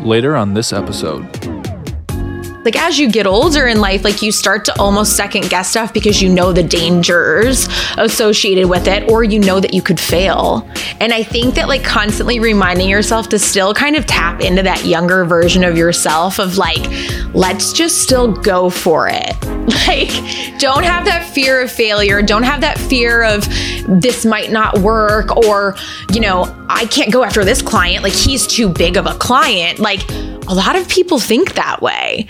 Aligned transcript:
Later 0.00 0.36
on 0.36 0.54
this 0.54 0.72
episode. 0.72 1.53
Like 2.64 2.76
as 2.76 2.98
you 2.98 3.10
get 3.10 3.26
older 3.26 3.66
in 3.66 3.80
life, 3.80 4.04
like 4.04 4.22
you 4.22 4.32
start 4.32 4.64
to 4.66 4.80
almost 4.80 5.16
second 5.16 5.50
guess 5.50 5.70
stuff 5.70 5.92
because 5.92 6.22
you 6.22 6.32
know 6.32 6.52
the 6.52 6.62
dangers 6.62 7.68
associated 7.98 8.68
with 8.68 8.88
it, 8.88 9.10
or 9.10 9.22
you 9.22 9.38
know 9.38 9.60
that 9.60 9.74
you 9.74 9.82
could 9.82 10.00
fail. 10.00 10.66
And 10.98 11.12
I 11.12 11.22
think 11.22 11.56
that 11.56 11.68
like 11.68 11.84
constantly 11.84 12.40
reminding 12.40 12.88
yourself 12.88 13.28
to 13.30 13.38
still 13.38 13.74
kind 13.74 13.96
of 13.96 14.06
tap 14.06 14.40
into 14.40 14.62
that 14.62 14.86
younger 14.86 15.24
version 15.26 15.62
of 15.62 15.76
yourself 15.76 16.38
of 16.38 16.56
like, 16.56 16.86
let's 17.34 17.72
just 17.72 18.02
still 18.02 18.32
go 18.32 18.70
for 18.70 19.08
it. 19.08 19.36
Like, 19.86 20.10
don't 20.58 20.84
have 20.84 21.04
that 21.06 21.28
fear 21.34 21.62
of 21.62 21.70
failure. 21.70 22.22
Don't 22.22 22.42
have 22.42 22.62
that 22.62 22.78
fear 22.78 23.22
of 23.22 23.46
this 23.86 24.24
might 24.24 24.50
not 24.50 24.78
work, 24.78 25.36
or, 25.36 25.74
you 26.12 26.20
know, 26.20 26.44
I 26.68 26.86
can't 26.86 27.12
go 27.12 27.22
after 27.22 27.44
this 27.44 27.60
client. 27.60 28.02
Like, 28.02 28.12
he's 28.12 28.46
too 28.46 28.68
big 28.68 28.96
of 28.96 29.06
a 29.06 29.14
client. 29.14 29.78
Like, 29.78 30.00
a 30.48 30.54
lot 30.54 30.76
of 30.76 30.88
people 30.88 31.18
think 31.18 31.54
that 31.54 31.80
way. 31.80 32.26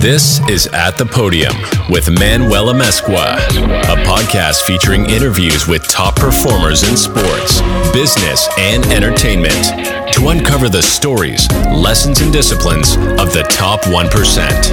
This 0.00 0.40
is 0.50 0.66
At 0.66 0.98
the 0.98 1.06
Podium 1.06 1.54
with 1.88 2.10
Manuel 2.10 2.66
Amezcua, 2.66 3.36
a 3.36 3.96
podcast 4.04 4.62
featuring 4.62 5.08
interviews 5.08 5.66
with 5.66 5.88
top 5.88 6.16
performers 6.16 6.82
in 6.82 6.96
sports, 6.96 7.62
business, 7.92 8.48
and 8.58 8.84
entertainment 8.86 10.12
to 10.12 10.28
uncover 10.28 10.68
the 10.68 10.82
stories, 10.82 11.50
lessons, 11.70 12.20
and 12.20 12.32
disciplines 12.32 12.96
of 12.96 13.32
the 13.32 13.46
top 13.48 13.80
1%. 13.82 13.96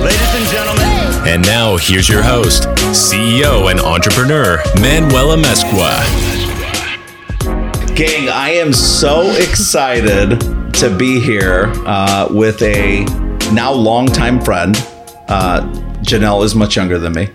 Ladies 0.04 0.36
and 0.36 0.48
gentlemen. 0.50 1.28
And 1.28 1.42
now, 1.44 1.78
here's 1.78 2.10
your 2.10 2.24
host, 2.24 2.64
CEO 2.92 3.72
and 3.72 3.80
entrepreneur, 3.80 4.58
Manuel 4.82 5.38
Amezcua. 5.38 6.02
Gang, 7.96 8.28
I 8.28 8.50
am 8.50 8.74
so 8.74 9.32
excited 9.36 10.61
to 10.74 10.96
be 10.98 11.20
here 11.20 11.66
uh, 11.86 12.28
with 12.32 12.62
a 12.62 13.04
now 13.54 13.72
longtime 13.72 14.42
friend. 14.42 14.76
Uh, 15.28 15.62
Janelle 16.04 16.44
is 16.44 16.56
much 16.56 16.76
younger 16.76 16.98
than 16.98 17.14
me, 17.14 17.30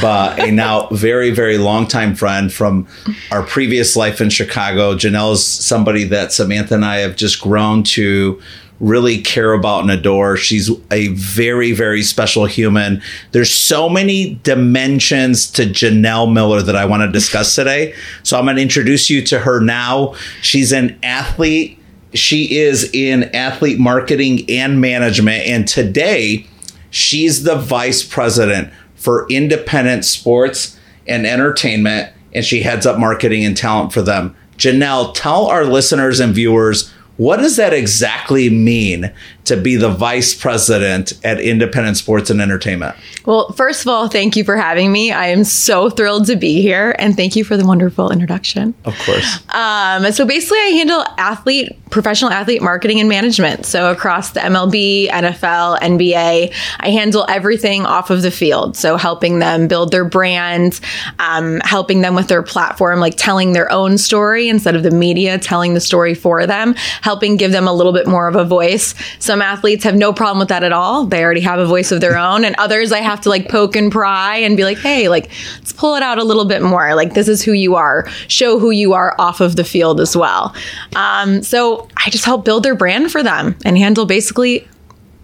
but 0.00 0.38
a 0.38 0.50
now 0.52 0.88
very, 0.88 1.30
very 1.30 1.58
longtime 1.58 2.14
friend 2.14 2.52
from 2.52 2.86
our 3.30 3.42
previous 3.42 3.96
life 3.96 4.20
in 4.20 4.30
Chicago. 4.30 4.94
Janelle 4.94 5.32
is 5.32 5.44
somebody 5.44 6.04
that 6.04 6.32
Samantha 6.32 6.74
and 6.74 6.84
I 6.84 6.98
have 6.98 7.16
just 7.16 7.40
grown 7.40 7.82
to 7.84 8.40
really 8.80 9.20
care 9.20 9.52
about 9.52 9.82
and 9.82 9.90
adore. 9.90 10.36
She's 10.36 10.70
a 10.90 11.08
very, 11.08 11.72
very 11.72 12.02
special 12.02 12.46
human. 12.46 13.02
There's 13.32 13.52
so 13.52 13.88
many 13.88 14.40
dimensions 14.42 15.50
to 15.52 15.64
Janelle 15.64 16.32
Miller 16.32 16.62
that 16.62 16.76
I 16.76 16.86
want 16.86 17.02
to 17.02 17.12
discuss 17.12 17.54
today. 17.54 17.94
So 18.22 18.38
I'm 18.38 18.46
going 18.46 18.56
to 18.56 18.62
introduce 18.62 19.10
you 19.10 19.22
to 19.26 19.40
her 19.40 19.60
now. 19.60 20.14
She's 20.40 20.72
an 20.72 20.98
athlete. 21.02 21.79
She 22.14 22.58
is 22.58 22.90
in 22.92 23.24
athlete 23.34 23.78
marketing 23.78 24.48
and 24.50 24.80
management. 24.80 25.46
And 25.46 25.66
today, 25.66 26.46
she's 26.90 27.44
the 27.44 27.56
vice 27.56 28.02
president 28.02 28.72
for 28.96 29.26
independent 29.28 30.04
sports 30.04 30.78
and 31.06 31.26
entertainment. 31.26 32.12
And 32.34 32.44
she 32.44 32.62
heads 32.62 32.86
up 32.86 32.98
marketing 32.98 33.44
and 33.44 33.56
talent 33.56 33.92
for 33.92 34.02
them. 34.02 34.36
Janelle, 34.56 35.14
tell 35.14 35.46
our 35.46 35.64
listeners 35.64 36.20
and 36.20 36.34
viewers 36.34 36.92
what 37.16 37.36
does 37.36 37.56
that 37.56 37.74
exactly 37.74 38.48
mean 38.48 39.12
to 39.50 39.56
be 39.56 39.76
the 39.76 39.90
vice 39.90 40.34
president 40.34 41.12
at 41.24 41.40
Independent 41.40 41.96
Sports 41.96 42.30
and 42.30 42.40
Entertainment? 42.40 42.96
Well, 43.26 43.52
first 43.52 43.82
of 43.82 43.88
all, 43.88 44.08
thank 44.08 44.36
you 44.36 44.44
for 44.44 44.56
having 44.56 44.90
me. 44.90 45.12
I 45.12 45.26
am 45.26 45.44
so 45.44 45.90
thrilled 45.90 46.26
to 46.26 46.36
be 46.36 46.62
here, 46.62 46.94
and 46.98 47.16
thank 47.16 47.36
you 47.36 47.44
for 47.44 47.56
the 47.56 47.66
wonderful 47.66 48.10
introduction. 48.10 48.74
Of 48.84 48.98
course. 49.00 49.40
Um, 49.50 50.10
so 50.12 50.24
basically, 50.24 50.58
I 50.58 50.72
handle 50.76 51.04
athlete, 51.18 51.76
professional 51.90 52.30
athlete 52.30 52.62
marketing 52.62 53.00
and 53.00 53.08
management. 53.08 53.66
So 53.66 53.90
across 53.90 54.30
the 54.30 54.40
MLB, 54.40 55.08
NFL, 55.08 55.80
NBA, 55.80 56.54
I 56.78 56.90
handle 56.90 57.26
everything 57.28 57.84
off 57.84 58.10
of 58.10 58.22
the 58.22 58.30
field. 58.30 58.76
So 58.76 58.96
helping 58.96 59.40
them 59.40 59.68
build 59.68 59.90
their 59.90 60.04
brand, 60.04 60.80
um, 61.18 61.60
helping 61.64 62.00
them 62.00 62.14
with 62.14 62.28
their 62.28 62.42
platform, 62.42 63.00
like 63.00 63.16
telling 63.16 63.52
their 63.52 63.70
own 63.70 63.98
story 63.98 64.48
instead 64.48 64.76
of 64.76 64.82
the 64.82 64.90
media 64.90 65.38
telling 65.38 65.74
the 65.74 65.80
story 65.80 66.14
for 66.14 66.46
them, 66.46 66.74
helping 67.02 67.36
give 67.36 67.52
them 67.52 67.66
a 67.66 67.72
little 67.72 67.92
bit 67.92 68.06
more 68.06 68.28
of 68.28 68.36
a 68.36 68.44
voice. 68.44 68.94
Some 69.18 69.39
athletes 69.42 69.84
have 69.84 69.94
no 69.94 70.12
problem 70.12 70.38
with 70.38 70.48
that 70.48 70.62
at 70.62 70.72
all. 70.72 71.06
They 71.06 71.22
already 71.24 71.40
have 71.40 71.58
a 71.58 71.66
voice 71.66 71.92
of 71.92 72.00
their 72.00 72.16
own. 72.16 72.44
And 72.44 72.54
others 72.58 72.92
I 72.92 73.00
have 73.00 73.20
to 73.22 73.28
like 73.28 73.48
poke 73.48 73.76
and 73.76 73.90
pry 73.90 74.36
and 74.36 74.56
be 74.56 74.64
like, 74.64 74.78
hey, 74.78 75.08
like, 75.08 75.30
let's 75.58 75.72
pull 75.72 75.94
it 75.96 76.02
out 76.02 76.18
a 76.18 76.24
little 76.24 76.44
bit 76.44 76.62
more. 76.62 76.94
Like, 76.94 77.14
this 77.14 77.28
is 77.28 77.42
who 77.42 77.52
you 77.52 77.76
are. 77.76 78.08
Show 78.28 78.58
who 78.58 78.70
you 78.70 78.92
are 78.92 79.14
off 79.18 79.40
of 79.40 79.56
the 79.56 79.64
field 79.64 80.00
as 80.00 80.16
well. 80.16 80.54
Um, 80.96 81.42
so 81.42 81.88
I 81.96 82.10
just 82.10 82.24
help 82.24 82.44
build 82.44 82.62
their 82.62 82.74
brand 82.74 83.12
for 83.12 83.22
them 83.22 83.56
and 83.64 83.76
handle 83.76 84.06
basically 84.06 84.68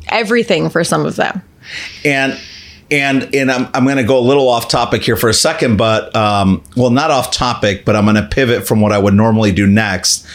everything 0.09 0.69
for 0.69 0.85
some 0.85 1.05
of 1.07 1.17
them. 1.17 1.43
And 2.05 2.39
and 2.91 3.35
and 3.35 3.51
I'm, 3.51 3.69
I'm 3.75 3.85
going 3.85 3.97
to 3.97 4.05
go 4.05 4.19
a 4.19 4.21
little 4.21 4.49
off 4.49 4.69
topic 4.69 5.03
here 5.03 5.17
for 5.17 5.29
a 5.29 5.35
second, 5.35 5.77
but 5.77 6.15
um, 6.15 6.63
well, 6.77 6.91
not 6.91 7.11
off 7.11 7.33
topic, 7.33 7.85
but 7.85 7.97
I'm 7.97 8.05
going 8.05 8.17
to 8.17 8.29
pivot 8.29 8.67
from 8.67 8.81
what 8.81 8.93
I 8.93 8.99
would 8.99 9.15
normally 9.15 9.53
do 9.53 9.67
next. 9.67 10.27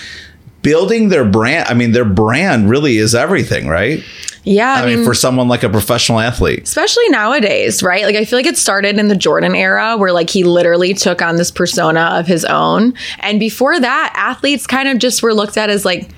Building 0.61 1.09
their 1.09 1.25
brand, 1.25 1.67
I 1.67 1.73
mean, 1.73 1.91
their 1.91 2.05
brand 2.05 2.69
really 2.69 2.97
is 2.97 3.15
everything, 3.15 3.67
right? 3.67 4.03
Yeah, 4.43 4.73
I, 4.73 4.85
mean, 4.87 5.05
for 5.05 5.13
someone 5.13 5.47
like 5.47 5.61
a 5.61 5.69
professional 5.69 6.19
athlete, 6.19 6.63
especially 6.63 7.07
nowadays, 7.09 7.83
right? 7.83 8.05
Like 8.05 8.15
I 8.15 8.25
feel 8.25 8.39
like 8.39 8.47
it 8.47 8.57
started 8.57 8.97
in 8.97 9.07
the 9.07 9.15
Jordan 9.15 9.55
era 9.55 9.97
where 9.97 10.11
like 10.11 10.31
he 10.31 10.43
literally 10.43 10.95
took 10.95 11.21
on 11.21 11.35
this 11.35 11.51
persona 11.51 12.09
of 12.13 12.25
his 12.25 12.43
own. 12.45 12.95
And 13.19 13.39
before 13.39 13.79
that, 13.79 14.13
athletes 14.15 14.65
kind 14.65 14.89
of 14.89 14.97
just 14.97 15.21
were 15.21 15.33
looked 15.33 15.57
at 15.57 15.69
as 15.69 15.85
like 15.85 16.09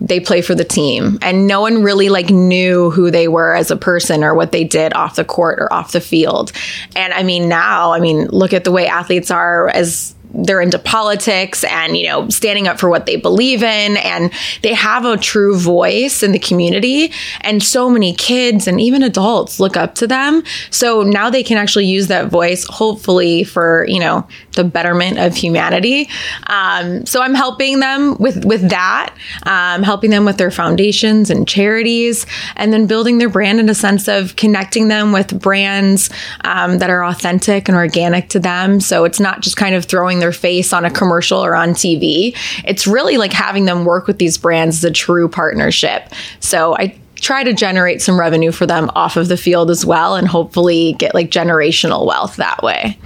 they 0.00 0.20
play 0.20 0.42
for 0.42 0.54
the 0.54 0.64
team 0.64 1.18
and 1.22 1.46
no 1.46 1.60
one 1.60 1.82
really 1.82 2.08
like 2.08 2.30
knew 2.30 2.90
who 2.90 3.10
they 3.10 3.26
were 3.26 3.54
as 3.54 3.70
a 3.70 3.76
person 3.76 4.22
or 4.22 4.34
what 4.34 4.52
they 4.52 4.62
did 4.64 4.94
off 4.94 5.16
the 5.16 5.24
court 5.24 5.58
or 5.60 5.72
off 5.72 5.92
the 5.92 6.00
field. 6.00 6.52
And 6.94 7.12
I 7.12 7.22
mean 7.22 7.48
now, 7.48 7.92
I 7.92 8.00
mean 8.00 8.26
look 8.28 8.52
at 8.52 8.64
the 8.64 8.72
way 8.72 8.86
athletes 8.86 9.30
are 9.30 9.68
as 9.68 10.14
they're 10.32 10.60
into 10.60 10.78
politics 10.78 11.64
and 11.64 11.96
you 11.96 12.06
know 12.06 12.28
standing 12.28 12.68
up 12.68 12.78
for 12.78 12.88
what 12.88 13.06
they 13.06 13.16
believe 13.16 13.62
in 13.62 13.96
and 13.98 14.32
they 14.62 14.74
have 14.74 15.04
a 15.04 15.16
true 15.16 15.56
voice 15.56 16.22
in 16.22 16.32
the 16.32 16.38
community 16.38 17.12
and 17.40 17.62
so 17.62 17.90
many 17.90 18.14
kids 18.14 18.66
and 18.66 18.80
even 18.80 19.02
adults 19.02 19.60
look 19.60 19.76
up 19.76 19.94
to 19.94 20.06
them. 20.06 20.42
So 20.70 21.02
now 21.02 21.30
they 21.30 21.42
can 21.42 21.58
actually 21.58 21.86
use 21.86 22.08
that 22.08 22.28
voice 22.28 22.66
hopefully 22.68 23.44
for 23.44 23.86
you 23.88 24.00
know 24.00 24.26
the 24.54 24.64
betterment 24.64 25.18
of 25.18 25.34
humanity. 25.34 26.08
Um, 26.46 27.06
so 27.06 27.22
i'm 27.22 27.34
helping 27.34 27.80
them 27.80 28.16
with 28.18 28.44
with 28.44 28.68
that 28.70 29.14
um, 29.44 29.82
helping 29.82 30.10
them 30.10 30.24
with 30.24 30.38
their 30.38 30.50
foundations 30.50 31.30
and 31.30 31.46
charities 31.46 32.26
and 32.56 32.72
then 32.72 32.86
building 32.86 33.18
their 33.18 33.28
brand 33.28 33.60
in 33.60 33.68
a 33.68 33.74
sense 33.74 34.08
of 34.08 34.36
connecting 34.36 34.88
them 34.88 35.12
with 35.12 35.40
brands 35.40 36.10
um, 36.44 36.78
that 36.78 36.90
are 36.90 37.04
authentic 37.04 37.68
and 37.68 37.76
organic 37.76 38.28
to 38.30 38.40
them. 38.40 38.80
So 38.80 39.04
it's 39.04 39.20
not 39.20 39.40
just 39.40 39.56
kind 39.56 39.74
of 39.74 39.84
throwing 39.84 40.17
their 40.20 40.32
face 40.32 40.72
on 40.72 40.84
a 40.84 40.90
commercial 40.90 41.44
or 41.44 41.54
on 41.54 41.70
TV. 41.70 42.36
It's 42.64 42.86
really 42.86 43.16
like 43.16 43.32
having 43.32 43.64
them 43.64 43.84
work 43.84 44.06
with 44.06 44.18
these 44.18 44.38
brands 44.38 44.78
is 44.78 44.84
a 44.84 44.90
true 44.90 45.28
partnership. 45.28 46.12
So 46.40 46.76
I 46.76 46.98
try 47.20 47.44
to 47.44 47.52
generate 47.52 48.00
some 48.00 48.18
revenue 48.18 48.52
for 48.52 48.66
them 48.66 48.90
off 48.94 49.16
of 49.16 49.28
the 49.28 49.36
field 49.36 49.70
as 49.70 49.84
well 49.84 50.14
and 50.14 50.28
hopefully 50.28 50.94
get 50.94 51.14
like 51.14 51.30
generational 51.30 52.06
wealth 52.06 52.36
that 52.36 52.62
way. 52.62 52.98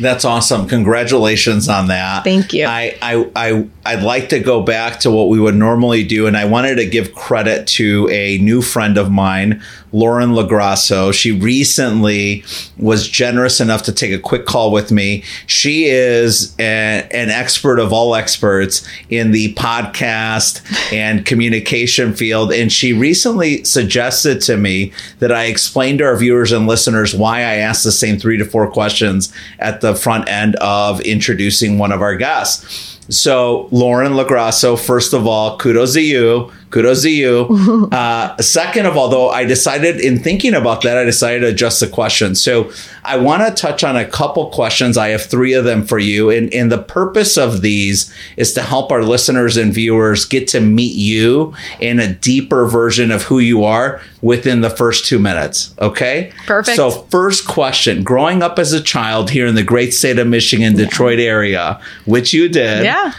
That's 0.00 0.24
awesome. 0.24 0.68
Congratulations 0.68 1.68
on 1.68 1.88
that. 1.88 2.22
Thank 2.22 2.52
you. 2.52 2.66
I, 2.66 2.96
I, 3.02 3.30
I, 3.34 3.68
I'd 3.84 4.02
like 4.02 4.28
to 4.28 4.38
go 4.38 4.62
back 4.62 5.00
to 5.00 5.10
what 5.10 5.28
we 5.28 5.40
would 5.40 5.56
normally 5.56 6.04
do, 6.04 6.28
and 6.28 6.36
I 6.36 6.44
wanted 6.44 6.76
to 6.76 6.86
give 6.86 7.14
credit 7.14 7.66
to 7.68 8.08
a 8.10 8.38
new 8.38 8.62
friend 8.62 8.96
of 8.96 9.10
mine, 9.10 9.60
Lauren 9.92 10.30
Lagrasso. 10.30 11.12
She 11.12 11.32
recently 11.32 12.44
was 12.76 13.08
generous 13.08 13.60
enough 13.60 13.82
to 13.84 13.92
take 13.92 14.12
a 14.12 14.18
quick 14.18 14.46
call 14.46 14.70
with 14.70 14.90
me. 14.90 15.24
She 15.46 15.86
is 15.86 16.54
a, 16.58 17.08
an 17.10 17.30
expert 17.30 17.78
of 17.78 17.92
all 17.92 18.14
experts 18.14 18.86
in 19.08 19.30
the 19.30 19.54
podcast 19.54 20.62
and 20.92 21.24
communication 21.24 22.14
field, 22.14 22.52
and 22.52 22.72
she 22.72 22.92
recently 22.92 23.64
suggested 23.64 24.40
to 24.42 24.56
me 24.56 24.92
that 25.18 25.32
I 25.32 25.44
explain 25.44 25.98
to 25.98 26.04
our 26.04 26.16
viewers 26.16 26.52
and 26.52 26.66
listeners 26.66 27.14
why 27.14 27.38
I 27.38 27.54
ask 27.54 27.82
the 27.82 27.92
same 27.92 28.18
three 28.18 28.36
to 28.38 28.44
four 28.44 28.70
questions 28.70 29.32
at 29.58 29.80
the 29.80 29.94
front 29.94 30.28
end 30.28 30.56
of 30.56 31.00
introducing 31.00 31.78
one 31.78 31.92
of 31.92 32.02
our 32.02 32.16
guests. 32.16 32.97
So, 33.10 33.68
Lauren 33.70 34.12
Lagrasso, 34.12 34.78
first 34.78 35.14
of 35.14 35.26
all, 35.26 35.56
kudos 35.56 35.94
to 35.94 36.02
you. 36.02 36.52
Kudos 36.70 37.02
to 37.02 37.10
you. 37.10 37.48
Uh, 37.98 38.36
second 38.40 38.86
of 38.86 38.96
all, 38.96 39.08
though, 39.08 39.30
I 39.30 39.44
decided 39.44 40.00
in 40.00 40.18
thinking 40.18 40.54
about 40.54 40.82
that, 40.82 40.98
I 40.98 41.04
decided 41.04 41.40
to 41.40 41.48
adjust 41.48 41.80
the 41.80 41.88
question. 41.88 42.34
So, 42.34 42.70
I 43.08 43.16
want 43.16 43.46
to 43.46 43.54
touch 43.60 43.82
on 43.82 43.96
a 43.96 44.04
couple 44.04 44.46
questions. 44.50 44.96
I 44.96 45.08
have 45.08 45.22
three 45.22 45.52
of 45.54 45.64
them 45.64 45.84
for 45.84 45.98
you. 45.98 46.30
And, 46.30 46.52
and 46.52 46.70
the 46.70 46.82
purpose 46.82 47.36
of 47.36 47.62
these 47.62 48.14
is 48.36 48.52
to 48.54 48.62
help 48.62 48.92
our 48.92 49.02
listeners 49.02 49.56
and 49.56 49.72
viewers 49.72 50.24
get 50.24 50.46
to 50.48 50.60
meet 50.60 50.94
you 50.94 51.54
in 51.80 51.98
a 51.98 52.12
deeper 52.12 52.66
version 52.66 53.10
of 53.10 53.22
who 53.22 53.38
you 53.38 53.64
are 53.64 54.00
within 54.22 54.60
the 54.60 54.70
first 54.70 55.06
two 55.06 55.18
minutes. 55.18 55.74
Okay. 55.80 56.32
Perfect. 56.46 56.76
So, 56.76 56.90
first 56.90 57.46
question 57.48 58.02
growing 58.04 58.42
up 58.42 58.58
as 58.58 58.72
a 58.72 58.82
child 58.82 59.30
here 59.30 59.46
in 59.46 59.54
the 59.54 59.62
great 59.62 59.94
state 59.94 60.18
of 60.18 60.26
Michigan, 60.26 60.74
Detroit 60.76 61.18
area, 61.18 61.80
which 62.04 62.32
you 62.32 62.48
did. 62.48 62.84
Yeah. 62.84 63.12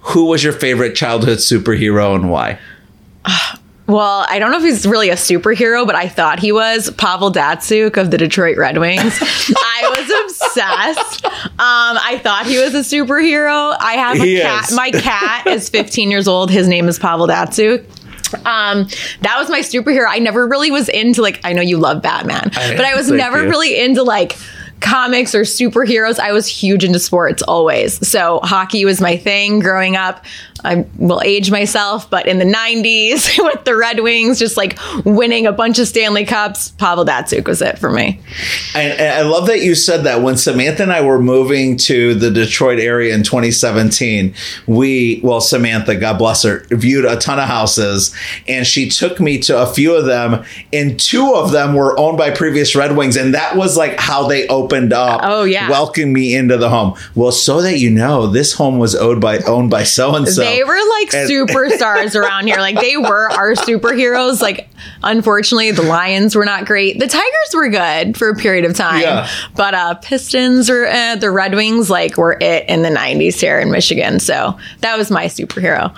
who 0.00 0.26
was 0.26 0.44
your 0.44 0.52
favorite 0.52 0.94
childhood 0.94 1.38
superhero 1.38 2.14
and 2.14 2.30
why? 2.30 2.58
Ah, 3.24 3.58
Well, 3.86 4.26
I 4.28 4.38
don't 4.40 4.50
know 4.50 4.56
if 4.58 4.64
he's 4.64 4.84
really 4.86 5.10
a 5.10 5.14
superhero, 5.14 5.86
but 5.86 5.94
I 5.94 6.08
thought 6.08 6.40
he 6.40 6.50
was 6.50 6.90
Pavel 6.92 7.30
Datsyuk 7.32 7.96
of 7.96 8.10
the 8.10 8.18
Detroit 8.18 8.56
Red 8.56 8.78
Wings. 8.78 9.16
I 9.20 9.88
was 9.96 10.30
obsessed. 10.32 11.24
Um, 11.24 11.30
I 11.58 12.18
thought 12.22 12.46
he 12.46 12.58
was 12.58 12.74
a 12.74 12.78
superhero. 12.80 13.76
I 13.78 13.92
have 13.94 14.16
a 14.16 14.24
He 14.24 14.40
cat. 14.40 14.64
is. 14.70 14.74
My 14.76 14.90
cat 14.90 15.46
is 15.46 15.68
15 15.68 16.10
years 16.10 16.26
old. 16.26 16.50
His 16.50 16.66
name 16.66 16.88
is 16.88 16.98
Pavel 16.98 17.28
Datsyuk. 17.28 17.84
Um, 18.44 18.88
that 19.20 19.36
was 19.38 19.48
my 19.48 19.60
superhero. 19.60 20.06
I 20.08 20.18
never 20.18 20.48
really 20.48 20.72
was 20.72 20.88
into 20.88 21.22
like 21.22 21.40
I 21.44 21.52
know 21.52 21.62
you 21.62 21.76
love 21.78 22.02
Batman, 22.02 22.50
but 22.52 22.80
I 22.84 22.96
was 22.96 23.08
never 23.08 23.44
you. 23.44 23.48
really 23.48 23.78
into 23.80 24.02
like 24.02 24.36
comics 24.80 25.32
or 25.34 25.42
superheroes. 25.42 26.18
I 26.18 26.32
was 26.32 26.46
huge 26.48 26.82
into 26.84 26.98
sports 26.98 27.40
always. 27.42 28.06
So 28.06 28.40
hockey 28.42 28.84
was 28.84 29.00
my 29.00 29.16
thing 29.16 29.60
growing 29.60 29.94
up. 29.94 30.24
I 30.64 30.86
will 30.98 31.20
age 31.24 31.50
myself, 31.50 32.08
but 32.08 32.26
in 32.26 32.38
the 32.38 32.44
90s 32.44 33.38
with 33.44 33.64
the 33.64 33.76
Red 33.76 34.00
Wings, 34.00 34.38
just 34.38 34.56
like 34.56 34.78
winning 35.04 35.46
a 35.46 35.52
bunch 35.52 35.78
of 35.78 35.88
Stanley 35.88 36.24
Cups, 36.24 36.70
Pavel 36.70 37.04
Datsyuk 37.04 37.46
was 37.46 37.62
it 37.62 37.78
for 37.78 37.90
me. 37.90 38.20
And, 38.74 38.92
and 38.98 39.14
I 39.14 39.22
love 39.22 39.46
that 39.46 39.60
you 39.60 39.74
said 39.74 40.04
that 40.04 40.22
when 40.22 40.36
Samantha 40.36 40.82
and 40.82 40.92
I 40.92 41.02
were 41.02 41.20
moving 41.20 41.76
to 41.78 42.14
the 42.14 42.30
Detroit 42.30 42.78
area 42.78 43.14
in 43.14 43.22
2017, 43.22 44.34
we, 44.66 45.20
well, 45.22 45.40
Samantha, 45.40 45.96
God 45.96 46.18
bless 46.18 46.42
her, 46.42 46.66
viewed 46.70 47.04
a 47.04 47.16
ton 47.16 47.38
of 47.38 47.46
houses 47.46 48.14
and 48.48 48.66
she 48.66 48.88
took 48.88 49.20
me 49.20 49.38
to 49.40 49.60
a 49.60 49.66
few 49.66 49.94
of 49.94 50.06
them 50.06 50.44
and 50.72 50.98
two 50.98 51.34
of 51.34 51.52
them 51.52 51.74
were 51.74 51.98
owned 51.98 52.18
by 52.18 52.30
previous 52.30 52.74
Red 52.74 52.96
Wings. 52.96 53.16
And 53.16 53.34
that 53.34 53.56
was 53.56 53.76
like 53.76 53.98
how 53.98 54.26
they 54.26 54.46
opened 54.48 54.92
up. 54.92 55.20
Oh, 55.22 55.44
yeah. 55.44 55.68
Welcoming 55.68 56.12
me 56.12 56.34
into 56.34 56.56
the 56.56 56.68
home. 56.68 56.96
Well, 57.14 57.32
so 57.32 57.62
that 57.62 57.78
you 57.78 57.90
know, 57.90 58.26
this 58.26 58.54
home 58.54 58.78
was 58.78 58.94
owned 58.94 59.20
by, 59.20 59.38
owned 59.40 59.70
by 59.70 59.84
so-and-so. 59.84 60.45
They 60.50 60.64
were 60.64 60.78
like 61.00 61.14
And- 61.14 61.28
superstars 61.30 62.14
around 62.14 62.46
here. 62.46 62.56
Like 62.58 62.80
they 62.80 62.96
were 62.96 63.30
our 63.30 63.52
superheroes. 63.54 64.40
Like 64.40 64.68
unfortunately, 65.02 65.70
the 65.72 65.82
Lions 65.82 66.34
were 66.34 66.44
not 66.44 66.64
great. 66.66 66.98
The 66.98 67.06
Tigers 67.06 67.54
were 67.54 67.68
good 67.68 68.16
for 68.16 68.28
a 68.30 68.34
period 68.34 68.64
of 68.64 68.74
time, 68.74 69.00
Yeah. 69.00 69.28
but 69.54 69.74
uh, 69.74 69.94
Pistons 69.94 70.68
or 70.70 70.86
uh, 70.86 71.16
the 71.16 71.30
Red 71.30 71.54
Wings 71.54 71.90
like 71.90 72.16
were 72.16 72.36
it 72.40 72.68
in 72.68 72.82
the 72.82 72.88
'90s 72.90 73.40
here 73.40 73.58
in 73.58 73.70
Michigan. 73.70 74.20
So 74.20 74.58
that 74.80 74.96
was 74.96 75.10
my 75.10 75.26
superhero. 75.26 75.94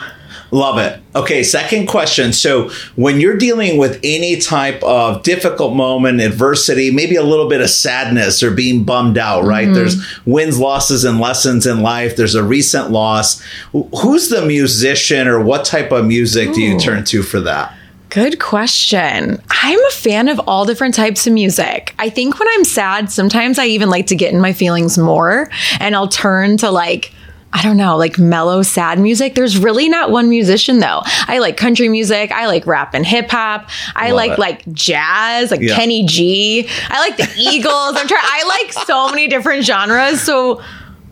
Love 0.50 0.78
it. 0.78 1.00
Okay, 1.14 1.42
second 1.42 1.88
question. 1.88 2.32
So, 2.32 2.70
when 2.96 3.20
you're 3.20 3.36
dealing 3.36 3.76
with 3.76 4.00
any 4.02 4.36
type 4.36 4.82
of 4.82 5.22
difficult 5.22 5.74
moment, 5.74 6.20
adversity, 6.20 6.90
maybe 6.90 7.16
a 7.16 7.22
little 7.22 7.48
bit 7.48 7.60
of 7.60 7.68
sadness 7.68 8.42
or 8.42 8.50
being 8.50 8.84
bummed 8.84 9.18
out, 9.18 9.44
right? 9.44 9.66
Mm-hmm. 9.66 9.74
There's 9.74 10.18
wins, 10.24 10.58
losses, 10.58 11.04
and 11.04 11.20
lessons 11.20 11.66
in 11.66 11.82
life. 11.82 12.16
There's 12.16 12.34
a 12.34 12.42
recent 12.42 12.90
loss. 12.90 13.42
Who's 13.72 14.30
the 14.30 14.44
musician 14.46 15.28
or 15.28 15.40
what 15.40 15.66
type 15.66 15.92
of 15.92 16.06
music 16.06 16.54
do 16.54 16.62
you 16.62 16.78
turn 16.78 17.04
to 17.04 17.22
for 17.22 17.40
that? 17.40 17.74
Good 18.10 18.40
question. 18.40 19.42
I'm 19.50 19.84
a 19.84 19.90
fan 19.90 20.28
of 20.28 20.40
all 20.46 20.64
different 20.64 20.94
types 20.94 21.26
of 21.26 21.34
music. 21.34 21.94
I 21.98 22.08
think 22.08 22.38
when 22.38 22.48
I'm 22.52 22.64
sad, 22.64 23.10
sometimes 23.10 23.58
I 23.58 23.66
even 23.66 23.90
like 23.90 24.06
to 24.06 24.16
get 24.16 24.32
in 24.32 24.40
my 24.40 24.54
feelings 24.54 24.96
more 24.96 25.50
and 25.78 25.94
I'll 25.94 26.08
turn 26.08 26.56
to 26.58 26.70
like, 26.70 27.12
I 27.52 27.62
don't 27.62 27.76
know, 27.78 27.96
like 27.96 28.18
mellow, 28.18 28.62
sad 28.62 29.00
music. 29.00 29.34
There's 29.34 29.56
really 29.58 29.88
not 29.88 30.10
one 30.10 30.28
musician 30.28 30.80
though. 30.80 31.00
I 31.04 31.38
like 31.38 31.56
country 31.56 31.88
music. 31.88 32.30
I 32.30 32.46
like 32.46 32.66
rap 32.66 32.94
and 32.94 33.04
hip 33.06 33.30
hop. 33.30 33.68
I 33.96 34.08
Love 34.10 34.16
like 34.16 34.30
it. 34.32 34.38
like 34.38 34.72
jazz, 34.72 35.50
like 35.50 35.60
Yeah. 35.60 35.74
Kenny 35.74 36.04
G. 36.04 36.68
I 36.90 37.00
like 37.00 37.16
the 37.16 37.28
Eagles. 37.38 37.96
I'm 37.96 38.06
trying. 38.06 38.22
I 38.22 38.44
like 38.62 38.72
so 38.86 39.08
many 39.08 39.28
different 39.28 39.64
genres. 39.64 40.20
So 40.20 40.60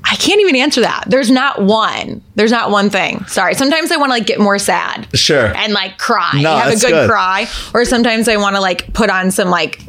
I 0.05 0.15
can't 0.17 0.41
even 0.41 0.55
answer 0.57 0.83
that. 0.83 1.05
There's 1.09 1.31
not 1.31 1.63
one. 1.63 2.23
There's 2.37 2.53
not 2.53 2.71
one 2.71 2.91
thing. 2.91 3.25
Sorry. 3.25 3.55
Sometimes 3.55 3.91
I 3.91 3.97
want 3.97 4.11
to 4.11 4.15
like 4.15 4.27
get 4.27 4.39
more 4.39 4.59
sad 4.59 5.09
Sure. 5.15 5.47
and 5.57 5.73
like 5.73 5.99
cry. 5.99 6.41
No, 6.43 6.55
have 6.55 6.69
a 6.73 6.77
good, 6.79 6.91
good. 6.91 7.11
cry. 7.11 7.49
Or 7.75 7.85
sometimes 7.85 8.29
I 8.29 8.37
want 8.37 8.55
to 8.57 8.61
like 8.61 8.93
put 8.93 9.11
on 9.11 9.31
some 9.33 9.49
like 9.49 9.81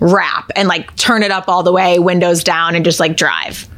rap 0.00 0.50
and 0.56 0.68
like 0.68 0.94
turn 0.96 1.22
it 1.24 1.30
up 1.30 1.48
all 1.48 1.62
the 1.62 1.72
way, 1.72 1.98
windows 1.98 2.42
down, 2.44 2.74
and 2.74 2.84
just 2.86 3.00
like 3.00 3.16
drive. 3.18 3.68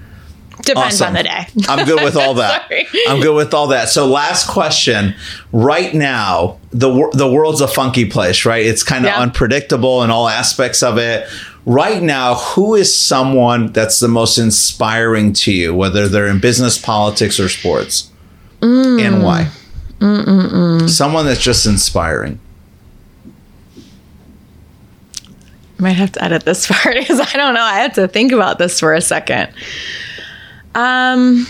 Depends 0.68 1.00
Awesome. 1.00 1.08
on 1.08 1.14
the 1.14 1.22
day. 1.24 1.46
I'm 1.68 1.84
good 1.86 2.02
with 2.04 2.16
all 2.16 2.34
that. 2.44 2.70
I'm 3.08 3.20
good 3.20 3.34
with 3.34 3.52
all 3.54 3.66
that. 3.68 3.88
So, 3.88 4.06
last 4.06 4.48
question. 4.48 5.14
Right 5.52 5.92
now, 5.94 6.58
the 6.70 7.10
the 7.14 7.26
world's 7.30 7.60
a 7.60 7.68
funky 7.68 8.04
place, 8.04 8.44
right? 8.44 8.64
It's 8.64 8.82
kind 8.82 9.04
of 9.04 9.10
Yeah. 9.10 9.20
unpredictable 9.20 10.02
in 10.02 10.10
all 10.10 10.28
aspects 10.28 10.82
of 10.82 10.98
it. 10.98 11.28
Right 11.66 12.02
now, 12.02 12.34
who 12.36 12.74
is 12.74 12.94
someone 12.94 13.72
that's 13.72 14.00
the 14.00 14.08
most 14.08 14.38
inspiring 14.38 15.32
to 15.34 15.52
you, 15.52 15.74
whether 15.74 16.08
they're 16.08 16.26
in 16.28 16.38
business, 16.40 16.78
politics, 16.78 17.38
or 17.40 17.48
sports, 17.48 18.10
Mm. 18.60 19.00
and 19.02 19.22
why? 19.22 19.48
Someone 20.88 21.26
that's 21.26 21.40
just 21.42 21.66
inspiring. 21.66 22.38
I 25.78 25.82
might 25.82 25.92
have 25.92 26.12
to 26.12 26.24
edit 26.24 26.44
this 26.44 26.66
part 26.70 26.96
because 26.96 27.20
I 27.20 27.32
don't 27.36 27.54
know. 27.54 27.62
I 27.62 27.80
have 27.80 27.94
to 27.94 28.08
think 28.08 28.32
about 28.32 28.58
this 28.58 28.80
for 28.80 28.94
a 28.94 29.00
second. 29.00 29.50
Um, 30.74 31.46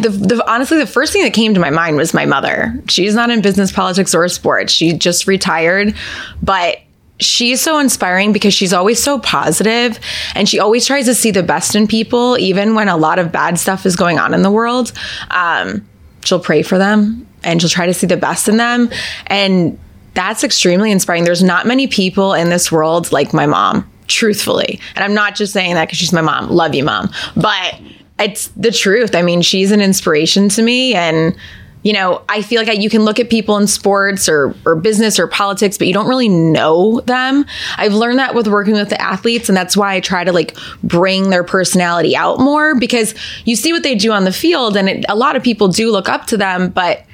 the, 0.00 0.10
the 0.10 0.50
honestly, 0.50 0.78
the 0.78 0.86
first 0.86 1.12
thing 1.12 1.22
that 1.22 1.32
came 1.32 1.54
to 1.54 1.60
my 1.60 1.70
mind 1.70 1.96
was 1.96 2.14
my 2.14 2.26
mother. 2.26 2.82
She's 2.88 3.14
not 3.14 3.30
in 3.30 3.40
business, 3.40 3.72
politics, 3.72 4.14
or 4.14 4.28
sports. 4.28 4.72
She 4.72 4.92
just 4.92 5.26
retired, 5.26 5.94
but 6.42 6.78
she's 7.18 7.60
so 7.60 7.78
inspiring 7.78 8.32
because 8.32 8.52
she's 8.52 8.72
always 8.72 9.02
so 9.02 9.18
positive 9.18 9.98
and 10.34 10.48
she 10.48 10.58
always 10.58 10.86
tries 10.86 11.06
to 11.06 11.14
see 11.14 11.30
the 11.30 11.42
best 11.42 11.74
in 11.74 11.86
people, 11.86 12.36
even 12.38 12.74
when 12.74 12.88
a 12.88 12.96
lot 12.96 13.18
of 13.18 13.32
bad 13.32 13.58
stuff 13.58 13.86
is 13.86 13.96
going 13.96 14.18
on 14.18 14.34
in 14.34 14.42
the 14.42 14.50
world. 14.50 14.92
Um, 15.30 15.88
she'll 16.24 16.40
pray 16.40 16.62
for 16.62 16.78
them 16.78 17.26
and 17.42 17.60
she'll 17.60 17.70
try 17.70 17.86
to 17.86 17.94
see 17.94 18.06
the 18.06 18.16
best 18.16 18.48
in 18.48 18.56
them. 18.58 18.90
And 19.26 19.78
that's 20.14 20.44
extremely 20.44 20.90
inspiring. 20.90 21.24
There's 21.24 21.42
not 21.42 21.66
many 21.66 21.86
people 21.86 22.34
in 22.34 22.50
this 22.50 22.70
world 22.70 23.12
like 23.12 23.32
my 23.32 23.46
mom, 23.46 23.90
truthfully. 24.06 24.80
And 24.94 25.04
I'm 25.04 25.14
not 25.14 25.34
just 25.34 25.52
saying 25.52 25.74
that 25.74 25.86
because 25.86 25.98
she's 25.98 26.12
my 26.12 26.20
mom. 26.20 26.50
Love 26.50 26.74
you, 26.74 26.84
mom. 26.84 27.10
But 27.36 27.80
it's 28.18 28.48
the 28.48 28.70
truth. 28.70 29.14
I 29.14 29.22
mean, 29.22 29.42
she's 29.42 29.72
an 29.72 29.80
inspiration 29.80 30.48
to 30.50 30.62
me. 30.62 30.94
And, 30.94 31.36
you 31.82 31.92
know, 31.92 32.22
I 32.28 32.42
feel 32.42 32.64
like 32.64 32.80
you 32.80 32.90
can 32.90 33.04
look 33.04 33.20
at 33.20 33.30
people 33.30 33.56
in 33.58 33.66
sports 33.66 34.28
or, 34.28 34.54
or 34.64 34.74
business 34.74 35.18
or 35.18 35.26
politics, 35.26 35.76
but 35.78 35.86
you 35.86 35.92
don't 35.92 36.08
really 36.08 36.28
know 36.28 37.00
them. 37.02 37.44
I've 37.76 37.92
learned 37.92 38.18
that 38.18 38.34
with 38.34 38.48
working 38.48 38.74
with 38.74 38.88
the 38.88 39.00
athletes. 39.00 39.48
And 39.48 39.56
that's 39.56 39.76
why 39.76 39.94
I 39.94 40.00
try 40.00 40.24
to 40.24 40.32
like 40.32 40.56
bring 40.82 41.30
their 41.30 41.44
personality 41.44 42.16
out 42.16 42.40
more 42.40 42.74
because 42.78 43.14
you 43.44 43.54
see 43.54 43.72
what 43.72 43.82
they 43.82 43.94
do 43.94 44.12
on 44.12 44.24
the 44.24 44.32
field. 44.32 44.76
And 44.76 44.88
it, 44.88 45.04
a 45.08 45.14
lot 45.14 45.36
of 45.36 45.42
people 45.42 45.68
do 45.68 45.92
look 45.92 46.08
up 46.08 46.26
to 46.26 46.36
them. 46.36 46.70
But 46.70 47.04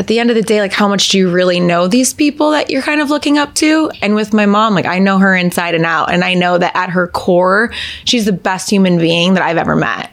at 0.00 0.06
the 0.06 0.18
end 0.18 0.30
of 0.30 0.34
the 0.34 0.42
day, 0.42 0.62
like 0.62 0.72
how 0.72 0.88
much 0.88 1.10
do 1.10 1.18
you 1.18 1.30
really 1.30 1.60
know 1.60 1.86
these 1.86 2.14
people 2.14 2.52
that 2.52 2.70
you're 2.70 2.80
kind 2.80 3.02
of 3.02 3.10
looking 3.10 3.36
up 3.36 3.54
to? 3.56 3.90
And 4.00 4.14
with 4.14 4.32
my 4.32 4.46
mom, 4.46 4.74
like 4.74 4.86
I 4.86 4.98
know 4.98 5.18
her 5.18 5.36
inside 5.36 5.74
and 5.74 5.84
out. 5.84 6.10
And 6.10 6.24
I 6.24 6.32
know 6.32 6.56
that 6.56 6.74
at 6.74 6.88
her 6.88 7.06
core, 7.06 7.70
she's 8.06 8.24
the 8.24 8.32
best 8.32 8.70
human 8.70 8.96
being 8.96 9.34
that 9.34 9.42
I've 9.42 9.58
ever 9.58 9.76
met. 9.76 10.10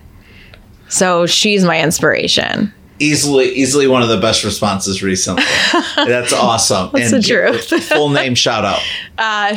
So 0.90 1.26
she's 1.26 1.64
my 1.64 1.82
inspiration. 1.82 2.74
Easily, 3.00 3.46
easily 3.54 3.88
one 3.88 4.02
of 4.02 4.10
the 4.10 4.20
best 4.20 4.44
responses 4.44 5.02
recently. 5.02 5.44
That's 5.96 6.34
awesome. 6.34 6.90
That's 6.92 7.12
the 7.12 7.22
truth. 7.22 7.84
full 7.84 8.10
name 8.10 8.36
shout 8.36 8.66
out. 8.66 8.82
Uh, 9.18 9.56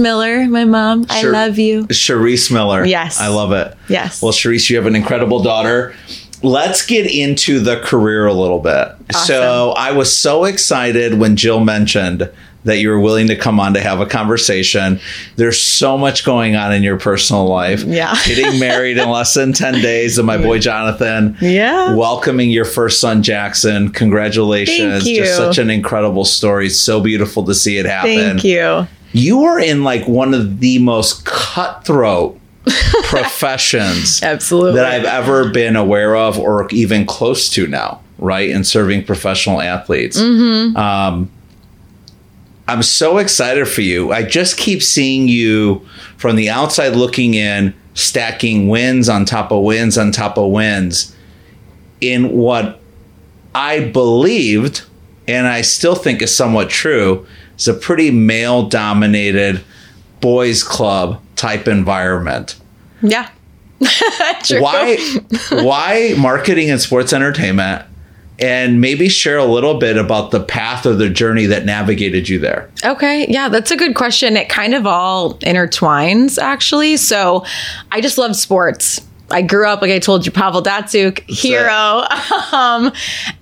Miller, 0.00 0.48
my 0.48 0.64
mom. 0.64 1.06
I 1.08 1.22
love 1.22 1.60
you. 1.60 1.86
Charisse 1.86 2.50
Miller. 2.50 2.84
Yes. 2.84 3.20
I 3.20 3.28
love 3.28 3.52
it. 3.52 3.76
Yes. 3.88 4.20
Well, 4.20 4.32
Charisse, 4.32 4.68
you 4.68 4.76
have 4.78 4.86
an 4.86 4.96
incredible 4.96 5.40
daughter. 5.44 5.94
Let's 6.42 6.84
get 6.86 7.10
into 7.10 7.60
the 7.60 7.80
career 7.80 8.26
a 8.26 8.32
little 8.32 8.60
bit. 8.60 8.88
So, 9.26 9.72
I 9.76 9.92
was 9.92 10.16
so 10.16 10.44
excited 10.44 11.14
when 11.18 11.36
Jill 11.36 11.60
mentioned 11.60 12.30
that 12.64 12.78
you 12.78 12.90
were 12.90 13.00
willing 13.00 13.26
to 13.28 13.36
come 13.36 13.58
on 13.58 13.74
to 13.74 13.80
have 13.80 14.00
a 14.00 14.06
conversation. 14.06 15.00
There's 15.36 15.60
so 15.60 15.96
much 15.96 16.24
going 16.24 16.56
on 16.56 16.72
in 16.72 16.82
your 16.82 16.98
personal 16.98 17.46
life. 17.46 17.82
Yeah. 17.82 18.14
Getting 18.26 18.60
married 18.60 18.98
in 18.98 19.08
less 19.08 19.34
than 19.34 19.52
10 19.52 19.80
days 19.80 20.18
and 20.18 20.26
my 20.26 20.36
boy 20.36 20.58
Jonathan. 20.58 21.36
Yeah. 21.40 21.94
Welcoming 21.94 22.50
your 22.50 22.66
first 22.66 23.00
son, 23.00 23.22
Jackson. 23.22 23.90
Congratulations. 23.90 25.04
Thank 25.04 25.06
you. 25.06 25.24
Just 25.24 25.36
such 25.36 25.58
an 25.58 25.70
incredible 25.70 26.24
story. 26.24 26.68
So 26.68 27.00
beautiful 27.00 27.44
to 27.44 27.54
see 27.54 27.78
it 27.78 27.86
happen 27.86 28.16
Thank 28.16 28.44
you. 28.44 28.86
you 29.12 29.44
are 29.44 29.58
in 29.58 29.82
like 29.82 30.06
one 30.06 30.34
of 30.34 30.60
the 30.60 30.78
most 30.80 31.24
cutthroat 31.24 32.38
professions 33.10 34.22
Absolutely. 34.22 34.74
that 34.74 34.86
I've 34.86 35.04
ever 35.04 35.50
been 35.50 35.76
aware 35.76 36.16
of 36.16 36.38
or 36.38 36.68
even 36.70 37.06
close 37.06 37.48
to 37.50 37.66
now, 37.66 38.00
right? 38.18 38.48
In 38.48 38.64
serving 38.64 39.04
professional 39.04 39.60
athletes. 39.60 40.18
Um, 40.18 41.30
I'm 42.68 42.82
so 42.82 43.18
excited 43.18 43.68
for 43.68 43.80
you. 43.80 44.12
I 44.12 44.22
just 44.22 44.56
keep 44.56 44.82
seeing 44.82 45.26
you 45.28 45.86
from 46.16 46.36
the 46.36 46.50
outside 46.50 46.94
looking 46.94 47.34
in, 47.34 47.74
stacking 47.94 48.68
wins 48.68 49.08
on 49.08 49.24
top 49.24 49.50
of 49.50 49.64
wins 49.64 49.98
on 49.98 50.12
top 50.12 50.38
of 50.38 50.50
wins 50.52 51.14
in 52.00 52.30
what 52.32 52.80
I 53.54 53.80
believed, 53.80 54.82
and 55.26 55.46
I 55.46 55.62
still 55.62 55.94
think 55.96 56.22
is 56.22 56.34
somewhat 56.34 56.70
true, 56.70 57.26
is 57.58 57.68
a 57.68 57.74
pretty 57.74 58.10
male 58.10 58.68
dominated 58.68 59.62
boys 60.20 60.62
club 60.62 61.20
type 61.36 61.66
environment. 61.66 62.59
Yeah. 63.02 63.30
Why 64.50 64.98
why 65.50 66.14
marketing 66.18 66.70
and 66.70 66.78
sports 66.78 67.14
entertainment 67.14 67.86
and 68.38 68.80
maybe 68.80 69.08
share 69.08 69.38
a 69.38 69.44
little 69.44 69.78
bit 69.78 69.96
about 69.96 70.32
the 70.32 70.40
path 70.40 70.84
or 70.84 70.94
the 70.94 71.08
journey 71.08 71.46
that 71.46 71.64
navigated 71.64 72.28
you 72.28 72.38
there 72.38 72.70
Okay, 72.84 73.26
yeah, 73.28 73.48
that's 73.48 73.70
a 73.70 73.76
good 73.76 73.94
question. 73.94 74.36
It 74.36 74.48
kind 74.48 74.74
of 74.74 74.86
all 74.86 75.34
intertwines, 75.40 76.38
actually. 76.38 76.96
So 76.96 77.44
I 77.92 78.00
just 78.00 78.16
love 78.16 78.34
sports. 78.36 79.00
I 79.30 79.42
grew 79.42 79.66
up, 79.66 79.82
like 79.82 79.90
I 79.90 79.98
told 79.98 80.26
you, 80.26 80.32
Pavel 80.32 80.62
Datsyuk, 80.62 81.20
hero. 81.28 82.04
Um, 82.52 82.92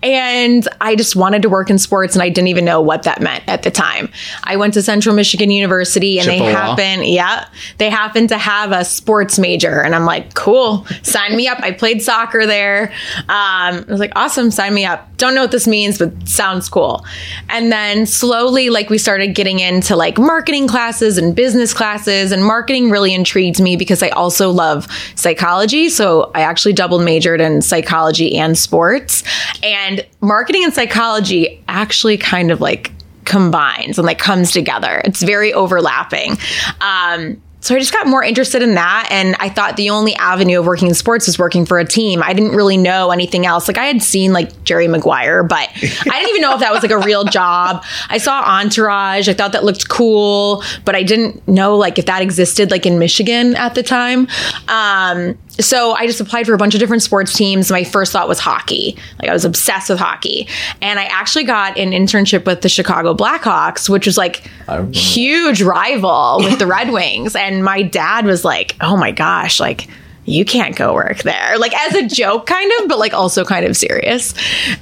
and 0.02 0.68
I 0.83 0.95
just 0.95 1.16
wanted 1.16 1.40
to 1.42 1.49
work 1.49 1.71
in 1.71 1.78
sports 1.78 2.14
and 2.14 2.23
I 2.23 2.28
didn't 2.28 2.49
even 2.49 2.64
know 2.64 2.80
what 2.80 3.04
that 3.04 3.23
meant 3.23 3.42
at 3.47 3.62
the 3.62 3.71
time. 3.71 4.11
I 4.45 4.57
went 4.57 4.75
to 4.75 4.83
Central 4.83 5.14
Michigan 5.14 5.50
University 5.50 6.18
and 6.18 6.28
they 6.28 6.38
happen, 6.38 7.04
yeah, 7.04 7.49
they 7.78 7.88
happen 7.88 8.26
to 8.28 8.37
have 8.37 8.73
a 8.73 8.85
sports 8.85 9.38
major. 9.38 9.80
And 9.80 9.95
I'm 9.95 10.04
like, 10.04 10.35
cool, 10.35 10.87
sign 11.02 11.37
me 11.37 11.49
up. 11.49 11.59
I 11.61 11.73
played 11.73 12.02
soccer 12.02 12.45
there. 12.45 12.92
Um, 13.21 13.28
I 13.28 13.85
was 13.88 14.00
like, 14.00 14.12
awesome, 14.14 14.50
sign 14.50 14.75
me 14.75 14.85
up. 14.85 15.08
Don't 15.19 15.35
know 15.35 15.43
what 15.43 15.51
this 15.51 15.67
means, 15.67 15.99
but 15.99 16.11
sounds 16.27 16.69
cool. 16.69 17.05
And 17.51 17.71
then 17.71 18.07
slowly, 18.07 18.71
like, 18.71 18.89
we 18.89 18.99
started 18.99 19.35
getting 19.35 19.59
into 19.59 19.95
like 19.95 20.17
marketing 20.17 20.67
classes 20.69 21.19
and 21.19 21.37
business 21.37 21.75
classes, 21.75 22.33
and 22.33 22.45
marketing 22.45 22.91
really 22.91 23.13
intrigued 23.13 23.61
me 23.61 23.77
because 23.77 24.03
I 24.03 24.09
also 24.09 24.51
love 24.51 24.87
psychology. 25.15 25.91
So 25.91 26.31
I 26.35 26.41
actually 26.41 26.73
double 26.73 27.01
majored 27.01 27.41
in 27.41 27.61
psychology 27.63 28.37
and 28.37 28.57
sports. 28.57 29.23
And 29.63 30.07
marketing 30.21 30.65
and 30.65 30.73
psychology 30.73 31.63
actually 31.69 32.17
kind 32.17 32.51
of 32.51 32.61
like 32.61 32.93
combines 33.25 33.99
and 33.99 34.07
like 34.07 34.19
comes 34.19 34.51
together. 34.53 35.03
It's 35.05 35.23
very 35.23 35.53
overlapping. 35.53 36.39
Um, 36.81 37.43
so 37.61 37.75
I 37.75 37.79
just 37.79 37.93
got 37.93 38.07
more 38.07 38.23
interested 38.23 38.62
in 38.62 38.75
that. 38.75 39.09
And 39.11 39.35
I 39.41 39.49
thought 39.49 39.77
the 39.77 39.91
only 39.91 40.15
avenue 40.15 40.61
of 40.61 40.67
working 40.67 40.88
in 40.88 40.95
sports 40.95 41.27
was 41.27 41.38
working 41.38 41.67
for 41.67 41.79
a 41.79 41.85
team. 41.85 42.23
I 42.23 42.33
didn't 42.33 42.53
really 42.53 42.77
know 42.77 43.11
anything 43.11 43.47
else. 43.47 43.67
Like 43.67 43.79
I 43.79 43.87
had 43.87 44.03
seen 44.03 44.33
like 44.33 44.62
Jerry 44.65 44.87
Maguire, 44.87 45.43
but 45.43 45.69
I 45.77 45.81
didn't 45.81 46.29
even 46.29 46.41
know 46.43 46.55
if 46.55 46.61
that 46.61 46.73
was 46.73 46.83
like 46.83 46.93
a 46.93 46.99
real 46.99 47.25
job. 47.25 47.85
I 48.09 48.19
saw 48.19 48.43
Entourage. 48.43 49.29
I 49.29 49.35
thought 49.35 49.53
that 49.53 49.65
looked 49.65 49.88
cool, 49.88 50.62
but 50.85 50.95
I 50.95 51.03
didn't 51.03 51.47
know 51.49 51.77
like 51.77 51.99
if 51.99 52.07
that 52.07 52.23
existed 52.23 52.71
like 52.71 52.87
in 52.87 52.99
Michigan 52.99 53.57
at 53.57 53.75
the 53.75 53.83
time. 53.83 54.29
Um, 54.69 55.37
so 55.61 55.93
I 55.93 56.07
just 56.07 56.21
applied 56.21 56.47
for 56.47 56.55
a 56.55 56.59
bunch 56.59 56.75
of 56.75 56.81
different 56.81 57.03
sports 57.03 57.35
teams. 57.35 57.71
My 57.71 57.85
first 57.85 58.12
thought 58.12 58.29
was 58.29 58.38
hockey. 58.38 58.97
Like 59.21 59.29
I 59.29 59.33
was 59.33 59.45
obsessed 59.45 59.91
with 59.91 59.99
hockey. 59.99 60.49
And 60.81 60.99
I 61.00 61.05
actually 61.05 61.45
got 61.45 61.77
an 61.77 61.91
internship 61.91 62.47
with 62.47 62.62
the 62.62 62.69
Chicago 62.69 63.15
Blackhawks, 63.15 63.88
which 63.88 64.07
was 64.07 64.17
like 64.17 64.49
huge 64.93 65.62
rival 65.62 66.38
with 66.38 66.59
the 66.59 66.67
Red 66.67 66.91
Wings. 66.91 67.35
And 67.35 67.65
my 67.65 67.83
dad 67.83 68.25
was 68.25 68.45
like, 68.45 68.77
"Oh 68.81 68.97
my 68.97 69.11
gosh, 69.11 69.59
like 69.59 69.88
you 70.25 70.45
can't 70.45 70.77
go 70.77 70.95
work 70.95 71.19
there." 71.23 71.59
Like 71.59 71.75
as 71.75 71.95
a 71.95 72.07
joke 72.07 72.47
kind 72.47 72.71
of, 72.81 72.88
but 72.88 72.99
like 72.99 73.15
also 73.15 73.45
kind 73.45 73.67
of 73.67 73.77
serious. 73.77 74.35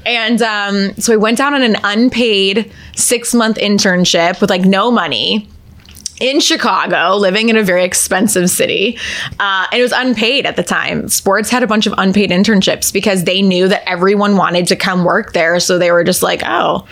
And 0.04 0.42
um, 0.42 0.94
so 0.96 1.12
I 1.12 1.16
went 1.16 1.38
down 1.38 1.54
on 1.54 1.62
an 1.62 1.76
unpaid 1.84 2.70
6-month 2.92 3.56
internship 3.56 4.40
with 4.40 4.50
like 4.50 4.62
no 4.62 4.90
money 4.90 5.48
in 6.20 6.40
Chicago, 6.40 7.16
living 7.16 7.48
in 7.48 7.56
a 7.56 7.62
very 7.62 7.84
expensive 7.84 8.48
city. 8.48 8.98
Uh, 9.38 9.66
and 9.70 9.78
it 9.78 9.82
was 9.82 9.92
unpaid 9.92 10.46
at 10.46 10.56
the 10.56 10.62
time. 10.62 11.08
Sports 11.08 11.50
had 11.50 11.62
a 11.62 11.66
bunch 11.66 11.86
of 11.86 11.94
unpaid 11.98 12.30
internships 12.30 12.92
because 12.92 13.24
they 13.24 13.42
knew 13.42 13.68
that 13.68 13.88
everyone 13.88 14.36
wanted 14.36 14.66
to 14.68 14.76
come 14.76 15.04
work 15.04 15.32
there. 15.32 15.60
So 15.60 15.78
they 15.78 15.90
were 15.90 16.04
just 16.04 16.22
like, 16.22 16.42
oh, 16.44 16.86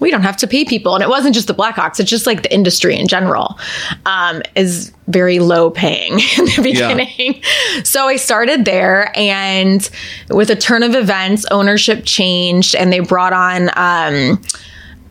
we 0.00 0.10
don't 0.10 0.22
have 0.22 0.36
to 0.38 0.46
pay 0.46 0.64
people. 0.64 0.94
And 0.94 1.02
it 1.04 1.08
wasn't 1.08 1.34
just 1.34 1.46
the 1.46 1.54
Blackhawks, 1.54 2.00
it's 2.00 2.10
just 2.10 2.26
like 2.26 2.42
the 2.42 2.52
industry 2.52 2.96
in 2.96 3.06
general 3.06 3.58
um, 4.06 4.42
is 4.56 4.92
very 5.08 5.38
low 5.38 5.70
paying 5.70 6.12
in 6.38 6.44
the 6.46 6.60
beginning. 6.62 7.42
So 7.84 8.06
I 8.06 8.16
started 8.16 8.64
there, 8.64 9.12
and 9.16 9.88
with 10.30 10.50
a 10.50 10.56
turn 10.56 10.82
of 10.82 10.94
events, 10.94 11.44
ownership 11.50 12.04
changed, 12.04 12.74
and 12.74 12.92
they 12.92 13.00
brought 13.00 13.32
on 13.32 13.70
um, 13.76 14.42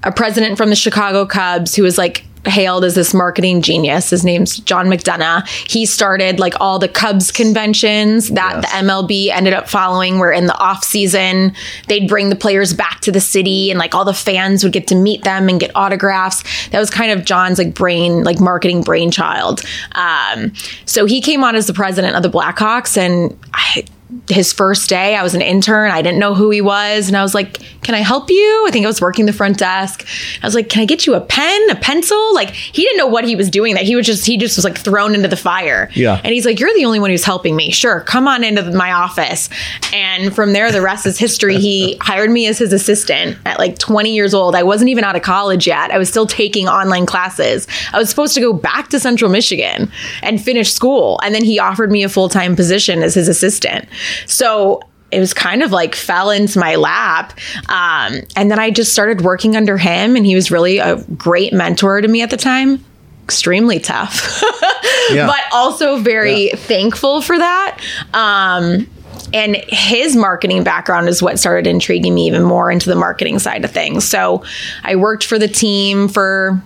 a 0.04 0.12
president 0.12 0.58
from 0.58 0.70
the 0.70 0.76
Chicago 0.76 1.26
Cubs 1.26 1.76
who 1.76 1.84
was 1.84 1.98
like 1.98 2.26
hailed 2.46 2.84
as 2.86 2.96
this 2.96 3.14
marketing 3.14 3.62
genius. 3.62 4.10
His 4.12 4.24
name's 4.24 4.58
John 4.60 4.88
McDonough. 4.88 5.48
He 5.70 5.86
started 5.86 6.40
like 6.40 6.54
all 6.60 6.80
the 6.80 6.88
Cubs 6.88 7.32
conventions 7.32 8.30
that 8.30 8.62
Yes. 8.62 8.72
the 8.72 8.78
MLB 8.88 9.30
ended 9.30 9.54
up 9.54 9.68
following 9.70 10.20
where 10.20 10.32
in 10.32 10.46
the 10.48 10.58
off 10.58 10.84
season 10.84 11.54
they'd 11.88 12.08
bring 12.08 12.30
the 12.30 12.36
players 12.36 12.74
back 12.74 13.02
to 13.02 13.12
the 13.12 13.20
city 13.20 13.70
and 13.72 13.78
like 13.80 13.94
all 13.94 14.06
the 14.06 14.14
fans 14.14 14.64
would 14.64 14.74
get 14.74 14.88
to 14.88 14.96
meet 14.96 15.24
them 15.24 15.50
and 15.50 15.60
get 15.60 15.72
autographs. 15.76 16.44
That 16.70 16.80
was 16.80 16.90
kind 16.90 17.12
of 17.12 17.26
John's 17.26 17.58
like 17.58 17.74
brain, 17.74 18.24
like 18.24 18.40
marketing 18.40 18.82
brainchild. 18.84 19.62
Um, 19.94 20.54
so 20.86 21.06
he 21.06 21.22
came 21.22 21.44
on 21.44 21.56
as 21.56 21.68
the 21.68 21.74
president 21.74 22.16
of 22.16 22.24
the 22.24 22.30
Blackhawks 22.30 22.98
and 22.98 23.38
I 23.54 23.84
his 24.28 24.52
first 24.52 24.90
day, 24.90 25.16
I 25.16 25.22
was 25.22 25.36
an 25.36 25.42
intern. 25.42 25.92
I 25.92 26.02
didn't 26.02 26.18
know 26.20 26.34
who 26.34 26.50
he 26.50 26.62
was. 26.62 27.08
And 27.08 27.16
I 27.16 27.22
was 27.22 27.36
like, 27.36 27.60
Can 27.84 27.94
I 27.94 28.00
help 28.00 28.30
you? 28.30 28.66
I 28.68 28.72
think 28.72 28.84
I 28.84 28.88
was 28.88 29.02
working 29.02 29.28
the 29.28 29.34
front 29.34 29.58
desk. 29.60 30.08
I 30.42 30.48
was 30.48 30.56
like, 30.56 30.68
Can 30.70 30.82
I 30.82 30.86
get 30.86 31.06
you 31.06 31.14
a 31.14 31.22
pen, 31.22 31.70
a 31.70 31.76
pencil? 31.76 32.34
Like, 32.34 32.50
he 32.50 32.84
didn't 32.84 32.98
know 32.98 33.08
what 33.08 33.24
he 33.24 33.36
was 33.36 33.50
doing, 33.52 33.76
that 33.76 33.84
he 33.84 33.96
was 33.96 34.08
just, 34.08 34.26
he 34.26 34.38
just 34.38 34.58
was 34.58 34.66
like 34.66 34.78
thrown 34.78 35.14
into 35.14 35.28
the 35.28 35.38
fire. 35.38 35.90
Yeah. 35.94 36.20
And 36.24 36.34
he's 36.34 36.46
like, 36.46 36.60
You're 36.60 36.74
the 36.74 36.86
only 36.86 37.00
one 37.00 37.12
who's 37.12 37.24
helping 37.24 37.56
me. 37.56 37.72
Sure, 37.72 38.02
come 38.02 38.28
on 38.28 38.44
into 38.44 38.64
my 38.72 38.92
office. 38.92 39.50
And 39.94 40.34
from 40.34 40.54
there, 40.54 40.72
the 40.72 40.82
rest 40.82 41.06
is 41.06 41.20
history. 41.20 41.58
He 41.58 41.98
hired 42.02 42.32
me 42.32 42.48
as 42.48 42.58
his 42.58 42.74
assistant 42.74 43.38
at 43.46 43.60
like 43.60 43.78
20 43.78 44.14
years 44.14 44.34
old. 44.34 44.56
I 44.56 44.64
wasn't 44.64 44.90
even 44.90 45.04
out 45.04 45.16
of 45.16 45.22
college 45.22 45.68
yet. 45.68 45.92
I 45.92 46.00
was 46.00 46.10
still 46.10 46.26
taking 46.26 46.68
online 46.68 47.06
classes. 47.06 47.68
I 47.94 48.00
was 48.00 48.10
supposed 48.10 48.34
to 48.36 48.42
go 48.42 48.54
back 48.54 48.90
to 48.90 49.00
Central 49.00 49.30
Michigan 49.30 49.92
and 50.24 50.42
finish 50.42 50.74
school. 50.74 51.20
And 51.24 51.36
then 51.36 51.46
he 51.46 51.60
offered 51.60 51.92
me 51.92 52.04
a 52.04 52.10
full 52.10 52.28
time 52.28 52.56
position 52.56 53.04
as 53.04 53.14
his 53.14 53.28
assistant. 53.28 53.88
So 54.26 54.82
it 55.12 55.20
was 55.20 55.34
kind 55.34 55.64
of 55.64 55.72
like 55.72 55.96
fell 55.96 56.30
into 56.30 56.60
my 56.60 56.76
lap. 56.76 57.34
Um, 57.68 58.22
and 58.36 58.52
then 58.52 58.60
I 58.60 58.70
just 58.70 58.94
started 58.94 59.22
working 59.22 59.56
under 59.56 59.78
him, 59.78 60.16
and 60.16 60.26
he 60.26 60.36
was 60.36 60.52
really 60.52 60.78
a 60.78 60.98
great 61.18 61.52
mentor 61.54 62.02
to 62.02 62.08
me 62.08 62.22
at 62.22 62.30
the 62.30 62.38
time. 62.38 62.84
Extremely 63.24 63.80
tough, 63.80 64.42
Yeah. 65.12 65.28
but 65.28 65.42
also 65.52 65.98
very 66.00 66.48
Yeah. 66.50 66.56
thankful 66.56 67.22
for 67.22 67.38
that. 67.38 67.80
Um, 68.14 68.88
and 69.34 69.58
his 69.68 70.16
marketing 70.16 70.64
background 70.64 71.08
is 71.10 71.22
what 71.22 71.38
started 71.38 71.68
intriguing 71.68 72.16
me 72.16 72.26
even 72.26 72.42
more 72.44 72.72
into 72.72 72.90
the 72.90 72.96
marketing 72.96 73.38
side 73.38 73.64
of 73.64 73.70
things. 73.72 74.04
So 74.04 74.44
I 74.84 74.96
worked 74.96 75.26
for 75.26 75.38
the 75.38 75.48
team 75.48 76.08
for 76.08 76.62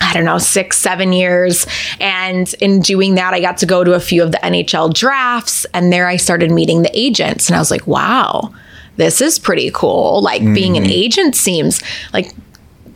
I 0.00 0.12
don't 0.12 0.24
know, 0.24 0.38
six, 0.38 0.78
seven 0.78 1.12
years. 1.12 1.66
And 2.00 2.52
in 2.54 2.80
doing 2.80 3.14
that, 3.16 3.34
I 3.34 3.40
got 3.40 3.58
to 3.58 3.66
go 3.66 3.84
to 3.84 3.92
a 3.92 4.00
few 4.00 4.22
of 4.22 4.32
the 4.32 4.38
NHL 4.38 4.92
drafts. 4.94 5.66
And 5.74 5.92
there 5.92 6.06
I 6.06 6.16
started 6.16 6.50
meeting 6.50 6.82
the 6.82 6.98
agents. 6.98 7.48
And 7.48 7.56
I 7.56 7.58
was 7.58 7.70
like, 7.70 7.86
wow, 7.86 8.52
this 8.96 9.20
is 9.20 9.38
pretty 9.38 9.70
cool. 9.72 10.22
Like 10.22 10.42
being 10.42 10.76
an 10.76 10.84
mm-hmm. 10.84 10.92
agent 10.92 11.36
seems 11.36 11.82
like 12.12 12.32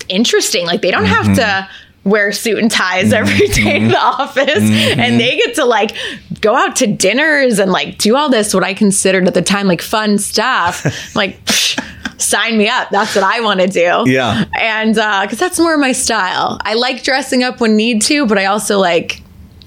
interesting. 0.08 0.66
Like 0.66 0.82
they 0.82 0.90
don't 0.90 1.04
have 1.04 1.26
mm-hmm. 1.26 1.34
to 1.34 1.68
wear 2.04 2.32
suit 2.32 2.58
and 2.58 2.70
ties 2.70 3.06
mm-hmm. 3.06 3.14
every 3.14 3.49
day 3.49 3.76
in 3.76 3.88
the 3.88 3.99
office 3.99 4.62
and 4.62 5.18
they 5.18 5.37
get 5.38 5.54
to 5.54 5.64
like 5.64 5.96
go 6.40 6.54
out 6.54 6.76
to 6.76 6.87
dinners 6.87 7.58
and 7.58 7.73
like 7.73 7.96
do 7.96 8.14
all 8.14 8.28
this 8.28 8.52
what 8.52 8.62
I 8.62 8.75
considered 8.75 9.26
at 9.26 9.32
the 9.32 9.42
time 9.42 9.66
like 9.66 9.80
fun 9.80 10.18
stuff. 10.18 10.84
like 11.16 11.42
psh, 11.46 11.82
sign 12.18 12.56
me 12.59 12.68
up. 12.68 12.88
That's 12.90 13.14
what 13.14 13.25
I 13.25 13.40
want 13.40 13.61
to 13.61 13.66
do. 13.66 14.04
Yeah. 14.11 14.44
And 14.59 14.97
uh 14.99 15.26
cuz 15.26 15.38
that's 15.38 15.59
more 15.59 15.76
my 15.76 15.92
style. 15.92 16.59
I 16.64 16.75
like 16.75 17.02
dressing 17.02 17.42
up 17.42 17.61
when 17.61 17.76
need 17.76 18.02
to, 18.02 18.26
but 18.26 18.38
I 18.38 18.47
also 18.47 18.78
like 18.78 19.21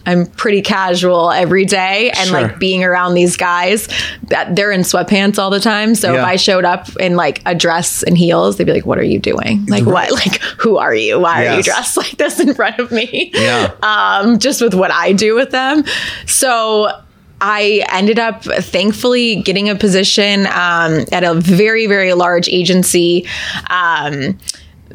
I'm 0.06 0.25
pretty 0.25 0.62
casual 0.62 1.32
every 1.32 1.66
day 1.66 2.12
and 2.12 2.30
Sure. 2.30 2.42
like 2.44 2.60
being 2.60 2.82
around 2.82 3.13
these 3.16 3.36
guys 3.36 3.89
that 4.30 4.56
they're 4.56 4.72
in 4.72 4.84
sweatpants 4.84 5.38
all 5.38 5.50
the 5.50 5.60
time. 5.60 5.96
So 5.96 6.13
Yeah. 6.13 6.20
if 6.22 6.25
I 6.25 6.36
showed 6.38 6.63
up 6.63 6.88
in 6.98 7.18
like 7.18 7.42
a 7.46 7.54
dress 7.54 8.04
and 8.04 8.18
heels, 8.18 8.56
they'd 8.56 8.63
be 8.63 8.72
like, 8.72 8.86
What 8.86 9.00
are 9.00 9.04
you 9.04 9.20
doing? 9.20 9.66
Like 9.68 9.86
what? 9.86 10.12
Like 10.13 10.38
who 10.60 10.77
are 10.77 10.96
you? 10.96 11.20
Why 11.20 11.46
are 11.48 11.58
you 11.58 11.63
dressed 11.63 11.98
like 12.04 12.16
this 12.18 12.39
in 12.39 12.54
front 12.54 12.80
of 12.80 12.89
me? 12.92 13.32
Yeah. 13.34 13.72
Um, 13.84 14.39
just 14.39 14.62
with 14.62 14.74
what 14.74 14.92
I 14.92 15.12
do 15.12 15.36
with 15.36 15.51
them. 15.51 15.84
So 16.25 16.89
I 17.41 17.84
ended 17.91 18.20
up 18.20 18.44
thankfully 18.44 19.38
getting 19.44 19.70
a 19.70 19.75
position 19.75 20.48
um, 20.48 21.06
at 21.12 21.24
a 21.24 21.34
very, 21.36 21.86
very 21.88 22.13
large 22.13 22.50
agency. 22.50 23.27
Um, 23.70 24.38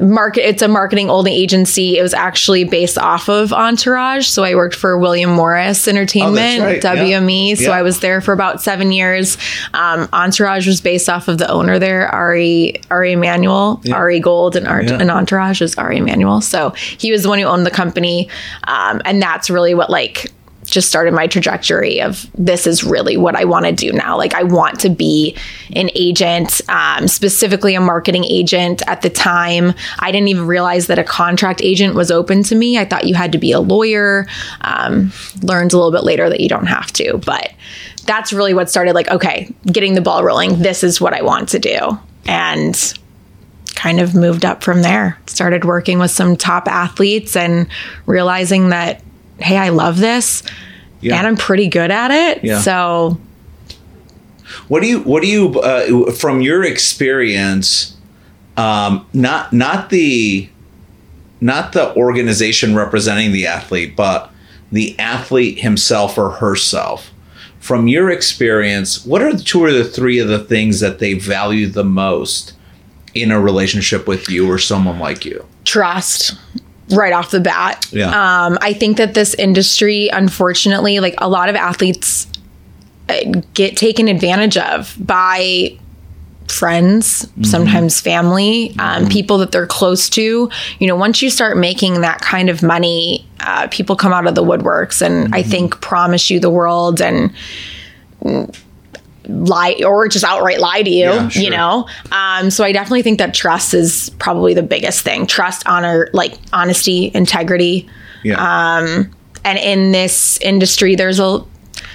market 0.01 0.49
it's 0.49 0.63
a 0.63 0.67
marketing 0.67 1.07
only 1.11 1.31
agency 1.31 1.99
it 1.99 2.01
was 2.01 2.15
actually 2.15 2.63
based 2.63 2.97
off 2.97 3.29
of 3.29 3.53
entourage 3.53 4.25
so 4.25 4.43
i 4.43 4.55
worked 4.55 4.73
for 4.73 4.97
william 4.97 5.29
morris 5.29 5.87
entertainment 5.87 6.61
Oh, 6.61 6.65
right. 6.65 6.83
Yeah. 6.83 6.95
wme 6.95 7.55
so 7.55 7.65
Yeah. 7.65 7.69
i 7.77 7.83
was 7.83 7.99
there 7.99 8.19
for 8.19 8.33
about 8.33 8.59
seven 8.59 8.91
years 8.91 9.37
um, 9.75 10.09
entourage 10.11 10.65
was 10.65 10.81
based 10.81 11.09
off 11.09 11.27
of 11.27 11.37
the 11.37 11.47
owner 11.47 11.77
there 11.77 12.07
ari 12.07 12.81
ari 12.89 13.11
emanuel 13.11 13.83
ari 13.93 14.19
gold 14.19 14.55
and, 14.55 14.67
Art, 14.67 14.85
Yeah. 14.89 14.97
and 14.99 15.11
entourage 15.11 15.61
is 15.61 15.75
ari 15.75 15.97
emanuel 15.99 16.41
so 16.41 16.71
he 16.71 17.11
was 17.11 17.21
the 17.21 17.29
one 17.29 17.37
who 17.37 17.45
owned 17.45 17.63
the 17.67 17.71
company 17.71 18.29
um, 18.63 18.99
and 19.05 19.21
that's 19.21 19.51
really 19.51 19.75
what 19.75 19.91
like 19.91 20.31
just 20.73 20.89
started 20.89 21.13
my 21.13 21.27
trajectory 21.27 22.01
of 22.01 22.27
this 22.33 22.65
is 22.65 22.83
really 22.83 23.15
what 23.15 23.35
I 23.35 23.45
want 23.45 23.65
to 23.65 23.71
do 23.71 23.91
now. 23.93 24.17
Like 24.17 24.33
I 24.33 24.43
want 24.43 24.79
to 24.81 24.89
be 24.89 25.37
an 25.75 25.89
agent, 25.95 26.61
um, 26.67 27.07
specifically 27.07 27.75
a 27.75 27.79
marketing 27.79 28.25
agent. 28.25 28.81
At 28.87 29.01
the 29.01 29.09
time, 29.09 29.73
I 29.99 30.11
didn't 30.11 30.29
even 30.29 30.47
realize 30.47 30.87
that 30.87 30.97
a 30.97 31.03
contract 31.03 31.61
agent 31.61 31.95
was 31.95 32.09
open 32.11 32.43
to 32.43 32.55
me. 32.55 32.77
I 32.77 32.85
thought 32.85 33.05
you 33.05 33.13
had 33.13 33.31
to 33.33 33.37
be 33.37 33.51
a 33.51 33.59
lawyer. 33.59 34.27
Um, 34.61 35.11
learned 35.41 35.73
a 35.73 35.77
little 35.77 35.91
bit 35.91 36.03
later 36.03 36.29
that 36.29 36.39
you 36.39 36.49
don't 36.49 36.65
have 36.65 36.91
to, 36.93 37.19
but 37.19 37.53
that's 38.05 38.33
really 38.33 38.53
what 38.53 38.69
started 38.69 38.93
like, 38.95 39.09
okay, 39.09 39.53
getting 39.65 39.93
the 39.93 40.01
ball 40.01 40.23
rolling. 40.23 40.59
This 40.59 40.83
is 40.83 40.99
what 40.99 41.13
I 41.13 41.21
want 41.21 41.49
to 41.49 41.59
do. 41.59 41.99
And 42.25 42.75
kind 43.75 43.99
of 43.99 44.15
moved 44.15 44.45
up 44.45 44.63
from 44.63 44.81
there. 44.81 45.19
Started 45.27 45.65
working 45.65 45.99
with 45.99 46.11
some 46.11 46.35
top 46.35 46.67
athletes 46.67 47.35
and 47.35 47.67
realizing 48.05 48.69
that, 48.69 49.01
hey, 49.43 49.57
I 49.57 49.69
love 49.69 49.97
this 49.97 50.43
Yeah. 51.01 51.17
and 51.17 51.27
I'm 51.27 51.37
pretty 51.37 51.67
good 51.67 51.91
at 51.91 52.11
it. 52.11 52.43
Yeah. 52.43 52.59
So 52.61 53.19
What 54.67 54.81
do 54.81 54.87
you 54.87 54.99
what 55.01 55.21
do 55.23 55.27
you 55.27 55.59
uh, 55.59 56.11
from 56.11 56.41
your 56.41 56.63
experience 56.63 57.95
um 58.57 59.05
not 59.13 59.51
not 59.51 59.89
the 59.89 60.47
not 61.41 61.73
the 61.73 61.93
organization 61.95 62.75
representing 62.75 63.31
the 63.31 63.47
athlete 63.47 63.95
but 63.95 64.31
the 64.71 64.97
athlete 64.99 65.59
himself 65.59 66.17
or 66.17 66.29
herself 66.29 67.11
from 67.59 67.87
your 67.87 68.11
experience 68.11 69.03
what 69.05 69.21
are 69.23 69.33
the 69.33 69.43
two 69.43 69.59
or 69.63 69.71
the 69.71 69.83
three 69.83 70.19
of 70.19 70.27
the 70.27 70.37
things 70.39 70.79
that 70.81 70.99
they 70.99 71.13
value 71.15 71.65
the 71.67 71.83
most 71.83 72.53
in 73.15 73.31
a 73.31 73.39
relationship 73.41 74.07
with 74.07 74.29
you 74.29 74.47
or 74.49 74.59
someone 74.59 74.99
like 74.99 75.25
you 75.25 75.43
trust 75.65 76.35
right 76.91 77.13
off 77.13 77.31
the 77.31 77.39
bat. 77.39 77.87
Yeah. 77.91 78.07
Um, 78.07 78.57
I 78.61 78.73
think 78.73 78.97
that 78.97 79.13
this 79.13 79.33
industry, 79.35 80.09
unfortunately, 80.09 80.99
like 80.99 81.15
a 81.19 81.29
lot 81.29 81.49
of 81.49 81.55
athletes 81.55 82.27
uh, 83.09 83.41
get 83.53 83.77
taken 83.77 84.07
advantage 84.07 84.57
of 84.57 84.95
by 84.99 85.77
friends, 86.47 87.27
sometimes 87.41 87.99
family, 87.99 88.75
um, 88.79 89.07
people 89.07 89.37
that 89.39 89.51
they're 89.51 89.67
close 89.67 90.09
to. 90.09 90.49
You 90.79 90.87
know, 90.87 90.95
once 90.95 91.21
you 91.21 91.29
start 91.29 91.57
making 91.57 92.01
that 92.01 92.21
kind 92.21 92.49
of 92.49 92.61
money, 92.61 93.27
uh, 93.39 93.67
people 93.69 93.95
come 93.95 94.13
out 94.13 94.27
of 94.27 94.35
the 94.35 94.43
woodworks 94.43 95.01
and 95.01 95.33
I 95.33 95.41
think 95.41 95.81
promise 95.81 96.29
you 96.29 96.39
the 96.39 96.49
world 96.49 97.01
and 97.01 97.33
lie 99.27 99.75
or 99.85 100.07
just 100.07 100.25
outright 100.25 100.59
lie 100.59 100.83
to 100.83 100.89
you, 100.89 101.05
Yeah, 101.05 101.27
sure. 101.29 101.43
you 101.43 101.49
know? 101.49 101.87
Um, 102.11 102.49
so 102.49 102.63
I 102.63 102.71
definitely 102.71 103.03
think 103.03 103.19
that 103.19 103.33
trust 103.33 103.73
is 103.73 104.09
probably 104.19 104.53
the 104.53 104.63
biggest 104.63 105.01
thing. 105.01 105.27
Trust, 105.27 105.67
honor, 105.67 106.09
like 106.13 106.33
honesty, 106.51 107.11
integrity. 107.13 107.89
yeah 108.23 109.03
And 109.45 109.59
in 109.59 109.91
this 109.91 110.37
industry, 110.41 110.95
there's 110.95 111.19
a 111.19 111.43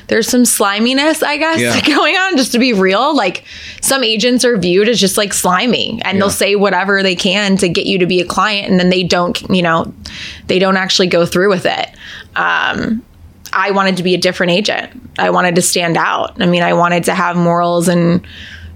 there's 0.08 0.26
some 0.26 0.46
sliminess, 0.46 1.22
I 1.22 1.36
guess, 1.36 1.60
Yeah. 1.60 1.80
going 1.86 2.14
on. 2.16 2.38
Just 2.38 2.52
to 2.52 2.58
be 2.58 2.72
real, 2.72 3.14
like 3.14 3.44
some 3.82 4.02
agents 4.02 4.42
are 4.42 4.56
viewed 4.56 4.88
as 4.88 4.98
just 4.98 5.18
like 5.18 5.34
slimy, 5.34 6.00
and 6.02 6.16
Yeah. 6.16 6.20
they'll 6.20 6.30
say 6.30 6.56
whatever 6.56 7.02
they 7.02 7.14
can 7.14 7.58
to 7.58 7.68
get 7.68 7.84
you 7.84 7.98
to 7.98 8.06
be 8.06 8.20
a 8.20 8.24
client, 8.24 8.70
and 8.70 8.80
then 8.80 8.88
they 8.88 9.02
don't, 9.02 9.38
you 9.50 9.60
know, 9.60 9.92
they 10.46 10.58
don't 10.58 10.78
actually 10.78 11.08
go 11.08 11.26
through 11.26 11.50
with 11.50 11.66
it. 11.66 11.90
Um, 12.36 13.02
I 13.52 13.70
wanted 13.70 13.96
to 13.98 14.02
be 14.02 14.14
a 14.14 14.18
different 14.18 14.52
agent. 14.52 14.90
I 15.18 15.30
wanted 15.30 15.54
to 15.56 15.62
stand 15.62 15.96
out. 15.96 16.40
I 16.40 16.46
mean, 16.46 16.62
I 16.62 16.72
wanted 16.74 17.04
to 17.04 17.14
have 17.14 17.36
morals 17.36 17.88
and 17.88 18.26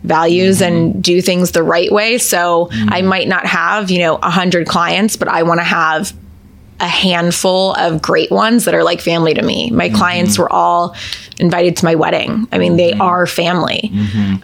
values 0.02 0.61
Mm-hmm. 0.61 0.75
and 0.75 1.02
do 1.02 1.23
things 1.23 1.52
the 1.52 1.62
right 1.62 1.91
way. 1.91 2.19
So 2.19 2.69
I 2.71 2.75
mm-hmm. 2.75 3.07
might 3.07 3.29
not 3.29 3.47
have, 3.47 3.91
you 3.91 4.00
know, 4.00 4.17
a 4.17 4.31
hundred 4.31 4.67
clients, 4.67 5.17
but 5.17 5.29
I 5.29 5.45
want 5.45 5.61
to 5.61 5.64
have 5.64 6.12
a 6.81 6.88
handful 6.88 7.75
of 7.75 8.02
great 8.02 8.31
ones 8.33 8.64
that 8.64 8.75
are 8.75 8.83
like 8.83 9.00
family 9.00 9.35
to 9.35 9.43
me. 9.43 9.71
My 9.71 9.87
mm-hmm. 9.87 9.97
clients 9.97 10.37
were 10.37 10.52
all 10.52 10.97
invited 11.38 11.76
to 11.76 11.85
my 11.85 11.95
wedding. 11.95 12.49
I 12.50 12.59
mean, 12.59 12.76
they 12.76 12.91
mm-hmm. 12.91 13.00
are 13.00 13.26
family. 13.26 13.91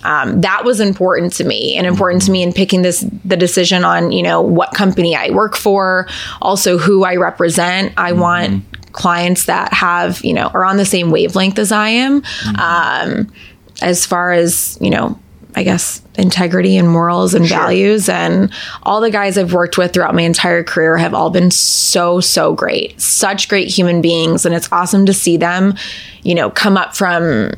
Um, 0.05 0.41
that 0.43 0.65
was 0.65 0.79
important 0.79 1.33
to 1.35 1.45
me 1.45 1.77
and 1.77 1.87
important 1.87 2.23
to 2.23 2.31
me 2.31 2.45
in 2.45 2.53
picking 2.53 2.83
this 2.83 3.05
the 3.25 3.37
decision 3.37 3.85
on 3.85 4.13
you 4.13 4.23
know 4.23 4.41
what 4.41 4.73
company 4.73 5.17
I 5.17 5.31
work 5.31 5.57
for, 5.57 6.07
also 6.41 6.79
who 6.79 7.05
I 7.05 7.17
represent. 7.17 7.93
I 7.97 8.13
want 8.13 8.63
clients 8.99 9.47
that 9.47 9.73
have 9.73 10.23
you 10.25 10.35
know 10.35 10.49
are 10.49 10.65
on 10.65 10.77
the 10.77 10.85
same 10.85 11.11
wavelength 11.11 11.59
as 11.59 11.73
I 11.73 11.89
am. 11.89 12.23
Um, 12.59 13.33
as 13.81 14.05
far 14.05 14.33
as 14.33 14.77
you 14.81 14.91
know 14.91 15.17
i 15.55 15.63
guess 15.63 16.03
integrity 16.17 16.77
and 16.77 16.89
morals 16.91 17.33
and 17.33 17.47
values 17.47 18.09
and 18.09 18.53
all 18.83 19.01
the 19.01 19.11
guys 19.11 19.39
i've 19.39 19.53
worked 19.53 19.79
with 19.79 19.93
throughout 19.93 20.15
my 20.15 20.23
entire 20.23 20.65
career 20.65 20.97
have 20.97 21.15
all 21.15 21.31
been 21.31 21.51
so 21.51 22.21
so 22.21 22.55
great 22.55 23.01
such 23.01 23.49
great 23.49 23.69
human 23.69 24.03
beings 24.03 24.45
and 24.45 24.55
it's 24.55 24.69
awesome 24.73 25.07
to 25.07 25.13
see 25.15 25.37
them 25.37 25.75
you 26.23 26.35
know 26.35 26.51
come 26.51 26.77
up 26.77 26.95
from 26.97 27.53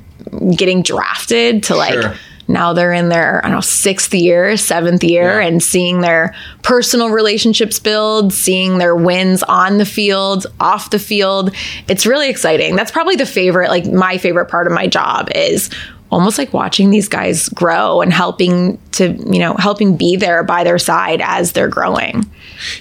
getting 0.55 0.83
drafted 0.83 1.63
to 1.63 1.75
like 1.75 1.95
Sure. 1.95 2.15
Now 2.51 2.73
they're 2.73 2.93
in 2.93 3.09
their 3.09 3.39
I 3.45 3.49
don't 3.49 3.57
know 3.57 3.61
sixth 3.61 4.13
year, 4.15 4.57
seventh 4.57 5.03
year, 5.05 5.41
Yeah. 5.41 5.47
and 5.47 5.63
seeing 5.63 6.01
their 6.01 6.35
personal 6.63 7.11
relationships 7.11 7.79
build, 7.79 8.33
seeing 8.33 8.79
their 8.79 8.95
wins 8.97 9.43
on 9.45 9.79
the 9.79 9.85
field, 9.87 10.47
off 10.61 10.91
the 10.91 10.99
field. 10.99 11.55
It's 11.89 12.07
really 12.07 12.29
exciting. 12.29 12.77
That's 12.77 12.91
probably 12.91 13.17
the 13.17 13.27
favorite, 13.27 13.71
like 13.71 13.87
my 13.87 14.19
favorite 14.19 14.47
part 14.51 14.67
of 14.67 14.73
my 14.73 14.87
job 14.87 15.31
is 15.35 15.71
almost 16.11 16.39
like 16.39 16.53
watching 16.53 16.91
these 16.91 17.09
guys 17.09 17.49
grow 17.51 18.01
and 18.01 18.13
helping 18.13 18.79
to 18.93 19.13
you 19.33 19.39
know 19.39 19.55
helping 19.55 19.97
be 19.97 20.17
there 20.17 20.43
by 20.43 20.65
their 20.65 20.79
side 20.79 21.21
as 21.23 21.53
they're 21.53 21.69
growing. 21.69 22.29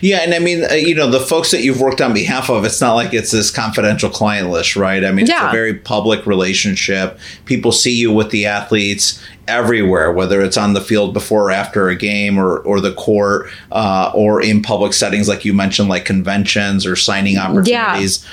Yeah, 0.02 0.18
and 0.18 0.34
I 0.34 0.40
mean, 0.40 0.66
uh, 0.70 0.74
you 0.74 0.94
know, 0.94 1.10
the 1.10 1.20
folks 1.20 1.52
that 1.52 1.62
you've 1.62 1.80
worked 1.80 2.02
on 2.02 2.14
behalf 2.14 2.50
of, 2.50 2.66
it's 2.66 2.82
not 2.82 2.96
like 2.96 3.14
it's 3.14 3.32
this 3.32 3.50
confidential 3.50 4.10
client 4.10 4.50
list, 4.50 4.76
right? 4.76 5.06
I 5.06 5.12
mean, 5.12 5.26
it's 5.26 5.32
a 5.32 5.52
very 5.52 5.74
public 5.74 6.26
relationship. 6.26 7.18
People 7.46 7.72
see 7.72 7.96
you 7.96 8.12
with 8.12 8.32
the 8.32 8.46
athletes 8.46 9.24
everywhere, 9.48 10.12
whether 10.12 10.42
it's 10.42 10.58
on 10.58 10.74
the 10.74 10.82
field 10.82 11.14
before 11.14 11.46
or 11.46 11.52
after 11.52 11.90
a 11.90 11.96
game 11.96 12.38
or, 12.38 12.60
or 12.60 12.80
the 12.80 12.94
court 12.94 13.50
uh, 13.72 14.12
or 14.14 14.42
in 14.42 14.62
public 14.62 14.94
settings, 14.94 15.28
like 15.28 15.46
you 15.46 15.54
mentioned, 15.54 15.90
like 15.90 16.06
conventions 16.06 16.86
or 16.86 16.96
signing 16.96 17.38
opportunities. 17.38 18.26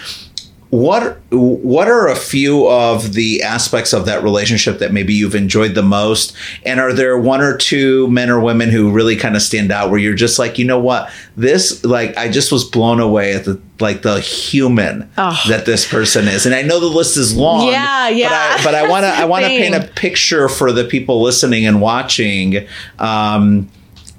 What 0.70 1.20
what 1.30 1.86
are 1.86 2.08
a 2.08 2.16
few 2.16 2.66
of 2.66 3.12
the 3.12 3.42
aspects 3.42 3.92
of 3.92 4.04
that 4.06 4.24
relationship 4.24 4.80
that 4.80 4.92
maybe 4.92 5.14
you've 5.14 5.36
enjoyed 5.36 5.76
the 5.76 5.82
most? 5.82 6.36
And 6.64 6.80
are 6.80 6.92
there 6.92 7.16
one 7.16 7.40
or 7.40 7.56
two 7.56 8.08
men 8.08 8.30
or 8.30 8.40
women 8.40 8.70
who 8.70 8.90
really 8.90 9.14
kind 9.14 9.36
of 9.36 9.42
stand 9.42 9.70
out 9.70 9.90
where 9.90 10.00
you're 10.00 10.14
just 10.14 10.40
like, 10.40 10.58
you 10.58 10.64
know 10.64 10.80
what, 10.80 11.08
this 11.36 11.84
like 11.84 12.16
I 12.16 12.28
just 12.28 12.50
was 12.50 12.64
blown 12.64 12.98
away 12.98 13.34
at 13.34 13.44
the 13.44 13.60
like 13.78 14.02
the 14.02 14.18
human 14.18 15.08
that 15.48 15.66
this 15.66 15.88
person 15.88 16.26
is. 16.26 16.46
And 16.46 16.54
I 16.54 16.62
know 16.62 16.80
the 16.80 16.86
list 16.86 17.16
is 17.16 17.36
long. 17.36 17.68
Yeah, 17.68 18.08
yeah. 18.08 18.60
But 18.64 18.74
I, 18.74 18.88
want 18.88 19.04
to 19.04 19.08
I 19.08 19.24
want 19.24 19.44
to 19.44 19.48
paint 19.48 19.74
a 19.74 19.86
picture 19.86 20.48
for 20.48 20.72
the 20.72 20.84
people 20.84 21.22
listening 21.22 21.64
and 21.64 21.80
watching 21.80 22.66
um, 22.98 23.68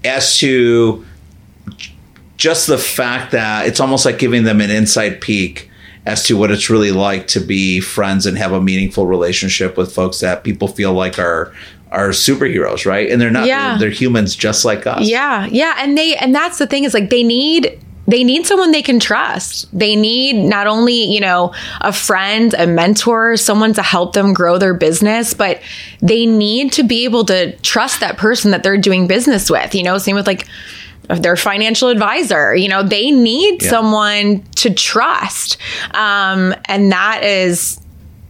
as 0.05 0.37
to 0.39 1.05
just 2.37 2.67
the 2.67 2.77
fact 2.77 3.31
that 3.31 3.67
it's 3.67 3.81
almost 3.81 4.05
like 4.05 4.17
giving 4.17 4.43
them 4.43 4.61
an 4.61 4.69
inside 4.69 5.19
peek 5.19 5.69
as 6.07 6.23
to 6.23 6.37
what 6.37 6.49
it's 6.49 6.69
really 6.69 6.91
like 6.91 7.27
to 7.27 7.39
be 7.41 7.81
friends 7.81 8.25
and 8.25 8.37
have 8.37 8.53
a 8.53 8.61
meaningful 8.61 9.05
relationship 9.05 9.75
with 9.75 9.93
folks 9.93 10.21
that 10.21 10.43
people 10.43 10.67
feel 10.69 10.93
like 10.93 11.19
are 11.19 11.53
are 11.91 12.09
superheroes, 12.09 12.85
right? 12.85 13.09
And 13.11 13.19
they're 13.21 13.29
not 13.29 13.45
Yeah. 13.45 13.71
they're, 13.71 13.79
they're 13.79 13.89
humans 13.89 14.35
just 14.35 14.65
like 14.65 14.87
us. 14.87 15.07
Yeah, 15.07 15.45
yeah, 15.47 15.75
and 15.79 15.97
they 15.97 16.15
and 16.15 16.33
that's 16.33 16.57
the 16.59 16.67
thing 16.67 16.85
is 16.85 16.93
like 16.93 17.09
they 17.09 17.23
need 17.23 17.77
they 18.07 18.23
need 18.23 18.47
someone 18.47 18.71
they 18.71 18.81
can 18.81 19.01
trust. 19.01 19.67
They 19.77 19.97
need 19.97 20.35
not 20.35 20.65
only, 20.65 21.03
you 21.03 21.19
know, 21.19 21.53
a 21.81 21.91
friend, 21.91 22.55
a 22.57 22.65
mentor, 22.65 23.35
someone 23.35 23.73
to 23.73 23.81
help 23.81 24.13
them 24.13 24.33
grow 24.33 24.57
their 24.57 24.73
business, 24.73 25.33
but 25.33 25.59
they 26.01 26.25
need 26.25 26.71
to 26.73 26.83
be 26.83 27.03
able 27.03 27.25
to 27.25 27.51
trust 27.57 27.99
that 27.99 28.15
person 28.15 28.51
that 28.51 28.63
they're 28.63 28.77
doing 28.77 29.07
business 29.07 29.49
with. 29.49 29.75
You 29.75 29.83
know, 29.83 29.97
same 29.97 30.15
with 30.15 30.25
like 30.25 30.47
their 31.09 31.35
financial 31.35 31.89
advisor. 31.89 32.55
You 32.55 32.67
know, 32.69 32.83
they 32.83 33.11
need 33.11 33.61
Yeah. 33.63 33.69
someone 33.69 34.43
to 34.55 34.73
trust. 34.73 35.57
Um, 35.93 36.53
and 36.65 36.91
that 36.91 37.23
is 37.23 37.79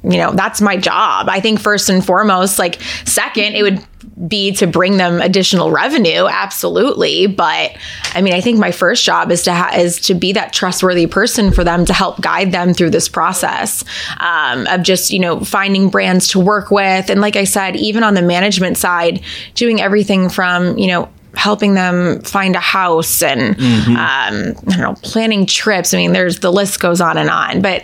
you 0.04 0.18
know 0.20 0.32
that's 0.32 0.62
my 0.62 0.78
job 0.78 1.28
i 1.28 1.40
think 1.40 1.60
first 1.60 1.90
and 1.90 2.06
foremost 2.06 2.60
like 2.60 2.80
second 3.04 3.56
it 3.56 3.64
would 3.64 3.84
be 4.28 4.52
to 4.54 4.68
bring 4.68 4.98
them 4.98 5.20
additional 5.22 5.72
revenue 5.72 6.28
absolutely 6.30 7.26
but 7.26 7.76
i 8.14 8.22
mean 8.22 8.34
i 8.34 8.40
think 8.40 8.60
my 8.60 8.72
first 8.72 9.04
job 9.04 9.32
is 9.32 9.42
to 9.44 9.52
ha- 9.52 9.74
is 9.76 10.00
to 10.00 10.14
be 10.14 10.32
that 10.32 10.54
trustworthy 10.54 11.08
person 11.08 11.52
for 11.52 11.64
them 11.64 11.84
to 11.84 11.94
help 11.94 12.22
guide 12.22 12.52
them 12.52 12.76
through 12.76 12.92
this 12.92 13.10
process 13.10 13.84
um, 14.20 14.68
of 14.68 14.84
just 14.84 15.10
you 15.12 15.20
know 15.20 15.40
finding 15.40 15.90
brands 15.90 16.28
to 16.28 16.40
work 16.40 16.70
with 16.70 17.10
and 17.10 17.20
like 17.20 17.36
i 17.36 17.44
said 17.44 17.76
even 17.76 18.04
on 18.04 18.14
the 18.14 18.22
management 18.22 18.78
side 18.78 19.20
doing 19.56 19.82
everything 19.82 20.30
from 20.30 20.78
you 20.78 20.88
know 20.88 21.10
helping 21.38 21.76
them 21.76 22.20
find 22.22 22.56
a 22.56 22.60
house 22.60 23.22
and 23.22 23.56
um, 23.60 23.96
I 23.98 24.30
don't 24.66 24.80
know, 24.80 24.96
planning 25.04 25.46
trips. 25.46 25.94
I 25.94 25.98
mean, 25.98 26.12
there's 26.14 26.40
the 26.40 26.52
list 26.52 26.80
goes 26.80 27.00
on 27.00 27.18
and 27.18 27.30
on. 27.30 27.62
But 27.62 27.84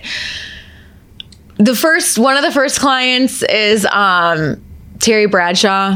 the 1.58 1.76
first 1.76 2.18
one 2.18 2.36
of 2.36 2.44
the 2.44 2.52
first 2.52 2.80
clients 2.80 3.44
is 3.44 3.86
um, 3.86 4.62
Terry 5.00 5.28
Bradshaw, 5.28 5.96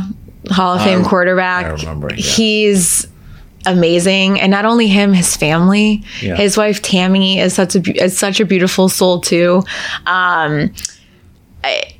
Hall 0.49 0.75
of 0.75 0.83
Fame 0.83 1.03
quarterback. 1.03 1.65
I 1.65 1.69
remember, 1.69 2.09
yeah. 2.11 2.15
He's 2.23 3.07
amazing, 3.65 4.39
and 4.39 4.51
not 4.51 4.65
only 4.65 4.87
him, 4.87 5.11
his 5.13 5.35
family. 5.35 6.03
Yeah. 6.21 6.35
His 6.35 6.55
wife 6.57 6.81
Tammy 6.81 7.39
is 7.39 7.53
such 7.55 7.75
a 7.75 8.03
is 8.03 8.17
such 8.17 8.39
a 8.39 8.45
beautiful 8.45 8.87
soul 8.87 9.19
too. 9.19 9.63
Um, 10.05 10.71
I- 11.63 11.93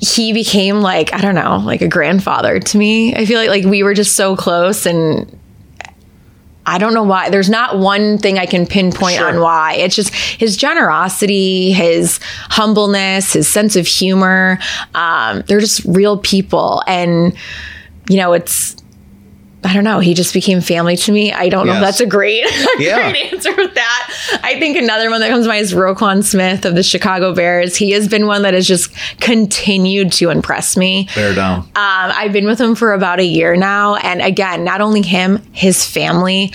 he 0.00 0.32
became 0.32 0.80
like 0.80 1.12
I 1.12 1.20
don't 1.20 1.34
know, 1.34 1.58
like 1.64 1.82
a 1.82 1.88
grandfather 1.88 2.58
to 2.60 2.78
me. 2.78 3.14
I 3.14 3.24
feel 3.26 3.38
like 3.38 3.48
like 3.48 3.64
we 3.64 3.82
were 3.82 3.94
just 3.94 4.16
so 4.16 4.36
close 4.36 4.86
and 4.86 5.38
I 6.68 6.78
don't 6.78 6.94
know 6.94 7.04
why. 7.04 7.30
There's 7.30 7.48
not 7.48 7.78
one 7.78 8.18
thing 8.18 8.40
I 8.40 8.46
can 8.46 8.66
pinpoint 8.66 9.16
Sure. 9.18 9.28
on 9.28 9.40
why. 9.40 9.74
It's 9.74 9.94
just 9.94 10.12
his 10.12 10.56
generosity, 10.56 11.70
his 11.70 12.18
humbleness, 12.48 13.34
his 13.34 13.46
sense 13.46 13.76
of 13.76 13.86
humor. 13.86 14.58
Um, 14.92 15.44
they're 15.46 15.60
just 15.60 15.84
real 15.84 16.18
people. 16.18 16.82
And, 16.88 17.36
you 18.08 18.16
know, 18.16 18.32
it's, 18.32 18.74
I 19.66 19.72
don't 19.74 19.84
know. 19.84 19.98
He 20.00 20.14
just 20.14 20.32
became 20.32 20.60
family 20.60 20.96
to 20.98 21.12
me. 21.12 21.32
I 21.32 21.48
don't 21.48 21.66
know 21.66 21.74
if 21.74 21.80
that's 21.80 22.00
a 22.00 22.06
great, 22.06 22.44
a 22.78 22.82
Yeah. 22.82 23.10
great 23.10 23.32
answer 23.32 23.54
with 23.56 23.74
that. 23.74 24.40
I 24.44 24.58
think 24.60 24.76
another 24.76 25.10
one 25.10 25.20
that 25.20 25.28
comes 25.30 25.44
to 25.44 25.48
mind 25.48 25.62
is 25.62 25.74
Roquan 25.74 26.22
Smith 26.24 26.64
of 26.64 26.74
the 26.74 26.82
Chicago 26.82 27.34
Bears. 27.34 27.76
He 27.76 27.90
has 27.90 28.08
been 28.08 28.26
one 28.26 28.42
that 28.42 28.54
has 28.54 28.66
just 28.66 28.90
continued 29.20 30.12
to 30.12 30.30
impress 30.30 30.76
me. 30.76 31.08
Bear 31.14 31.34
down. 31.34 31.58
Um, 31.60 31.68
I've 31.74 32.32
been 32.32 32.46
with 32.46 32.60
him 32.60 32.74
for 32.74 32.92
about 32.92 33.18
a 33.20 33.24
year 33.24 33.56
now. 33.56 33.96
And 33.96 34.22
again, 34.22 34.64
not 34.64 34.80
only 34.80 35.02
him, 35.02 35.42
his 35.52 35.84
family, 35.84 36.52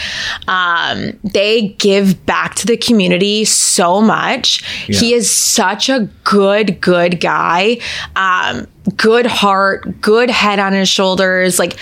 um, 0.48 1.20
they 1.24 1.70
give 1.80 2.26
back 2.26 2.56
to 2.56 2.66
the 2.66 2.78
community 2.78 3.46
so 3.46 4.02
much. 4.02 4.64
He 4.88 5.14
is 5.14 5.30
such 5.30 5.90
a 5.90 6.10
good, 6.24 6.80
good 6.82 7.20
guy. 7.20 7.78
Um, 8.16 8.68
good 8.98 9.28
heart, 9.28 10.02
good 10.02 10.30
head 10.30 10.58
on 10.60 10.74
his 10.74 10.90
shoulders. 10.90 11.60
Like, 11.60 11.78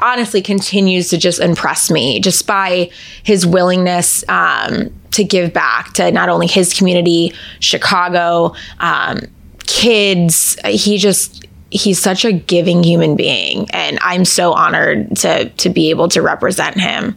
honestly 0.00 0.42
continues 0.42 1.08
to 1.10 1.18
just 1.18 1.40
impress 1.40 1.90
me 1.90 2.20
just 2.20 2.46
by 2.46 2.90
his 3.22 3.46
willingness 3.46 4.24
um, 4.28 4.92
to 5.12 5.24
give 5.24 5.52
back 5.52 5.92
to 5.94 6.10
not 6.10 6.28
only 6.28 6.46
his 6.46 6.74
community, 6.74 7.32
Chicago, 7.60 8.54
um, 8.80 9.20
kids. 9.66 10.56
He 10.64 10.98
just 10.98 11.46
he's 11.70 11.98
such 11.98 12.24
a 12.24 12.32
giving 12.32 12.84
human 12.84 13.16
being, 13.16 13.70
and 13.70 13.98
I'm 14.02 14.24
so 14.24 14.52
honored 14.52 15.16
to 15.18 15.48
to 15.48 15.70
be 15.70 15.90
able 15.90 16.08
to 16.08 16.22
represent 16.22 16.78
him. 16.78 17.16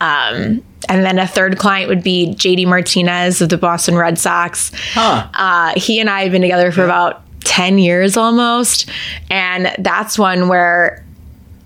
Um, 0.00 0.62
and 0.88 1.04
then 1.04 1.18
a 1.18 1.26
third 1.26 1.58
client 1.58 1.88
would 1.88 2.02
be 2.02 2.34
JD 2.34 2.66
Martinez 2.66 3.40
of 3.40 3.48
the 3.48 3.58
Boston 3.58 3.96
Red 3.96 4.18
Sox. 4.18 4.72
Huh. 4.92 5.28
Uh, 5.32 5.72
he 5.76 6.00
and 6.00 6.10
I 6.10 6.22
have 6.22 6.32
been 6.32 6.42
together 6.42 6.72
for 6.72 6.84
about 6.84 7.22
10 7.44 7.78
years 7.78 8.16
almost. 8.16 8.88
And 9.30 9.74
that's 9.78 10.18
one 10.18 10.48
where 10.48 11.04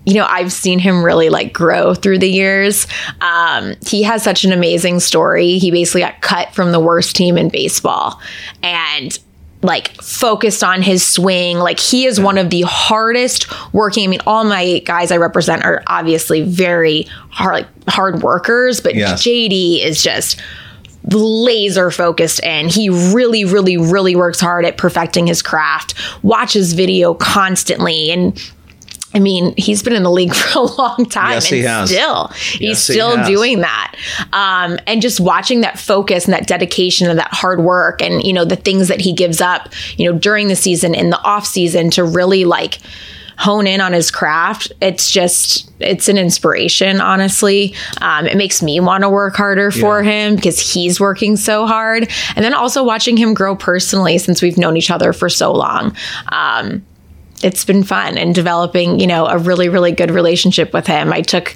you 0.07 0.13
know, 0.13 0.25
I've 0.25 0.53
seen 0.53 0.79
him 0.79 1.03
really 1.03 1.27
like 1.27 1.51
grow 1.51 1.93
through 1.93 2.19
the 2.19 2.29
years. 2.29 2.87
Um, 3.19 3.73
he 3.85 4.03
has 4.03 4.23
such 4.23 4.45
an 4.45 4.53
amazing 4.53 5.01
story. 5.01 5.57
He 5.57 5.69
basically 5.69 5.99
got 5.99 6.21
cut 6.21 6.55
from 6.55 6.71
the 6.71 6.79
worst 6.79 7.13
team 7.17 7.37
in 7.37 7.49
baseball 7.49 8.21
and 8.63 9.19
like 9.63 9.89
focused 10.01 10.63
on 10.63 10.81
his 10.81 11.05
swing. 11.05 11.57
Like 11.57 11.77
he 11.77 12.05
is 12.05 12.21
one 12.21 12.37
of 12.37 12.51
the 12.51 12.61
hardest 12.61 13.47
working. 13.73 14.05
I 14.05 14.07
mean, 14.07 14.21
all 14.25 14.45
my 14.45 14.79
guys 14.85 15.11
I 15.11 15.17
represent 15.17 15.65
are 15.65 15.83
obviously 15.87 16.41
very 16.41 17.05
hard, 17.29 17.53
like 17.53 17.89
hard 17.89 18.23
workers, 18.23 18.79
but 18.79 18.95
Yes. 18.95 19.21
JD 19.21 19.83
is 19.83 20.01
just 20.01 20.39
laser 21.11 21.91
focused 21.91 22.41
in. 22.43 22.69
He 22.69 22.89
really, 22.89 23.43
really, 23.43 23.75
really 23.75 24.15
works 24.15 24.39
hard 24.39 24.63
at 24.63 24.77
perfecting 24.77 25.27
his 25.27 25.41
craft, 25.41 25.95
watches 26.23 26.71
video 26.71 27.13
constantly, 27.13 28.11
and 28.11 28.41
I 29.17 29.19
mean, 29.19 29.55
he's 29.57 29.81
been 29.81 29.93
in 29.93 30.03
the 30.03 30.11
league 30.11 30.33
for 30.35 30.59
a 30.59 30.61
long 30.61 31.05
time 31.09 31.31
Yes, 31.31 31.51
and 31.51 31.57
he 31.57 31.63
has. 31.65 31.89
still 31.89 32.27
he's 32.27 32.61
Yes, 32.61 32.87
he 32.87 32.93
still 32.93 33.17
has. 33.17 33.27
doing 33.27 33.61
that. 33.61 33.95
Um, 34.31 34.77
and 34.85 35.01
just 35.01 35.19
watching 35.19 35.61
that 35.61 35.79
focus 35.79 36.25
and 36.25 36.33
that 36.35 36.45
dedication 36.47 37.09
and 37.09 37.17
that 37.17 37.33
hard 37.33 37.59
work 37.61 38.01
and 38.01 38.23
you 38.23 38.31
know 38.31 38.45
the 38.45 38.55
things 38.55 38.87
that 38.89 39.01
he 39.01 39.13
gives 39.13 39.41
up, 39.41 39.69
you 39.97 40.09
know, 40.09 40.17
during 40.17 40.49
the 40.49 40.55
season 40.55 40.93
in 40.93 41.09
the 41.09 41.19
off 41.23 41.47
season 41.47 41.89
to 41.91 42.03
really 42.03 42.45
like 42.45 42.77
hone 43.39 43.67
in 43.67 43.81
on 43.81 43.93
his 43.93 44.09
craft. 44.11 44.71
It's 44.81 45.09
just 45.11 45.69
it's 45.79 46.07
an 46.09 46.17
inspiration, 46.17 47.01
honestly. 47.01 47.75
Um, 48.01 48.25
it 48.27 48.35
makes 48.37 48.61
me 48.63 48.79
want 48.79 49.03
to 49.03 49.09
work 49.09 49.35
harder 49.35 49.69
for 49.71 50.01
Yeah. 50.03 50.11
him 50.27 50.35
because 50.35 50.59
he's 50.59 50.99
working 50.99 51.37
so 51.37 51.65
hard. 51.67 52.09
And 52.35 52.45
then 52.45 52.53
also 52.53 52.83
watching 52.83 53.17
him 53.17 53.33
grow 53.33 53.55
personally 53.55 54.17
since 54.19 54.41
we've 54.43 54.57
known 54.57 54.75
each 54.77 54.89
other 54.91 55.11
for 55.13 55.27
so 55.29 55.51
long. 55.51 55.95
Um, 56.31 56.83
it's 57.43 57.63
been 57.65 57.83
fun 57.83 58.17
and 58.17 58.33
developing, 58.33 58.99
you 58.99 59.07
know, 59.07 59.25
a 59.27 59.37
really, 59.37 59.69
really 59.69 59.91
good 59.91 60.11
relationship 60.11 60.73
with 60.73 60.87
him. 60.87 61.13
I 61.13 61.21
took 61.21 61.55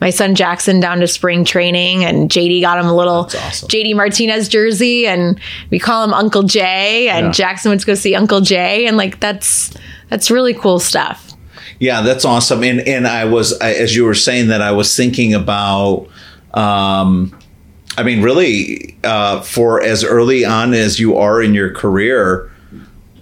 my 0.00 0.10
son 0.10 0.34
Jackson 0.34 0.80
down 0.80 0.98
to 1.00 1.06
spring 1.06 1.44
training 1.44 2.04
and 2.04 2.28
JD 2.28 2.60
got 2.60 2.78
him 2.78 2.86
a 2.86 2.94
little 2.94 3.28
awesome. 3.34 3.68
JD 3.68 3.94
Martinez 3.94 4.48
jersey 4.48 5.06
and 5.06 5.40
we 5.70 5.78
call 5.78 6.02
him 6.04 6.12
Uncle 6.12 6.42
Jay 6.42 7.08
and 7.08 7.26
Yeah. 7.26 7.32
Jackson 7.32 7.70
went 7.70 7.80
to 7.82 7.86
go 7.86 7.94
see 7.94 8.14
Uncle 8.14 8.40
Jay 8.40 8.86
and 8.86 8.96
like 8.96 9.20
that's 9.20 9.72
that's 10.10 10.30
really 10.30 10.54
cool 10.54 10.78
stuff. 10.80 11.32
Yeah, 11.78 12.02
that's 12.02 12.24
awesome. 12.24 12.62
And 12.64 12.80
and 12.80 13.06
I 13.06 13.24
was 13.24 13.58
I, 13.60 13.72
as 13.74 13.94
you 13.96 14.04
were 14.04 14.14
saying 14.14 14.48
that 14.48 14.60
I 14.60 14.72
was 14.72 14.94
thinking 14.96 15.34
about 15.34 16.08
um 16.52 17.36
I 17.96 18.02
mean 18.02 18.22
really 18.22 18.96
uh 19.04 19.40
for 19.40 19.80
as 19.82 20.04
early 20.04 20.44
on 20.44 20.74
as 20.74 21.00
you 21.00 21.16
are 21.16 21.40
in 21.40 21.54
your 21.54 21.72
career 21.72 22.51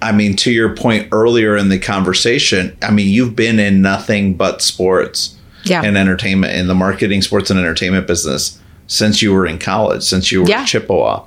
I 0.03 0.13
mean 0.13 0.35
to 0.37 0.51
your 0.51 0.75
point 0.75 1.09
earlier 1.13 1.57
in 1.57 1.69
the 1.69 1.79
conversation, 1.79 2.77
I 2.83 2.91
mean 2.91 3.09
you've 3.09 3.37
been 3.37 3.59
in 3.59 3.83
nothing 3.83 4.35
but 4.35 4.63
sports 4.63 5.37
Yeah. 5.65 5.83
and 5.83 5.97
entertainment 5.99 6.55
in 6.55 6.67
the 6.69 6.75
marketing 6.75 7.23
sports 7.23 7.51
and 7.51 7.59
entertainment 7.59 8.07
business 8.07 8.59
since 8.87 9.23
you 9.23 9.33
were 9.33 9.47
in 9.47 9.59
college, 9.59 10.03
since 10.03 10.33
you 10.33 10.43
were 10.43 10.49
Yeah. 10.49 10.65
Chippewa. 10.65 11.25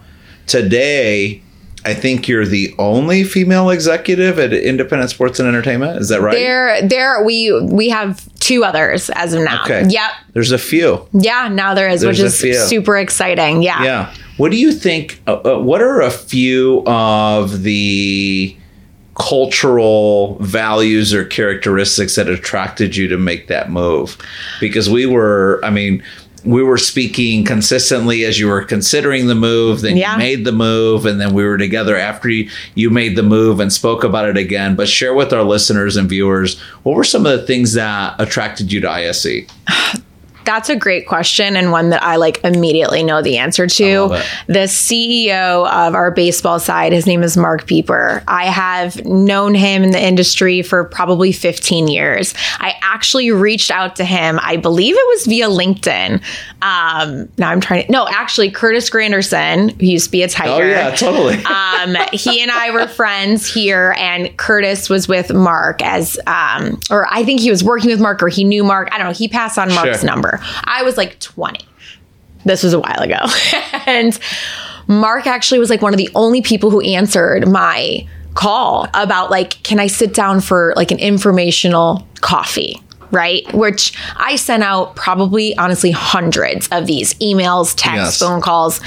Today 0.48 1.42
I 1.86 1.94
think 1.94 2.30
you're 2.30 2.46
the 2.46 2.74
only 2.80 3.26
female 3.26 3.70
executive 3.70 4.40
at 4.40 4.54
Independent 4.54 5.10
Sports 5.10 5.38
and 5.40 5.50
Entertainment. 5.50 6.00
Is 6.00 6.08
that 6.10 6.22
right? 6.22 6.34
There 6.34 6.82
there 6.88 7.22
we 7.26 7.52
we 7.62 7.90
have 7.90 8.24
two 8.40 8.64
others 8.64 9.10
as 9.16 9.34
of 9.34 9.44
now. 9.44 9.64
Okay. 9.66 9.84
Yep. 9.90 10.12
There's 10.32 10.52
a 10.54 10.58
few. 10.58 11.06
Yeah, 11.12 11.50
now 11.52 11.74
there 11.74 11.90
is, 11.90 12.02
There's 12.02 12.20
which 12.20 12.26
is 12.26 12.40
few. 12.40 12.54
super 12.56 12.96
exciting. 12.98 13.62
Yeah. 13.64 13.84
Yeah. 13.84 14.14
What 14.38 14.52
do 14.52 14.58
you 14.58 14.72
think? 14.72 15.22
Uh, 15.28 15.34
uh, 15.44 15.60
what 15.60 15.82
are 15.82 16.02
a 16.02 16.10
few 16.10 16.84
of 16.88 17.64
the 17.64 18.56
cultural 19.16 20.38
values 20.40 21.14
or 21.14 21.24
characteristics 21.26 22.16
that 22.16 22.28
attracted 22.28 22.96
you 22.96 23.08
to 23.08 23.18
make 23.18 23.48
that 23.48 23.70
move? 23.72 24.18
Because 24.60 24.90
we 24.90 25.06
were, 25.06 25.60
I 25.64 25.70
mean, 25.70 26.04
we 26.46 26.62
were 26.62 26.78
speaking 26.78 27.46
consistently 27.46 28.26
as 28.26 28.38
you 28.38 28.48
were 28.48 28.64
considering 28.66 29.28
the 29.28 29.36
move, 29.36 29.80
then 29.82 29.96
Yeah. 29.96 30.14
you 30.14 30.18
made 30.18 30.46
the 30.46 30.52
move, 30.52 31.06
and 31.06 31.22
then 31.22 31.34
we 31.34 31.44
were 31.46 31.58
together 31.58 31.96
after 31.98 32.28
you, 32.30 32.50
made 32.90 33.16
the 33.16 33.24
move 33.24 33.60
and 33.62 33.72
spoke 33.72 34.04
about 34.04 34.28
it 34.28 34.36
again. 34.36 34.76
But 34.76 34.90
share 34.90 35.14
with 35.14 35.32
our 35.32 35.44
listeners 35.44 35.96
and 35.96 36.10
viewers 36.10 36.60
what 36.84 36.96
were 36.96 37.06
some 37.06 37.26
of 37.26 37.32
the 37.40 37.46
things 37.48 37.74
that 37.74 38.16
attracted 38.20 38.72
you 38.74 38.82
to 38.82 38.88
E? 39.26 39.48
That's 40.46 40.70
a 40.70 40.76
great 40.76 41.08
question 41.08 41.56
and 41.56 41.72
one 41.72 41.90
that 41.90 42.04
I 42.04 42.18
like 42.18 42.44
immediately 42.44 43.04
know 43.04 43.22
the 43.22 43.38
answer 43.38 43.68
to. 43.68 44.22
The 44.48 44.68
CEO 44.68 45.68
of 45.70 45.96
our 45.96 46.12
baseball 46.12 46.60
side, 46.60 46.92
his 46.94 47.06
name 47.08 47.24
is 47.24 47.38
Mark 47.38 47.66
Pieper. 47.66 48.24
I 48.28 48.46
have 48.46 49.04
known 49.06 49.56
him 49.56 49.84
in 49.84 49.92
the 49.92 50.02
industry 50.04 50.62
for 50.62 50.84
probably 50.84 51.32
15 51.32 51.88
years. 51.88 52.34
I 52.60 52.76
actually 52.82 53.32
reached 53.32 53.72
out 53.72 53.96
to 53.98 54.06
him, 54.06 54.40
I 54.42 54.58
believe 54.58 54.96
it 54.98 55.08
was 55.08 55.26
via 55.26 55.48
LinkedIn. 55.48 56.22
Um, 56.62 57.30
now 57.38 57.50
I'm 57.50 57.60
trying 57.62 57.86
to, 57.86 57.92
no, 57.92 58.08
actually, 58.08 58.50
Curtis 58.52 58.90
Granderson, 58.90 59.80
who 59.80 59.88
used 59.88 60.06
to 60.06 60.12
be 60.12 60.24
a 60.24 60.30
Tiger. 60.30 60.64
Oh 60.64 60.68
yeah, 60.68 60.96
totally. 60.96 61.36
um, 61.46 61.96
he 62.14 62.42
and 62.42 62.52
I 62.52 62.72
were 62.72 62.88
friends 62.88 63.52
here, 63.52 63.96
and 63.98 64.36
Curtis 64.38 64.90
was 64.90 65.08
with 65.08 65.34
Mark 65.34 65.82
as, 65.82 66.18
um, 66.28 66.80
or 66.90 67.08
I 67.12 67.24
think 67.24 67.42
he 67.42 67.50
was 67.50 67.64
working 67.64 67.90
with 67.90 68.00
Mark, 68.00 68.24
or 68.24 68.30
he 68.30 68.44
knew 68.44 68.64
Mark. 68.64 68.90
I 68.92 68.98
don't 68.98 69.08
know. 69.08 69.14
He 69.14 69.28
passed 69.28 69.58
on 69.58 69.74
Mark's 69.74 70.00
Sure. 70.00 70.06
number. 70.08 70.33
I 70.64 70.84
was 70.84 70.98
like 70.98 71.20
20. 71.20 71.60
This 72.46 72.64
was 72.64 72.74
a 72.74 72.80
while 72.80 73.00
ago. 73.02 73.20
and 73.88 74.18
Mark 74.88 75.28
actually 75.28 75.60
was 75.60 75.70
like 75.70 75.82
one 75.82 75.94
of 75.94 75.98
the 75.98 76.10
only 76.16 76.42
people 76.42 76.70
who 76.70 76.82
answered 76.82 77.48
my 77.48 78.08
call 78.34 78.88
about 78.94 79.30
like, 79.32 79.62
can 79.64 79.80
I 79.80 79.88
sit 79.88 80.14
down 80.14 80.42
for 80.42 80.74
like 80.76 80.92
an 80.92 81.00
informational 81.00 82.08
coffee? 82.22 82.82
Right, 83.12 83.44
which 83.54 83.94
I 84.18 84.38
sent 84.38 84.64
out 84.64 84.96
probably 84.96 85.56
honestly 85.58 85.92
hundreds 85.92 86.68
of 86.70 86.88
these 86.88 87.14
emails, 87.16 87.76
texts, 87.78 88.20
Yes. 88.20 88.20
phone 88.20 88.42
calls. 88.42 88.82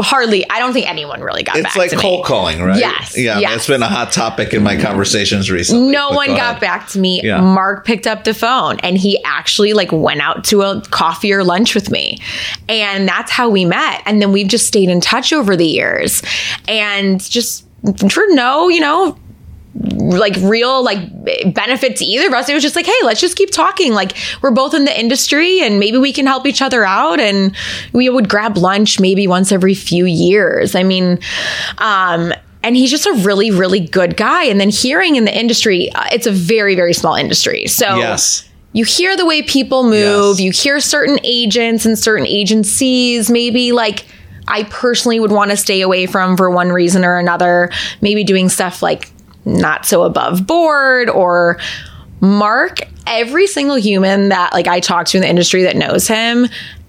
Hardly, 0.00 0.48
I 0.48 0.58
don't 0.58 0.72
think 0.72 0.88
anyone 0.88 1.20
really 1.20 1.42
got 1.42 1.56
It's 1.56 1.76
like 1.76 1.90
cold 1.92 2.20
me. 2.20 2.24
calling, 2.24 2.62
right? 2.62 2.78
Yes, 2.78 3.16
Yeah, 3.18 3.38
yes. 3.38 3.56
it's 3.56 3.66
been 3.66 3.82
a 3.82 3.88
hot 3.88 4.12
topic 4.12 4.52
in 4.54 4.62
my 4.62 4.76
conversations 4.80 5.50
recently. 5.50 5.90
No 5.90 6.10
one 6.10 6.28
go 6.28 6.36
got 6.36 6.50
ahead. 6.50 6.60
back 6.60 6.88
to 6.90 6.98
me. 6.98 7.20
Yeah. 7.22 7.40
Mark 7.40 7.84
picked 7.84 8.06
up 8.06 8.24
the 8.24 8.34
phone 8.34 8.78
and 8.80 8.96
he 8.96 9.22
actually 9.24 9.72
like 9.72 9.90
went 9.92 10.20
out 10.20 10.44
to 10.44 10.62
a 10.62 10.80
coffee 10.90 11.32
or 11.32 11.42
lunch 11.44 11.74
with 11.74 11.90
me. 11.90 12.18
And 12.68 13.08
that's 13.08 13.30
how 13.30 13.48
we 13.50 13.64
met. 13.64 14.02
And 14.06 14.22
then 14.22 14.32
we've 14.32 14.48
just 14.48 14.66
stayed 14.66 14.88
in 14.88 15.00
touch 15.00 15.32
over 15.32 15.56
the 15.56 15.66
years. 15.66 16.22
And 16.68 17.20
just 17.20 17.64
for 18.10 18.22
no, 18.28 18.68
you 18.68 18.80
know, 18.80 19.16
like 20.18 20.36
real 20.40 20.82
like 20.84 20.98
benefit 21.54 21.96
to 21.96 22.04
either 22.04 22.26
of 22.28 22.32
us. 22.34 22.48
It 22.48 22.54
was 22.54 22.62
just 22.62 22.76
like, 22.76 22.86
hey, 22.86 22.92
let's 23.04 23.20
just 23.20 23.36
keep 23.36 23.50
talking. 23.50 23.92
Like 23.92 24.16
we're 24.42 24.50
both 24.50 24.74
in 24.74 24.84
the 24.84 24.98
industry 24.98 25.60
and 25.60 25.78
maybe 25.80 25.98
we 25.98 26.12
can 26.12 26.26
help 26.26 26.46
each 26.46 26.62
other 26.62 26.84
out. 26.84 27.20
And 27.20 27.54
we 27.92 28.08
would 28.08 28.28
grab 28.28 28.56
lunch 28.56 29.00
maybe 29.00 29.26
once 29.26 29.52
every 29.52 29.74
few 29.74 30.04
years. 30.06 30.74
I 30.74 30.82
mean, 30.82 31.18
um, 31.78 32.32
and 32.62 32.76
he's 32.76 32.90
just 32.90 33.06
a 33.06 33.12
really, 33.24 33.50
really 33.50 33.80
good 33.80 34.16
guy. 34.16 34.44
And 34.44 34.60
then 34.60 34.70
hearing 34.70 35.16
in 35.16 35.24
the 35.24 35.36
industry, 35.36 35.90
uh, 35.92 36.04
it's 36.12 36.26
a 36.26 36.32
very, 36.32 36.74
very 36.74 36.92
small 36.94 37.14
industry. 37.16 37.66
So 37.66 37.96
Yes. 37.96 38.48
you 38.72 38.84
hear 38.84 39.16
the 39.16 39.26
way 39.26 39.42
people 39.42 39.82
move, 39.82 40.38
Yes. 40.38 40.40
you 40.40 40.50
hear 40.52 40.78
certain 40.80 41.18
agents 41.24 41.84
and 41.86 41.98
certain 41.98 42.26
agencies, 42.26 43.30
maybe 43.30 43.72
like 43.72 44.04
I 44.48 44.64
personally 44.64 45.20
would 45.20 45.30
want 45.30 45.50
to 45.52 45.56
stay 45.56 45.80
away 45.82 46.06
from 46.06 46.36
for 46.36 46.50
one 46.50 46.70
reason 46.70 47.04
or 47.04 47.16
another, 47.18 47.70
maybe 48.00 48.24
doing 48.24 48.48
stuff 48.48 48.82
like 48.82 49.08
not 49.44 49.86
so 49.86 50.02
above 50.02 50.46
board 50.46 51.08
or 51.08 51.58
Mark, 52.20 52.80
every 53.06 53.48
single 53.48 53.76
human 53.76 54.28
that 54.28 54.52
like 54.52 54.68
I 54.68 54.80
talk 54.80 55.06
to 55.06 55.18
in 55.18 55.22
the 55.22 55.28
industry 55.28 55.64
that 55.64 55.76
knows 55.76 56.06
him 56.06 56.46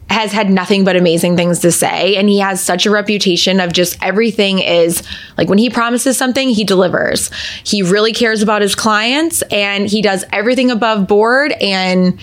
has 0.10 0.32
had 0.32 0.50
nothing 0.50 0.84
but 0.84 0.96
amazing 0.96 1.36
things 1.36 1.60
to 1.60 1.72
say 1.72 2.16
and 2.18 2.30
he 2.30 2.38
has 2.38 2.62
such 2.62 2.86
a 2.86 2.92
reputation 2.92 3.60
of 3.60 3.74
just 3.74 3.98
everything 4.04 4.60
is 4.60 5.02
like 5.38 5.50
when 5.50 5.58
he 5.58 5.72
promises 5.72 6.18
something 6.18 6.50
he 6.50 6.64
delivers. 6.64 7.32
He 7.64 7.82
really 7.82 8.14
cares 8.14 8.44
about 8.44 8.62
his 8.62 8.76
clients 8.76 9.42
and 9.44 9.88
he 9.88 10.04
does 10.04 10.24
everything 10.32 10.70
above 10.70 11.08
board 11.08 11.54
and 11.54 12.20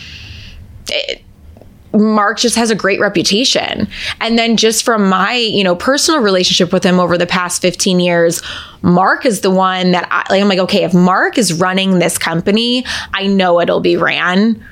it, 0.89 1.23
Mark 1.93 2.39
just 2.39 2.57
has 2.57 2.71
a 2.71 2.75
great 2.75 3.01
reputation. 3.01 3.89
And 4.21 4.39
then 4.39 4.57
just 4.57 4.85
from 4.85 5.09
my, 5.09 5.35
you 5.35 5.65
know, 5.65 5.75
personal 5.75 6.21
relationship 6.21 6.73
with 6.73 6.85
him 6.85 7.01
over 7.01 7.19
the 7.19 7.27
past 7.27 7.61
15 7.63 7.99
years, 8.01 8.43
Mark 8.83 9.27
is 9.27 9.41
the 9.41 9.51
one 9.51 9.91
that 9.93 10.07
I, 10.11 10.25
like, 10.31 10.41
I'm 10.41 10.49
like, 10.49 10.59
okay, 10.61 10.85
if 10.85 10.95
Mark 10.95 11.37
is 11.37 11.53
running 11.53 11.99
this 11.99 12.17
company, 12.19 12.85
I 13.13 13.27
know 13.27 13.61
it'll 13.61 13.81
be 13.81 13.97
ran 13.97 14.65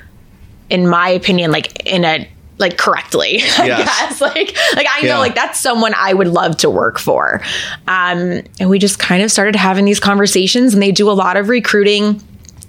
in 0.69 0.87
my 0.87 1.09
opinion 1.09 1.51
like 1.51 1.85
in 1.85 2.05
a 2.05 2.29
like 2.59 2.77
correctly. 2.77 3.39
I 3.57 3.65
Yes. 3.65 4.19
guess. 4.19 4.21
Like 4.35 4.55
like 4.75 4.87
I 4.89 5.01
know 5.01 5.07
Yeah. 5.07 5.17
like 5.19 5.33
that's 5.35 5.59
someone 5.59 5.93
I 5.97 6.13
would 6.13 6.27
love 6.27 6.57
to 6.57 6.69
work 6.69 6.99
for. 6.99 7.41
Um 7.87 8.43
and 8.59 8.69
we 8.69 8.77
just 8.79 8.99
kind 8.99 9.23
of 9.23 9.31
started 9.31 9.55
having 9.55 9.85
these 9.85 9.99
conversations 9.99 10.73
and 10.73 10.81
they 10.83 10.91
do 10.91 11.09
a 11.09 11.13
lot 11.13 11.37
of 11.37 11.49
recruiting 11.49 12.21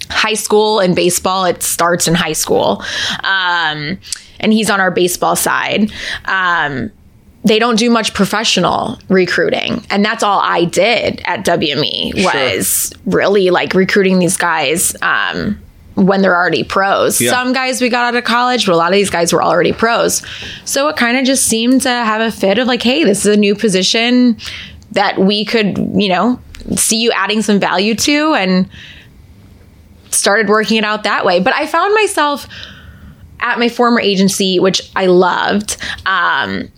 high 0.08 0.34
school 0.34 0.80
and 0.80 0.96
baseball 0.96 1.44
it 1.44 1.62
starts 1.62 2.08
in 2.08 2.14
high 2.14 2.32
school 2.32 2.82
um, 3.22 3.96
and 4.40 4.52
he's 4.52 4.70
on 4.70 4.80
our 4.80 4.90
baseball 4.90 5.36
side. 5.36 5.90
Um, 6.24 6.90
they 7.44 7.58
don't 7.58 7.78
do 7.78 7.88
much 7.90 8.12
professional 8.12 8.98
recruiting. 9.08 9.82
And 9.90 10.04
that's 10.04 10.22
all 10.22 10.40
i 10.40 10.64
did 10.64 11.22
at 11.24 11.44
wme 11.46 12.14
was 12.22 12.92
really 13.06 13.50
like 13.50 13.72
recruiting 13.74 14.18
these 14.18 14.36
guys 14.36 14.94
um, 15.02 15.58
when 15.94 16.22
they're 16.22 16.36
already 16.36 16.64
pros. 16.64 17.20
Yeah. 17.20 17.30
some 17.30 17.52
guys 17.52 17.80
we 17.80 17.88
got 17.88 18.04
out 18.04 18.16
of 18.16 18.24
college 18.24 18.66
but 18.66 18.74
a 18.74 18.76
lot 18.76 18.88
of 18.88 18.94
these 18.94 19.10
guys 19.10 19.32
were 19.32 19.42
already 19.42 19.72
pros. 19.72 20.22
So 20.64 20.88
it 20.88 20.96
kind 20.96 21.16
of 21.16 21.24
just 21.24 21.46
seemed 21.46 21.82
to 21.82 21.88
have 21.88 22.20
a 22.20 22.30
fit 22.30 22.58
of 22.58 22.66
like 22.66 22.82
hey 22.82 23.04
this 23.04 23.24
is 23.24 23.34
a 23.34 23.38
new 23.38 23.54
position 23.54 24.36
that 24.92 25.18
we 25.18 25.44
could 25.44 25.78
you 25.94 26.08
know 26.08 26.38
see 26.76 27.00
you 27.00 27.10
adding 27.12 27.40
some 27.42 27.58
value 27.58 27.94
to 27.94 28.34
and 28.34 28.68
started 30.10 30.48
working 30.48 30.76
it 30.76 30.84
out 30.84 31.04
that 31.04 31.24
way. 31.24 31.40
But 31.40 31.54
I 31.54 31.66
found 31.66 31.94
myself 31.94 32.46
at 33.40 33.58
my 33.58 33.68
former 33.68 34.00
agency, 34.00 34.58
which 34.58 34.90
I 34.96 35.06
loved. 35.06 35.76
Um, 36.06 36.70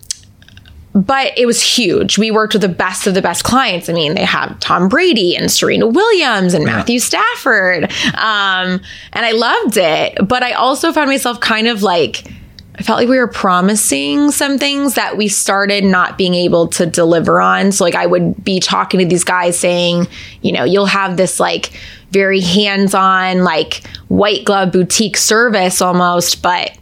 but 0.94 1.32
it 1.38 1.46
was 1.46 1.62
huge. 1.62 2.18
We 2.18 2.30
worked 2.30 2.52
with 2.52 2.62
the 2.62 2.68
best 2.68 3.06
of 3.06 3.14
the 3.14 3.22
best 3.22 3.44
clients. 3.44 3.88
I 3.88 3.92
mean, 3.94 4.14
they 4.14 4.24
have 4.24 4.58
Tom 4.60 4.88
Brady 4.88 5.36
and 5.36 5.50
Serena 5.50 5.86
Williams 5.86 6.52
and 6.52 6.64
Matthew 6.64 6.98
Stafford. 6.98 7.84
Um, 8.14 8.80
and 9.12 9.24
I 9.24 9.32
loved 9.32 9.78
it. 9.78 10.18
But 10.28 10.42
I 10.42 10.52
also 10.52 10.92
found 10.92 11.08
myself 11.08 11.40
kind 11.40 11.66
of 11.66 11.82
like, 11.82 12.30
I 12.74 12.82
felt 12.82 12.98
like 12.98 13.08
we 13.08 13.18
were 13.18 13.28
promising 13.28 14.30
some 14.30 14.58
things 14.58 14.94
that 14.94 15.16
we 15.16 15.28
started 15.28 15.84
not 15.84 16.18
being 16.18 16.34
able 16.34 16.68
to 16.68 16.84
deliver 16.84 17.40
on. 17.40 17.72
So, 17.72 17.84
like, 17.84 17.94
I 17.94 18.06
would 18.06 18.42
be 18.44 18.60
talking 18.60 19.00
to 19.00 19.06
these 19.06 19.24
guys 19.24 19.58
saying, 19.58 20.08
you 20.42 20.52
know, 20.52 20.64
you'll 20.64 20.86
have 20.86 21.16
this 21.16 21.40
like 21.40 21.78
very 22.12 22.40
hands 22.40 22.94
on, 22.94 23.42
like 23.42 23.86
white 24.08 24.44
glove 24.44 24.70
boutique 24.72 25.16
service 25.16 25.80
almost, 25.80 26.42
but 26.42 26.76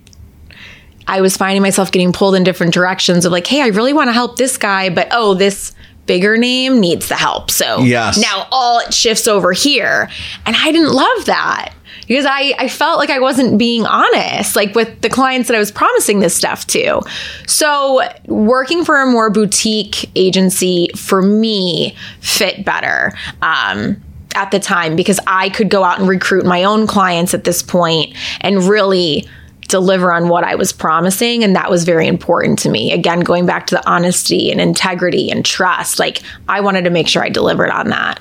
I 1.06 1.20
was 1.20 1.36
finding 1.36 1.62
myself 1.62 1.90
getting 1.90 2.12
pulled 2.12 2.34
in 2.34 2.44
different 2.44 2.74
directions 2.74 3.24
of 3.24 3.32
like, 3.32 3.46
hey, 3.46 3.62
I 3.62 3.68
really 3.68 3.92
want 3.92 4.08
to 4.08 4.12
help 4.12 4.36
this 4.36 4.56
guy, 4.56 4.90
but 4.90 5.08
oh, 5.12 5.34
this 5.34 5.72
bigger 6.06 6.36
name 6.36 6.80
needs 6.80 7.08
the 7.08 7.14
help. 7.14 7.50
So 7.50 7.80
Yes. 7.82 8.18
now 8.20 8.46
all 8.50 8.80
it 8.80 8.92
shifts 8.92 9.26
over 9.28 9.52
here. 9.52 10.08
And 10.46 10.56
I 10.56 10.72
didn't 10.72 10.92
love 10.92 11.26
that 11.26 11.72
because 12.06 12.26
I, 12.26 12.54
I 12.58 12.68
felt 12.68 12.98
like 12.98 13.10
I 13.10 13.20
wasn't 13.20 13.58
being 13.58 13.86
honest, 13.86 14.56
like 14.56 14.74
with 14.74 15.00
the 15.00 15.08
clients 15.08 15.46
that 15.48 15.54
I 15.54 15.60
was 15.60 15.70
promising 15.70 16.18
this 16.18 16.34
stuff 16.34 16.66
to. 16.68 17.00
So 17.46 18.02
working 18.26 18.84
for 18.84 19.00
a 19.00 19.06
more 19.06 19.30
boutique 19.30 20.10
agency 20.16 20.88
for 20.96 21.22
me 21.22 21.94
fit 22.20 22.64
better. 22.64 23.12
Um, 23.42 24.02
at 24.34 24.50
the 24.50 24.60
time 24.60 24.96
because 24.96 25.20
I 25.26 25.50
could 25.50 25.68
go 25.68 25.84
out 25.84 25.98
and 25.98 26.08
recruit 26.08 26.44
my 26.44 26.64
own 26.64 26.86
clients 26.86 27.34
at 27.34 27.44
this 27.44 27.62
point 27.62 28.14
and 28.40 28.64
really 28.64 29.28
deliver 29.70 30.12
on 30.12 30.28
what 30.28 30.44
I 30.44 30.56
was 30.56 30.72
promising. 30.72 31.44
And 31.44 31.54
that 31.56 31.70
was 31.70 31.84
very 31.84 32.06
important 32.06 32.58
to 32.60 32.68
me. 32.68 32.92
Again, 32.92 33.20
going 33.20 33.46
back 33.46 33.66
to 33.68 33.76
the 33.76 33.88
honesty 33.88 34.50
and 34.50 34.60
integrity 34.60 35.30
and 35.30 35.44
trust, 35.44 35.98
like 35.98 36.22
I 36.48 36.60
wanted 36.60 36.82
to 36.84 36.90
make 36.90 37.08
sure 37.08 37.22
I 37.22 37.28
delivered 37.28 37.70
on 37.70 37.88
that. 37.88 38.20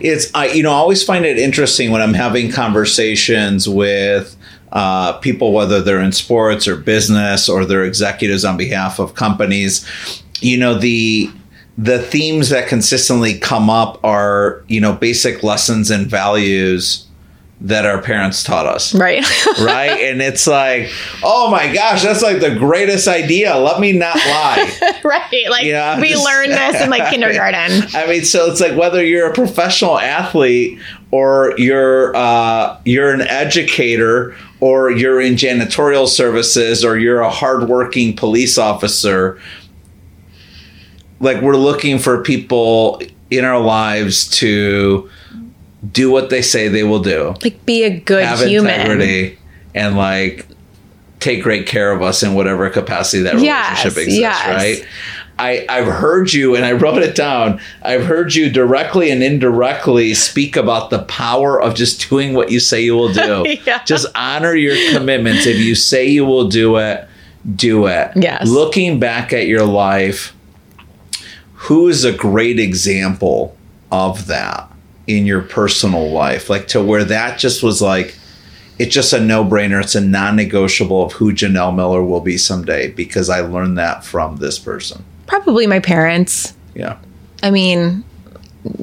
it's 0.00 0.34
I 0.34 0.46
you 0.46 0.62
know 0.62 0.72
I 0.72 0.76
always 0.76 1.04
find 1.04 1.24
it 1.24 1.38
interesting 1.38 1.90
when 1.90 2.00
I'm 2.00 2.14
having 2.14 2.50
conversations 2.50 3.68
with 3.68 4.34
uh, 4.72 5.14
people, 5.18 5.52
whether 5.52 5.80
they're 5.80 6.00
in 6.00 6.12
sports 6.12 6.66
or 6.66 6.76
business 6.76 7.48
or 7.48 7.64
they're 7.64 7.84
executives 7.84 8.44
on 8.44 8.56
behalf 8.56 8.98
of 8.98 9.14
companies. 9.14 9.86
You 10.40 10.56
know 10.56 10.74
the 10.74 11.30
the 11.80 12.00
themes 12.02 12.48
that 12.48 12.66
consistently 12.68 13.38
come 13.38 13.70
up 13.70 14.02
are 14.04 14.64
you 14.68 14.80
know 14.80 14.92
basic 14.92 15.42
lessons 15.44 15.90
and 15.90 16.06
values 16.08 17.04
that 17.60 17.84
our 17.84 18.00
parents 18.00 18.44
taught 18.44 18.66
us 18.66 18.94
Right. 18.94 19.24
right 19.60 20.00
and 20.00 20.20
it's 20.22 20.46
like 20.46 20.90
oh 21.24 21.50
my 21.50 21.72
gosh 21.72 22.02
that's 22.04 22.22
like 22.22 22.40
the 22.40 22.54
greatest 22.54 23.08
idea 23.08 23.56
let 23.56 23.80
me 23.80 23.92
not 23.92 24.14
lie 24.16 24.70
right. 25.04 25.22
Like 25.50 25.64
Yeah, 25.64 26.00
we 26.00 26.10
just- 26.10 26.24
learned 26.24 26.52
this 26.52 26.80
in 26.82 26.90
like 26.90 27.10
kindergarten. 27.12 27.82
I 27.94 28.06
mean, 28.06 28.24
so 28.24 28.50
it's 28.50 28.60
like 28.60 28.76
whether 28.76 29.04
you're 29.04 29.28
a 29.30 29.34
professional 29.34 29.98
athlete 29.98 30.78
or 31.10 31.54
you're 31.58 32.14
uh, 32.16 32.78
you're 32.84 33.12
an 33.12 33.20
educator 33.22 34.34
or 34.60 34.90
you're 34.90 35.20
in 35.20 35.34
janitorial 35.34 36.06
services 36.08 36.84
or 36.84 36.98
you're 36.98 37.20
a 37.20 37.30
hardworking 37.30 38.16
police 38.16 38.56
officer. 38.58 39.38
Like 41.20 41.42
we're 41.42 41.56
looking 41.56 41.98
for 41.98 42.22
people 42.22 43.00
in 43.30 43.44
our 43.44 43.60
lives 43.60 44.28
to 44.38 45.10
do 45.92 46.10
what 46.10 46.30
they 46.30 46.42
say 46.42 46.68
they 46.68 46.84
will 46.84 47.02
do, 47.02 47.34
Like 47.42 47.64
be 47.66 47.84
a 47.84 47.98
good 48.00 48.24
have 48.24 48.40
human. 48.40 48.72
integrity, 48.80 49.38
and 49.74 49.96
like 49.96 50.46
take 51.20 51.42
great 51.42 51.66
care 51.66 51.92
of 51.92 52.00
us 52.02 52.22
in 52.22 52.34
whatever 52.34 52.68
capacity 52.70 53.22
that 53.24 53.40
Yes, 53.40 53.84
relationship 53.84 53.98
exists, 54.04 54.20
yes. 54.20 54.46
right? 54.46 54.88
I, 55.40 55.64
I've 55.68 55.86
heard 55.86 56.32
you, 56.32 56.56
and 56.56 56.64
I 56.64 56.72
wrote 56.72 57.00
it 57.02 57.14
down. 57.14 57.60
I've 57.82 58.04
heard 58.04 58.34
you 58.34 58.50
directly 58.50 59.08
and 59.10 59.22
indirectly 59.22 60.14
speak 60.14 60.56
about 60.56 60.90
the 60.90 61.00
power 61.04 61.60
of 61.62 61.76
just 61.76 62.08
doing 62.10 62.34
what 62.34 62.50
you 62.50 62.58
say 62.58 62.80
you 62.82 62.96
will 62.96 63.12
do. 63.12 63.44
Yeah. 63.64 63.82
Just 63.84 64.06
honor 64.16 64.54
your 64.56 64.76
commitments. 64.92 65.46
If 65.46 65.58
you 65.58 65.74
say 65.76 66.08
you 66.08 66.24
will 66.24 66.48
do 66.48 66.76
it, 66.78 67.06
do 67.54 67.86
it. 67.86 68.10
Yes. 68.16 68.48
Looking 68.48 68.98
back 68.98 69.32
at 69.32 69.46
your 69.46 69.64
life, 69.64 70.34
who 71.68 71.86
is 71.88 72.02
a 72.02 72.12
great 72.12 72.58
example 72.58 73.54
of 73.92 74.26
that 74.26 74.72
in 75.06 75.26
your 75.26 75.42
personal 75.42 76.10
life? 76.10 76.48
Like 76.48 76.66
to 76.68 76.82
where 76.82 77.04
that 77.04 77.38
just 77.38 77.62
was 77.62 77.82
like, 77.82 78.16
it's 78.78 78.94
just 78.94 79.12
a 79.12 79.20
no 79.20 79.44
brainer. 79.44 79.82
It's 79.82 79.94
a 79.94 80.00
non 80.00 80.36
negotiable 80.36 81.04
of 81.04 81.12
who 81.12 81.30
Janelle 81.30 81.76
Miller 81.76 82.02
will 82.02 82.22
be 82.22 82.38
someday 82.38 82.90
because 82.90 83.28
I 83.28 83.40
learned 83.40 83.76
that 83.76 84.02
from 84.02 84.36
this 84.36 84.58
person. 84.58 85.04
Probably 85.26 85.66
my 85.66 85.78
parents. 85.78 86.54
Yeah. 86.74 86.96
I 87.42 87.50
mean, 87.50 88.02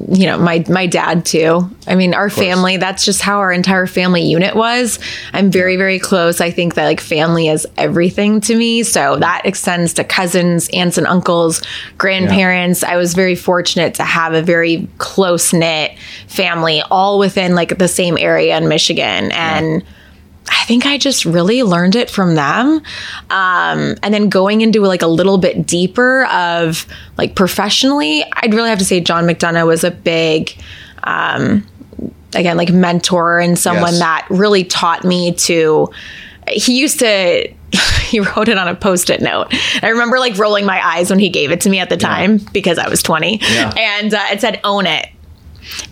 you 0.08 0.26
know, 0.26 0.38
my 0.38 0.64
my 0.68 0.86
dad 0.86 1.26
too. 1.26 1.70
I 1.86 1.94
mean, 1.94 2.14
our 2.14 2.30
family, 2.30 2.78
that's 2.78 3.04
just 3.04 3.20
how 3.20 3.38
our 3.38 3.52
entire 3.52 3.86
family 3.86 4.22
unit 4.22 4.56
was. 4.56 4.98
I'm 5.32 5.50
very 5.50 5.76
very 5.76 5.98
close. 5.98 6.40
I 6.40 6.50
think 6.50 6.74
that 6.74 6.86
like 6.86 7.00
family 7.00 7.48
is 7.48 7.66
everything 7.76 8.40
to 8.42 8.56
me. 8.56 8.82
So 8.82 9.16
that 9.18 9.42
extends 9.44 9.92
to 9.94 10.04
cousins, 10.04 10.68
aunts 10.72 10.96
and 10.96 11.06
uncles, 11.06 11.62
grandparents. 11.98 12.82
I 12.82 12.96
was 12.96 13.14
very 13.14 13.34
fortunate 13.34 13.94
to 13.96 14.02
have 14.02 14.32
a 14.32 14.42
very 14.42 14.88
close-knit 14.98 15.98
family 16.26 16.82
all 16.90 17.18
within 17.18 17.54
like 17.54 17.76
the 17.78 17.88
same 17.88 18.16
area 18.16 18.56
in 18.56 18.68
Michigan 18.68 19.30
and 19.32 19.84
I 20.48 20.64
think 20.66 20.86
I 20.86 20.98
just 20.98 21.24
really 21.24 21.62
learned 21.62 21.96
it 21.96 22.10
from 22.10 22.34
them. 22.34 22.82
Um, 23.30 23.94
and 24.02 24.12
then 24.14 24.28
going 24.28 24.60
into 24.60 24.80
like 24.80 25.02
a 25.02 25.06
little 25.06 25.38
bit 25.38 25.66
deeper 25.66 26.24
of 26.26 26.86
like 27.18 27.34
professionally, 27.34 28.24
I'd 28.32 28.54
really 28.54 28.68
have 28.70 28.78
to 28.78 28.84
say 28.84 29.00
John 29.00 29.24
McDonough 29.26 29.66
was 29.66 29.84
a 29.84 29.90
big, 29.90 30.56
um, 31.04 31.66
again, 32.34 32.56
like 32.56 32.70
mentor 32.72 33.38
and 33.40 33.58
someone 33.58 33.92
Yes. 33.92 33.98
that 34.00 34.26
really 34.30 34.64
taught 34.64 35.04
me 35.04 35.32
to. 35.32 35.88
He 36.48 36.78
used 36.80 36.98
to. 37.00 37.48
He 38.06 38.20
wrote 38.20 38.48
it 38.48 38.56
on 38.56 38.68
a 38.68 38.74
post-it 38.76 39.20
note. 39.20 39.52
I 39.82 39.88
remember 39.88 40.20
like 40.20 40.38
rolling 40.38 40.64
my 40.64 40.80
eyes 40.80 41.10
when 41.10 41.18
he 41.18 41.28
gave 41.28 41.50
it 41.50 41.62
to 41.62 41.68
me 41.68 41.80
at 41.80 41.90
the 41.90 41.96
time 41.96 42.38
because 42.52 42.78
I 42.78 42.88
was 42.88 43.02
20, 43.02 43.40
Yeah. 43.42 43.74
and 43.76 44.14
uh, 44.14 44.20
it 44.30 44.40
said 44.40 44.60
"Own 44.62 44.86
it." 44.86 45.08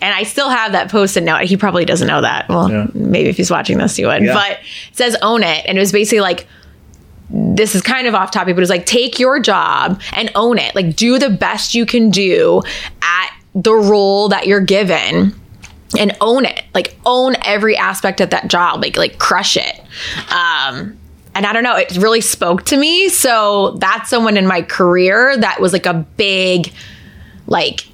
And 0.01 0.13
I 0.13 0.23
still 0.23 0.49
have 0.49 0.71
that 0.73 0.89
post 0.89 1.17
and 1.17 1.25
note. 1.25 1.41
He 1.43 1.57
probably 1.57 1.85
doesn't 1.85 2.07
know 2.07 2.21
that. 2.21 2.47
Well, 2.49 2.71
Yeah. 2.71 2.87
maybe 2.93 3.29
if 3.29 3.37
he's 3.37 3.51
watching 3.51 3.77
this, 3.77 3.95
he 3.95 4.05
would. 4.05 4.23
Yeah. 4.23 4.33
But 4.33 4.51
it 4.51 4.95
says 4.95 5.17
own 5.21 5.43
it. 5.43 5.65
And 5.67 5.77
it 5.77 5.81
was 5.81 5.91
basically 5.91 6.21
like, 6.21 6.47
this 7.29 7.73
is 7.75 7.81
kind 7.81 8.07
of 8.07 8.13
off 8.15 8.31
topic, 8.31 8.55
but 8.55 8.61
it's 8.61 8.69
like 8.69 8.85
take 8.85 9.19
your 9.19 9.39
job 9.39 9.99
and 10.13 10.31
own 10.35 10.57
it. 10.59 10.75
Like 10.75 10.95
do 10.95 11.17
the 11.17 11.29
best 11.29 11.73
you 11.73 11.85
can 11.85 12.09
do 12.11 12.61
at 13.01 13.31
the 13.55 13.73
role 13.73 14.29
that 14.29 14.45
you're 14.47 14.61
given 14.61 15.33
and 15.97 16.15
own 16.21 16.45
it. 16.45 16.63
Like 16.73 16.95
own 17.05 17.35
every 17.43 17.75
aspect 17.77 18.21
of 18.21 18.29
that 18.29 18.47
job. 18.47 18.81
Like 18.81 18.95
like 18.97 19.17
crush 19.17 19.57
it. 19.57 19.79
Um 20.31 20.97
and 21.33 21.45
I 21.45 21.51
don't 21.51 21.63
know, 21.63 21.75
it 21.75 21.97
really 21.97 22.21
spoke 22.21 22.63
to 22.65 22.77
me. 22.77 23.09
So 23.09 23.71
that's 23.79 24.09
someone 24.09 24.37
in 24.37 24.45
my 24.47 24.61
career 24.61 25.35
that 25.35 25.59
was 25.59 25.73
like 25.73 25.85
a 25.85 25.93
big 26.15 26.71
like 27.47 27.87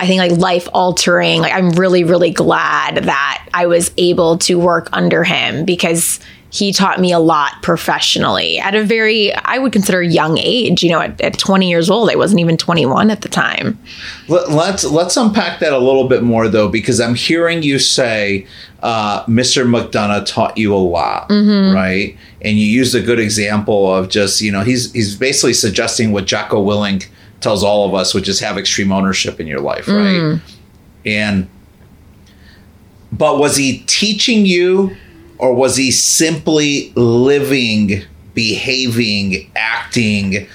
I 0.00 0.06
think 0.06 0.18
like 0.18 0.38
life 0.38 0.68
altering. 0.72 1.40
Like 1.40 1.52
I'm 1.52 1.70
really 1.70 2.04
really 2.04 2.30
glad 2.30 2.96
that 3.04 3.48
I 3.54 3.66
was 3.66 3.90
able 3.96 4.38
to 4.38 4.58
work 4.58 4.88
under 4.92 5.24
him 5.24 5.64
because 5.64 6.20
he 6.54 6.72
taught 6.72 7.00
me 7.00 7.10
a 7.10 7.18
lot 7.18 7.60
professionally 7.62 8.60
at 8.60 8.76
a 8.76 8.84
very 8.84 9.34
I 9.34 9.58
would 9.58 9.72
consider 9.72 10.00
young 10.00 10.38
age. 10.38 10.84
You 10.84 10.90
know, 10.90 11.00
at, 11.00 11.20
at 11.20 11.36
20 11.36 11.68
years 11.68 11.90
old, 11.90 12.10
I 12.10 12.14
wasn't 12.14 12.40
even 12.40 12.56
21 12.56 13.10
at 13.10 13.22
the 13.22 13.28
time. 13.28 13.76
Let, 14.28 14.50
let's 14.50 14.84
let's 14.84 15.16
unpack 15.16 15.58
that 15.58 15.72
a 15.72 15.78
little 15.78 16.06
bit 16.06 16.22
more 16.22 16.46
though, 16.46 16.68
because 16.68 17.00
I'm 17.00 17.16
hearing 17.16 17.64
you 17.64 17.80
say 17.80 18.46
uh, 18.84 19.24
Mr. 19.24 19.66
McDonough 19.66 20.26
taught 20.26 20.56
you 20.56 20.72
a 20.72 20.76
lot, 20.76 21.26
right? 21.74 22.16
And 22.40 22.56
you 22.56 22.66
used 22.66 22.94
a 22.94 23.00
good 23.00 23.18
example 23.18 23.92
of 23.92 24.08
just 24.08 24.40
you 24.40 24.52
know 24.52 24.60
he's 24.60 24.92
he's 24.92 25.16
basically 25.16 25.54
suggesting 25.54 26.12
what 26.12 26.26
Jocko 26.26 26.64
Willink 26.64 27.08
tells 27.44 27.62
all 27.62 27.86
of 27.86 27.94
us, 27.94 28.12
which 28.12 28.28
is 28.28 28.40
have 28.40 28.58
extreme 28.58 28.90
ownership 28.90 29.38
in 29.38 29.46
your 29.46 29.60
life, 29.60 29.86
mm. 29.86 30.32
right? 30.34 30.42
And 31.06 31.48
but 33.12 33.38
was 33.38 33.56
he 33.56 33.84
teaching 33.86 34.44
you, 34.44 34.96
or 35.38 35.54
was 35.54 35.76
he 35.76 35.92
simply 35.92 36.92
living, 36.96 38.02
behaving, 38.34 39.52
acting? 39.54 40.48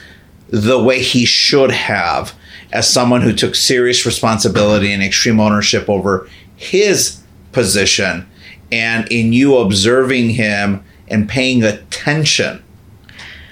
the 0.51 0.81
way 0.81 1.01
he 1.01 1.25
should 1.25 1.71
have 1.71 2.33
as 2.71 2.91
someone 2.91 3.21
who 3.21 3.33
took 3.33 3.55
serious 3.55 4.05
responsibility 4.05 4.91
and 4.91 5.03
extreme 5.03 5.39
ownership 5.39 5.87
over 5.89 6.27
his 6.55 7.21
position 7.51 8.27
and 8.71 9.07
in 9.11 9.33
you 9.33 9.57
observing 9.57 10.29
him 10.31 10.83
and 11.07 11.29
paying 11.29 11.63
attention 11.63 12.63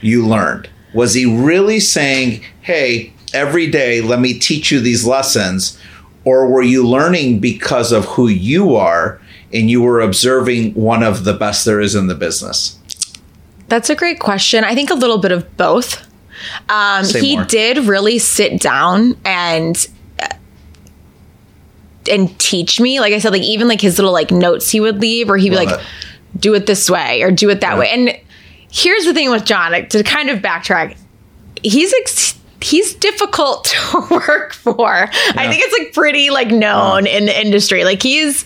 you 0.01 0.25
learned 0.25 0.69
was 0.93 1.13
he 1.13 1.25
really 1.25 1.79
saying 1.79 2.43
hey 2.61 3.11
every 3.33 3.67
day 3.69 4.01
let 4.01 4.19
me 4.19 4.37
teach 4.37 4.71
you 4.71 4.79
these 4.79 5.05
lessons 5.05 5.77
or 6.23 6.47
were 6.47 6.61
you 6.61 6.87
learning 6.87 7.39
because 7.39 7.91
of 7.91 8.05
who 8.05 8.27
you 8.27 8.75
are 8.75 9.19
and 9.53 9.69
you 9.69 9.81
were 9.81 9.99
observing 10.01 10.73
one 10.73 11.03
of 11.03 11.23
the 11.23 11.33
best 11.33 11.65
there 11.65 11.79
is 11.81 11.95
in 11.95 12.07
the 12.07 12.15
business 12.15 12.77
That's 13.69 13.89
a 13.89 13.95
great 13.95 14.19
question. 14.19 14.63
I 14.63 14.75
think 14.75 14.89
a 14.89 14.93
little 14.95 15.17
bit 15.17 15.31
of 15.33 15.57
both. 15.57 16.05
Um, 16.69 17.03
he 17.05 17.35
more. 17.35 17.45
did 17.45 17.79
really 17.79 18.17
sit 18.19 18.61
down 18.61 19.17
and 19.25 19.75
uh, 20.21 20.27
and 22.09 22.37
teach 22.39 22.79
me. 22.79 22.99
Like 23.01 23.11
I 23.13 23.19
said, 23.19 23.31
like 23.33 23.41
even 23.41 23.67
like 23.67 23.81
his 23.81 23.97
little 23.97 24.13
like 24.13 24.31
notes 24.31 24.69
he 24.69 24.79
would 24.79 25.01
leave, 25.01 25.29
or 25.29 25.35
he'd 25.37 25.49
be 25.49 25.55
like, 25.57 25.69
it. 25.69 25.85
"Do 26.39 26.53
it 26.53 26.65
this 26.65 26.89
way" 26.89 27.21
or 27.23 27.31
"Do 27.31 27.49
it 27.49 27.59
that 27.61 27.73
Yeah. 27.73 27.79
way." 27.79 27.89
And 27.91 28.17
here's 28.71 29.03
the 29.05 29.13
thing 29.13 29.29
with 29.31 29.43
John. 29.45 29.71
like, 29.73 29.89
To 29.89 30.03
kind 30.03 30.29
of 30.29 30.39
backtrack, 30.39 30.95
he's. 31.63 31.93
Ex- 32.01 32.39
He's 32.61 32.93
difficult 32.95 33.65
to 33.91 34.07
work 34.09 34.53
for. 34.53 34.87
I 34.89 35.47
think 35.49 35.63
it's 35.65 35.77
like 35.77 35.93
pretty 35.93 36.29
like 36.29 36.49
known 36.49 37.05
uh-huh. 37.07 37.17
in 37.17 37.25
the 37.27 37.39
industry. 37.41 37.83
Like 37.83 38.01
he's 38.01 38.45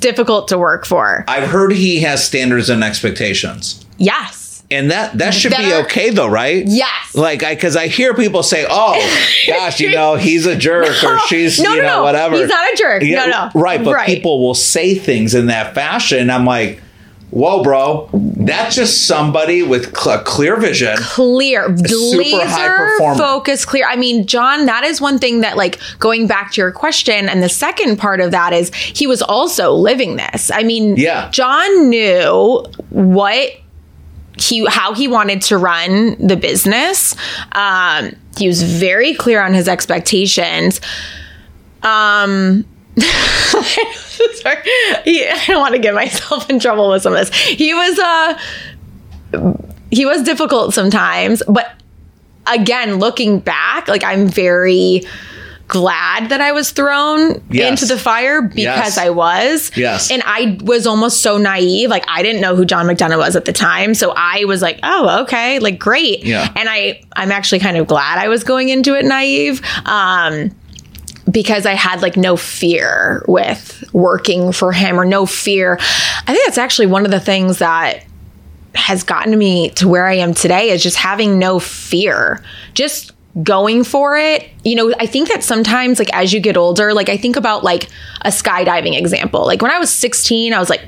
difficult 0.00 0.48
to 0.48 0.58
work 0.58 0.84
for. 0.84 1.24
i've 1.28 1.48
heard 1.48 1.72
he 1.72 2.00
has 2.00 2.22
standards 2.22 2.68
and 2.68 2.84
expectations 2.84 3.82
Yes. 3.96 4.62
And 4.70 4.90
that 4.90 5.16
that 5.18 5.32
should 5.34 5.52
That 5.52 5.60
be 5.60 5.72
are- 5.72 5.82
okay 5.84 6.10
though, 6.10 6.26
right? 6.26 6.64
Yes. 6.66 7.14
Like 7.14 7.42
I 7.42 7.54
cuz 7.54 7.76
I 7.76 7.86
hear 7.86 8.12
people 8.14 8.42
say, 8.42 8.66
"Oh, 8.68 8.94
gosh, 9.46 9.78
you 9.78 9.90
know, 9.92 10.16
he's 10.16 10.46
a 10.46 10.56
jerk 10.56 11.02
or 11.04 11.18
she's, 11.28 11.60
No, 11.60 11.74
you 11.74 11.82
no, 11.82 11.88
know, 11.88 11.96
no. 11.98 12.02
whatever." 12.02 12.36
He's 12.36 12.48
not 12.48 12.72
a 12.72 12.76
jerk. 12.76 13.02
No, 13.02 13.26
no. 13.26 13.50
Right, 13.54 13.82
but 13.84 13.94
Right. 13.94 14.06
people 14.06 14.42
will 14.42 14.54
say 14.54 14.94
things 14.94 15.34
in 15.34 15.46
that 15.46 15.74
fashion. 15.74 16.28
I'm 16.30 16.44
like, 16.46 16.80
"Whoa, 17.34 17.62
bro. 17.62 18.08
That's 18.12 18.76
just 18.76 19.06
somebody 19.06 19.62
with 19.62 19.96
cl- 19.96 20.22
clear 20.22 20.56
vision." 20.56 20.96
clear, 20.98 21.68
laser 21.68 22.96
focus, 23.16 23.64
clear. 23.64 23.86
I 23.88 23.96
mean, 23.96 24.26
John, 24.26 24.66
that 24.66 24.84
is 24.84 25.00
one 25.00 25.18
thing 25.18 25.40
that, 25.40 25.56
like, 25.56 25.80
going 25.98 26.26
back 26.26 26.52
to 26.52 26.60
your 26.60 26.70
question, 26.70 27.28
and 27.28 27.42
the 27.42 27.48
second 27.48 27.96
part 27.98 28.20
of 28.20 28.30
that 28.30 28.52
is 28.52 28.72
he 28.74 29.06
was 29.06 29.20
also 29.20 29.72
living 29.72 30.16
this. 30.16 30.50
I 30.52 30.62
mean, 30.62 30.96
Yeah. 30.96 31.28
John 31.30 31.90
knew 31.90 32.64
what 32.90 33.50
he 34.38 34.64
how 34.66 34.94
he 34.94 35.08
wanted 35.08 35.42
to 35.42 35.58
run 35.58 36.16
the 36.24 36.36
business. 36.36 37.14
Um, 37.52 38.14
he 38.36 38.46
was 38.48 38.62
very 38.62 39.14
clear 39.14 39.42
on 39.42 39.54
his 39.54 39.68
expectations. 39.68 40.80
Um. 41.82 42.64
Sorry. 44.34 44.56
He- 45.04 45.26
I 45.28 45.42
don't 45.46 45.60
want 45.60 45.74
to 45.74 45.80
get 45.80 45.94
myself 45.94 46.48
in 46.50 46.58
trouble 46.58 46.90
with 46.90 47.02
some 47.02 47.12
of 47.12 47.18
this. 47.18 47.34
He 47.36 47.74
was 47.74 47.98
uh 47.98 48.38
he 49.90 50.04
was 50.06 50.22
difficult 50.22 50.74
sometimes, 50.74 51.42
but 51.48 51.72
again, 52.46 52.96
looking 52.98 53.38
back, 53.40 53.88
like 53.88 54.04
I'm 54.04 54.28
very 54.28 55.02
glad 55.66 56.28
that 56.28 56.40
I 56.42 56.52
was 56.52 56.72
thrown 56.72 57.42
Yes. 57.50 57.80
into 57.82 57.94
the 57.94 57.98
fire 57.98 58.42
because 58.42 58.58
Yes. 58.64 58.98
I 58.98 59.08
was. 59.10 59.70
Yes. 59.74 60.10
And 60.10 60.22
I 60.26 60.58
was 60.62 60.86
almost 60.86 61.22
so 61.22 61.38
naive. 61.38 61.88
Like 61.90 62.04
I 62.06 62.22
didn't 62.22 62.42
know 62.42 62.54
who 62.54 62.64
John 62.66 62.86
McDonough 62.86 63.16
was 63.18 63.34
at 63.34 63.46
the 63.46 63.52
time. 63.52 63.94
So 63.94 64.12
I 64.14 64.44
was 64.44 64.60
like, 64.62 64.78
oh, 64.82 65.22
okay, 65.22 65.58
like 65.60 65.78
great. 65.78 66.22
Yeah. 66.24 66.52
And 66.54 66.68
I 66.68 67.00
I'm 67.16 67.32
actually 67.32 67.60
kind 67.60 67.76
of 67.78 67.86
glad 67.86 68.18
I 68.18 68.28
was 68.28 68.44
going 68.44 68.68
into 68.68 68.94
it 68.94 69.04
naive. 69.06 69.62
Um 69.86 70.54
because 71.30 71.66
I 71.66 71.74
had 71.74 72.02
like 72.02 72.16
no 72.16 72.36
fear 72.36 73.24
with 73.26 73.84
working 73.92 74.52
for 74.52 74.72
him 74.72 74.98
or 74.98 75.04
no 75.04 75.26
fear. 75.26 75.76
I 75.80 76.32
think 76.32 76.44
that's 76.46 76.58
actually 76.58 76.86
one 76.86 77.04
of 77.04 77.10
the 77.10 77.20
things 77.20 77.58
that 77.58 78.04
has 78.74 79.02
gotten 79.02 79.36
me 79.38 79.70
to 79.70 79.88
where 79.88 80.06
I 80.06 80.14
am 80.14 80.34
today 80.34 80.70
is 80.70 80.82
just 80.82 80.96
having 80.96 81.38
no 81.38 81.58
fear. 81.58 82.42
Just 82.74 83.12
going 83.42 83.84
for 83.84 84.16
it. 84.16 84.48
You 84.64 84.76
know, 84.76 84.94
I 84.98 85.06
think 85.06 85.28
that 85.28 85.42
sometimes 85.42 85.98
like 85.98 86.12
as 86.12 86.32
you 86.32 86.40
get 86.40 86.56
older, 86.56 86.94
like 86.94 87.08
I 87.08 87.16
think 87.16 87.36
about 87.36 87.64
like 87.64 87.88
a 88.24 88.28
skydiving 88.28 88.96
example. 88.98 89.44
Like 89.46 89.60
when 89.62 89.70
I 89.70 89.78
was 89.78 89.92
16, 89.92 90.52
I 90.54 90.58
was 90.58 90.70
like, 90.70 90.82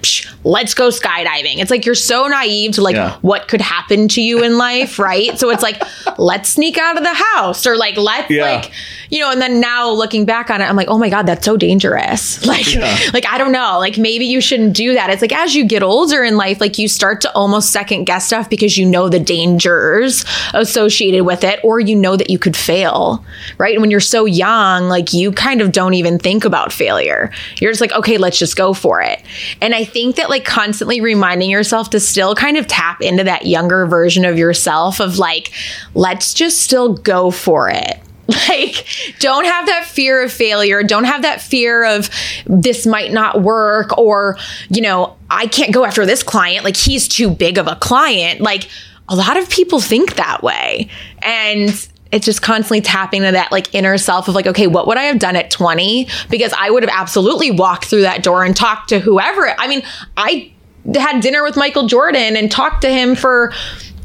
let's 0.45 0.75
go 0.75 0.89
skydiving. 0.89 1.59
It's 1.59 1.71
like 1.71 1.85
you're 1.85 1.95
so 1.95 2.27
naive 2.27 2.73
to 2.73 2.83
like 2.83 2.97
Yeah. 2.97 3.17
what 3.21 3.47
could 3.49 3.61
happen 3.61 4.09
to 4.09 4.23
you 4.23 4.43
in 4.43 4.57
life, 4.59 4.99
right? 5.11 5.39
So 5.39 5.51
it's 5.51 5.63
like, 5.63 5.81
let's 6.19 6.49
sneak 6.51 6.79
out 6.79 6.97
of 6.97 7.03
the 7.03 7.13
house 7.15 7.67
or 7.67 7.77
like 7.77 7.97
let's 7.97 8.31
Yeah. 8.31 8.45
like 8.45 8.73
you 9.09 9.21
know, 9.21 9.31
and 9.31 9.41
then 9.41 9.61
now 9.61 9.89
looking 9.91 10.25
back 10.25 10.51
on 10.51 10.61
it, 10.61 10.65
I'm 10.65 10.75
like, 10.75 10.89
oh 10.89 10.99
my 10.99 11.09
God, 11.09 11.27
that's 11.27 11.45
so 11.45 11.57
dangerous. 11.57 12.45
Like, 12.47 12.67
like 13.13 13.27
I 13.27 13.39
don't 13.39 13.53
know, 13.53 13.79
like 13.79 13.99
maybe 13.99 14.25
you 14.25 14.41
shouldn't 14.41 14.75
do 14.75 14.95
that. 14.95 15.11
It's 15.11 15.21
like 15.23 15.33
as 15.33 15.55
you 15.55 15.65
get 15.67 15.83
older 15.83 16.25
in 16.25 16.37
life, 16.37 16.61
like 16.61 16.79
you 16.79 16.89
start 16.89 17.21
to 17.21 17.33
almost 17.35 17.71
second 17.71 18.05
guess 18.05 18.27
stuff 18.27 18.49
because 18.51 18.79
you 18.79 18.87
know 18.87 19.09
the 19.09 19.21
dangers 19.21 20.25
associated 20.55 21.23
with 21.25 21.45
it, 21.45 21.61
or 21.63 21.81
you 21.81 21.95
know 21.95 22.17
that 22.17 22.31
you 22.31 22.39
could 22.39 22.57
fail, 22.57 23.25
right? 23.59 23.75
And 23.75 23.81
when 23.83 23.91
you're 23.91 24.01
so 24.01 24.25
young, 24.25 24.89
like 24.89 25.13
you 25.13 25.33
kind 25.33 25.61
of 25.61 25.73
don't 25.73 25.95
even 25.95 26.19
think 26.19 26.45
about 26.45 26.73
failure. 26.73 27.26
You're 27.61 27.73
just 27.73 27.81
like, 27.81 27.93
okay, 27.93 28.19
let's 28.19 28.39
just 28.39 28.57
go 28.57 28.73
for 28.73 29.01
it. 29.01 29.23
And 29.61 29.75
I 29.75 29.85
think 29.85 30.17
that 30.17 30.31
like 30.31 30.45
constantly 30.45 31.01
reminding 31.01 31.51
yourself 31.51 31.91
to 31.91 32.01
still 32.01 32.35
kind 32.35 32.57
of 32.57 32.67
tap 32.67 33.01
into 33.01 33.25
that 33.25 33.47
younger 33.47 33.87
version 33.87 34.25
of 34.25 34.39
yourself 34.39 35.01
of 35.01 35.19
like, 35.19 35.53
let's 35.95 36.35
just 36.35 36.61
still 36.63 36.95
go 36.95 37.31
for 37.31 37.69
it. 37.71 38.01
Like, 38.49 38.87
don't 39.21 39.45
have 39.45 39.67
that 39.67 39.85
fear 39.85 40.23
of 40.23 40.33
failure. 40.33 40.83
Don't 40.83 41.05
have 41.05 41.23
that 41.23 41.41
fear 41.41 41.85
of 41.85 42.11
this 42.47 42.87
might 42.87 43.13
not 43.13 43.43
work 43.43 43.97
or, 43.99 44.37
you 44.69 44.83
know, 44.83 45.17
I 45.31 45.47
can't 45.47 45.73
go 45.73 45.85
after 45.85 46.05
this 46.05 46.23
client. 46.23 46.65
Like, 46.65 46.77
he's 46.77 47.07
too 47.07 47.31
big 47.31 47.59
of 47.59 47.69
a 47.69 47.77
client. 47.77 48.41
Like, 48.41 48.69
a 49.09 49.15
lot 49.15 49.37
of 49.37 49.49
people 49.49 49.81
think 49.81 50.17
that 50.17 50.43
way. 50.43 50.89
And 51.23 51.89
it's 52.13 52.25
just 52.25 52.43
constantly 52.43 52.81
tapping 52.81 53.23
to 53.23 53.33
that 53.33 53.51
like 53.51 53.75
inner 53.75 53.99
self 53.99 54.29
of 54.29 54.35
like, 54.35 54.47
okay, 54.47 54.67
what 54.67 54.87
would 54.87 54.97
I 54.97 55.05
have 55.05 55.19
done 55.19 55.37
at 55.37 55.51
20? 55.51 56.09
Because 56.31 56.53
I 56.57 56.71
would 56.71 56.83
have 56.83 56.93
absolutely 56.95 57.51
walked 57.51 57.87
through 57.87 58.03
that 58.03 58.23
door 58.23 58.45
and 58.45 58.57
talked 58.57 58.91
to 58.91 59.01
whoever. 59.01 59.55
I 59.59 59.67
mean, 59.67 59.83
I 60.17 60.53
had 60.95 61.21
dinner 61.21 61.43
with 61.43 61.57
Michael 61.57 61.87
Jordan 61.87 62.37
and 62.37 62.51
talked 62.51 62.83
to 62.83 62.91
him 62.91 63.17
for 63.17 63.53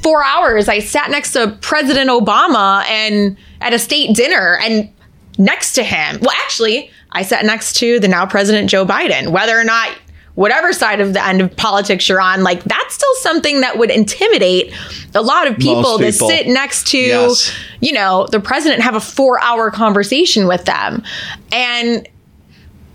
four 0.01 0.23
hours. 0.23 0.67
I 0.67 0.79
sat 0.79 1.11
next 1.11 1.33
to 1.33 1.57
President 1.61 2.09
Obama 2.09 2.83
and 2.85 3.37
at 3.61 3.73
a 3.73 3.79
state 3.79 4.15
dinner 4.15 4.57
and 4.61 4.91
next 5.37 5.73
to 5.73 5.83
him. 5.83 6.19
Well, 6.21 6.35
actually, 6.43 6.89
I 7.11 7.21
sat 7.21 7.45
next 7.45 7.75
to 7.77 7.99
the 7.99 8.07
now 8.07 8.25
President 8.25 8.69
Joe 8.69 8.85
Biden. 8.85 9.31
Whether 9.31 9.57
or 9.59 9.63
not 9.63 9.95
whatever 10.35 10.71
side 10.73 10.99
of 11.01 11.13
the 11.13 11.25
end 11.25 11.41
of 11.41 11.55
politics 11.55 12.07
you're 12.07 12.21
on, 12.21 12.43
like 12.43 12.63
that's 12.63 12.95
still 12.95 13.15
something 13.15 13.61
that 13.61 13.77
would 13.77 13.91
intimidate 13.91 14.73
a 15.13 15.21
lot 15.21 15.47
of 15.47 15.57
people, 15.57 15.99
Most 15.99 16.01
to 16.01 16.11
sit 16.13 16.47
next 16.47 16.87
to, 16.87 16.97
Yes. 16.97 17.51
you 17.81 17.91
know, 17.93 18.27
the 18.31 18.39
president 18.39 18.75
and 18.79 18.83
have 18.83 18.95
a 18.95 19.01
four 19.01 19.41
hour 19.41 19.69
conversation 19.71 20.47
with 20.47 20.65
them. 20.65 21.03
And 21.51 22.07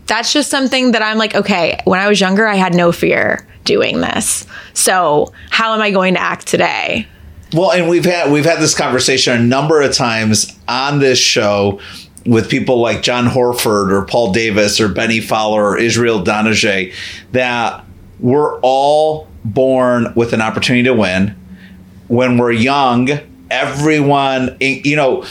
that's 0.07 0.32
just 0.32 0.51
something 0.51 0.93
that 0.93 1.03
I'm 1.03 1.18
like, 1.18 1.34
okay, 1.34 1.78
when 1.84 2.01
I 2.01 2.09
was 2.09 2.20
younger, 2.20 2.47
I 2.47 2.55
had 2.55 2.74
no 2.74 2.93
fear 2.93 3.47
doing 3.64 4.01
this. 4.01 4.47
So 4.72 5.32
how 5.51 5.74
am 5.74 5.80
I 5.80 5.91
going 5.91 6.14
to 6.14 6.20
act 6.20 6.47
today? 6.47 7.07
Well, 7.53 7.72
and 7.72 7.89
we've 7.89 8.05
had 8.05 8.30
we've 8.32 8.45
had 8.45 8.61
this 8.61 8.74
conversation 8.74 9.41
a 9.41 9.43
number 9.45 9.80
of 9.80 9.93
times 9.93 10.57
on 10.68 10.99
this 10.99 11.18
show 11.18 11.80
with 12.27 12.51
people 12.51 12.81
like 12.81 13.03
Jon 13.03 13.27
Horford 13.27 13.91
or 13.91 14.05
Paul 14.05 14.33
Davis 14.33 14.81
or 14.81 14.89
Bennie 14.89 15.20
Fowler 15.20 15.64
or 15.64 15.79
Israel 15.79 16.22
Idonije 16.22 16.93
that 17.33 17.85
we're 18.18 18.59
all 18.61 19.29
born 19.45 20.12
with 20.14 20.33
an 20.33 20.41
opportunity 20.41 20.85
to 20.85 20.95
win. 20.95 21.37
When 22.09 22.39
we're 22.39 22.53
young, 22.53 23.09
everyone, 23.51 24.57
you 24.61 24.97
know, 24.97 25.24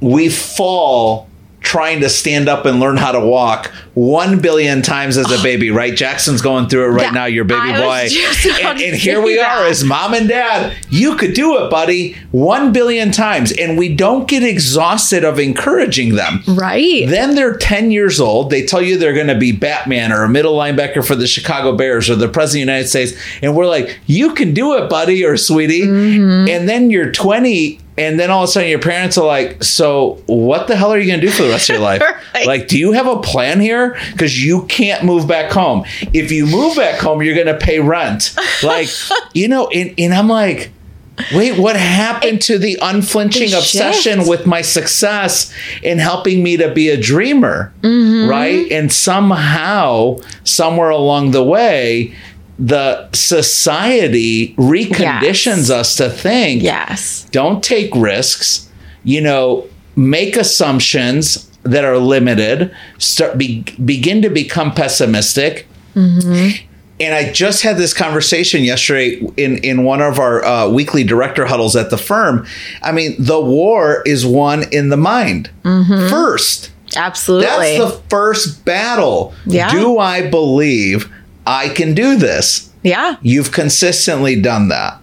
we 0.00 0.28
fall 0.28 1.28
trying 1.62 2.00
to 2.00 2.08
stand 2.08 2.48
up 2.48 2.66
and 2.66 2.80
learn 2.80 2.96
how 2.96 3.12
to 3.12 3.20
walk 3.20 3.72
one 3.94 4.40
billion 4.40 4.82
times 4.82 5.16
as 5.18 5.30
a 5.30 5.42
baby, 5.42 5.70
right? 5.70 5.94
Jackson's 5.94 6.40
going 6.40 6.68
through 6.68 6.84
it 6.86 6.88
right 6.88 7.06
Yeah, 7.06 7.10
now, 7.10 7.24
your 7.26 7.44
baby 7.44 7.72
boy. 7.72 7.86
was 8.04 8.12
just 8.12 8.46
about 8.46 8.76
And, 8.76 8.80
and 8.80 8.96
here 8.96 9.20
we 9.22 9.36
that. 9.36 9.58
are 9.58 9.66
as 9.66 9.84
mom 9.84 10.14
and 10.14 10.28
dad. 10.28 10.74
You 10.88 11.16
could 11.16 11.34
do 11.34 11.58
it, 11.58 11.70
buddy, 11.70 12.14
one 12.30 12.72
billion 12.72 13.10
times. 13.12 13.52
And 13.52 13.76
we 13.78 13.94
don't 13.94 14.26
get 14.26 14.42
exhausted 14.42 15.24
of 15.24 15.38
encouraging 15.38 16.14
them. 16.14 16.42
Right. 16.48 17.06
Then 17.06 17.34
they're 17.34 17.56
10 17.56 17.90
years 17.90 18.18
old. 18.18 18.50
They 18.50 18.64
tell 18.64 18.80
you 18.80 18.96
they're 18.96 19.12
going 19.14 19.26
to 19.26 19.38
be 19.38 19.52
Batman 19.52 20.10
or 20.10 20.24
a 20.24 20.28
middle 20.28 20.56
linebacker 20.56 21.06
for 21.06 21.14
the 21.14 21.26
Chicago 21.26 21.76
Bears 21.76 22.08
or 22.08 22.16
the 22.16 22.28
president 22.28 22.62
of 22.62 22.66
the 22.66 22.72
United 22.72 22.88
States. 22.88 23.12
And 23.42 23.54
we're 23.54 23.66
like, 23.66 23.98
you 24.06 24.32
can 24.34 24.54
do 24.54 24.74
it, 24.76 24.88
buddy 24.88 25.22
or 25.24 25.36
sweetie. 25.36 25.82
Mm-hmm. 25.82 26.48
And 26.48 26.66
then 26.68 26.90
you're 26.90 27.12
20. 27.12 27.78
And 27.98 28.18
then 28.18 28.30
all 28.30 28.42
of 28.42 28.48
a 28.48 28.52
sudden 28.52 28.70
your 28.70 28.78
parents 28.78 29.18
are 29.18 29.26
like, 29.26 29.62
so 29.62 30.22
what 30.26 30.66
the 30.66 30.76
hell 30.76 30.92
are 30.92 30.98
you 30.98 31.06
going 31.06 31.20
to 31.20 31.26
do 31.26 31.32
for 31.32 31.42
the 31.42 31.50
rest 31.50 31.68
of 31.68 31.74
your 31.74 31.82
life? 31.84 32.02
Right. 32.34 32.46
Like, 32.46 32.68
do 32.68 32.78
you 32.78 32.92
have 32.92 33.06
a 33.06 33.20
plan 33.20 33.60
here? 33.60 33.98
Because 34.12 34.42
you 34.42 34.64
can't 34.66 35.04
move 35.04 35.28
back 35.28 35.52
home. 35.52 35.84
If 36.12 36.32
you 36.32 36.46
move 36.46 36.76
back 36.76 36.98
home, 37.00 37.22
you're 37.22 37.34
going 37.34 37.46
to 37.46 37.58
pay 37.58 37.80
rent. 37.80 38.34
Like, 38.62 38.88
you 39.34 39.48
know, 39.48 39.68
and, 39.68 39.94
and 39.98 40.14
I'm 40.14 40.28
like, 40.28 40.72
Wait, 41.34 41.58
what 41.58 41.76
happened 41.76 42.40
to 42.42 42.58
the 42.58 42.78
unflinching 42.80 43.50
The 43.50 43.58
obsession 43.58 44.26
with 44.26 44.46
my 44.46 44.62
success 44.62 45.52
in 45.82 45.98
helping 45.98 46.42
me 46.42 46.56
to 46.56 46.72
be 46.72 46.88
a 46.88 47.00
dreamer? 47.00 47.72
Mm-hmm. 47.82 48.30
Right. 48.30 48.72
And 48.72 48.90
somehow, 48.90 50.18
somewhere 50.44 50.88
along 50.88 51.32
the 51.32 51.44
way, 51.44 52.14
the 52.58 53.08
society 53.12 54.54
reconditions 54.56 55.68
Yes. 55.68 55.70
us 55.70 55.96
to 55.96 56.10
think 56.10 56.62
yes. 56.62 57.26
don't 57.30 57.62
take 57.62 57.94
risks, 57.94 58.68
you 59.04 59.20
know, 59.20 59.66
make 59.96 60.36
assumptions 60.36 61.48
that 61.64 61.84
are 61.84 61.98
limited, 61.98 62.74
start 62.98 63.38
be, 63.38 63.62
begin 63.84 64.22
to 64.22 64.28
become 64.28 64.72
pessimistic. 64.72 65.66
And 65.94 67.14
I 67.14 67.32
just 67.32 67.62
had 67.62 67.78
this 67.78 67.92
conversation 67.92 68.62
yesterday 68.62 69.16
in, 69.36 69.58
in 69.58 69.82
one 69.84 70.00
of 70.00 70.18
our 70.18 70.44
uh, 70.44 70.68
weekly 70.68 71.02
director 71.04 71.46
huddles 71.46 71.74
at 71.74 71.90
the 71.90 71.98
firm. 71.98 72.46
I 72.82 72.92
mean, 72.92 73.16
the 73.18 73.40
war 73.40 74.02
is 74.06 74.24
won 74.24 74.64
in 74.72 74.90
the 74.90 74.96
mind 74.96 75.50
first. 75.62 76.70
Absolutely. 76.94 77.78
That's 77.78 77.78
the 77.78 78.02
first 78.08 78.64
battle. 78.64 79.34
Yeah. 79.46 79.70
Do 79.70 79.98
I 79.98 80.28
believe 80.30 81.12
I 81.46 81.68
can 81.68 81.94
do 81.94 82.16
this? 82.16 82.72
yeah. 82.82 83.16
You've 83.22 83.52
consistently 83.52 84.40
done 84.40 84.68
that. 84.68 85.00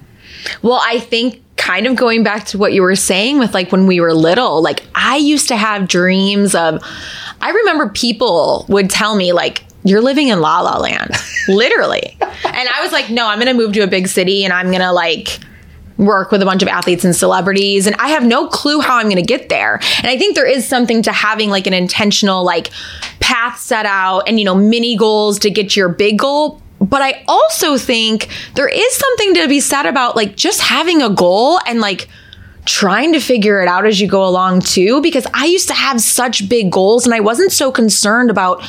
Well, 0.61 0.81
I 0.83 0.99
think 0.99 1.41
kind 1.57 1.87
of 1.87 1.95
going 1.95 2.23
back 2.23 2.45
to 2.45 2.57
what 2.57 2.73
you 2.73 2.81
were 2.81 2.95
saying 2.95 3.39
with 3.39 3.53
like 3.53 3.71
when 3.71 3.87
we 3.87 3.99
were 3.99 4.13
little, 4.13 4.61
like 4.61 4.83
I 4.95 5.17
used 5.17 5.47
to 5.49 5.55
have 5.55 5.87
dreams 5.87 6.55
of, 6.55 6.81
I 7.41 7.51
remember 7.51 7.89
people 7.89 8.65
would 8.69 8.89
tell 8.89 9.15
me, 9.15 9.31
like, 9.33 9.63
you're 9.85 10.01
living 10.01 10.27
in 10.27 10.41
La 10.41 10.59
La 10.59 10.77
Land, 10.77 11.11
literally. 11.47 12.17
And 12.19 12.69
I 12.69 12.81
was 12.81 12.91
like, 12.91 13.09
no, 13.09 13.27
I'm 13.27 13.39
going 13.39 13.47
to 13.47 13.53
move 13.53 13.73
to 13.73 13.81
a 13.81 13.87
big 13.87 14.07
city 14.07 14.43
and 14.43 14.51
I'm 14.51 14.67
going 14.67 14.81
to 14.81 14.91
like, 14.91 15.39
work 15.99 16.31
with 16.31 16.41
a 16.41 16.45
bunch 16.45 16.61
of 16.61 16.69
athletes 16.69 17.03
and 17.03 17.13
celebrities 17.13 17.85
and 17.85 17.93
I 17.97 18.07
have 18.09 18.23
no 18.23 18.47
clue 18.47 18.79
how 18.79 18.97
I'm 18.97 19.07
going 19.07 19.17
to 19.17 19.21
get 19.21 19.49
there. 19.49 19.81
And 19.97 20.07
I 20.07 20.17
think 20.17 20.33
there 20.33 20.47
is 20.47 20.65
something 20.65 21.01
to 21.03 21.11
having 21.11 21.49
like 21.49 21.67
an 21.67 21.73
intentional 21.73 22.45
like 22.45 22.69
path 23.29 23.59
set 23.59 23.85
out 23.85 24.21
and 24.27 24.39
you 24.39 24.45
know 24.45 24.55
mini 24.55 24.97
goals 24.97 25.37
to 25.39 25.51
get 25.51 25.75
your 25.75 25.87
big 25.87 26.17
goal. 26.17 26.59
But 26.81 27.03
I 27.03 27.23
also 27.27 27.77
think 27.77 28.29
there 28.55 28.67
is 28.67 28.95
something 28.95 29.35
to 29.35 29.47
be 29.47 29.59
said 29.59 29.85
about 29.85 30.15
like 30.15 30.35
just 30.35 30.61
having 30.61 31.03
a 31.03 31.09
goal 31.09 31.59
and 31.67 31.79
like 31.79 32.09
trying 32.65 33.13
to 33.13 33.19
figure 33.19 33.61
it 33.61 33.67
out 33.67 33.85
as 33.85 34.01
you 34.01 34.07
go 34.07 34.25
along 34.25 34.61
too 34.61 35.01
because 35.01 35.27
I 35.33 35.45
used 35.45 35.67
to 35.67 35.73
have 35.73 36.01
such 36.01 36.49
big 36.49 36.71
goals 36.71 37.05
and 37.05 37.13
I 37.13 37.19
wasn't 37.19 37.51
so 37.51 37.71
concerned 37.71 38.31
about 38.31 38.67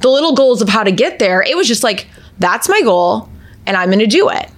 the 0.00 0.08
little 0.08 0.34
goals 0.34 0.62
of 0.62 0.68
how 0.68 0.84
to 0.84 0.92
get 0.92 1.18
there. 1.18 1.42
It 1.42 1.56
was 1.56 1.68
just 1.68 1.82
like 1.82 2.06
that's 2.38 2.68
my 2.68 2.80
goal 2.80 3.28
and 3.66 3.76
I'm 3.76 3.88
going 3.88 3.98
to 3.98 4.06
do 4.06 4.30
it. 4.30 4.50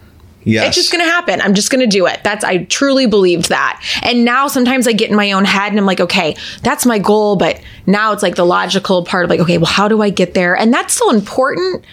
Yes. 0.51 0.69
It's 0.69 0.77
just 0.77 0.93
going 0.93 1.05
to 1.05 1.11
happen. 1.11 1.41
I'm 1.41 1.55
just 1.55 1.71
going 1.71 1.81
to 1.81 1.87
do 1.87 2.07
it. 2.07 2.21
That's, 2.25 2.45
I 2.45 2.65
truly 2.65 3.07
believed 3.07 3.49
that. 3.51 3.83
And 4.03 4.25
now 4.25 4.49
sometimes 4.49 4.89
I 4.89 4.93
get 4.93 5.11
in 5.11 5.17
my 5.17 5.33
own 5.33 5.45
head 5.45 5.71
and 5.71 5.79
I'm 5.79 5.87
like, 5.87 6.01
okay, 6.01 6.37
that's 6.63 6.85
my 6.85 6.99
goal. 6.99 7.37
But 7.37 7.61
now 7.87 8.13
it's 8.13 8.23
like 8.23 8.35
the 8.35 8.45
logical 8.45 9.05
part 9.05 9.25
of 9.25 9.31
like, 9.31 9.41
okay, 9.41 9.59
well, 9.59 9.67
how 9.67 9.87
do 9.89 10.03
I 10.03 10.11
get 10.11 10.35
there? 10.35 10.57
And 10.57 10.73
that's 10.75 10.95
so 10.95 11.11
important. 11.11 11.85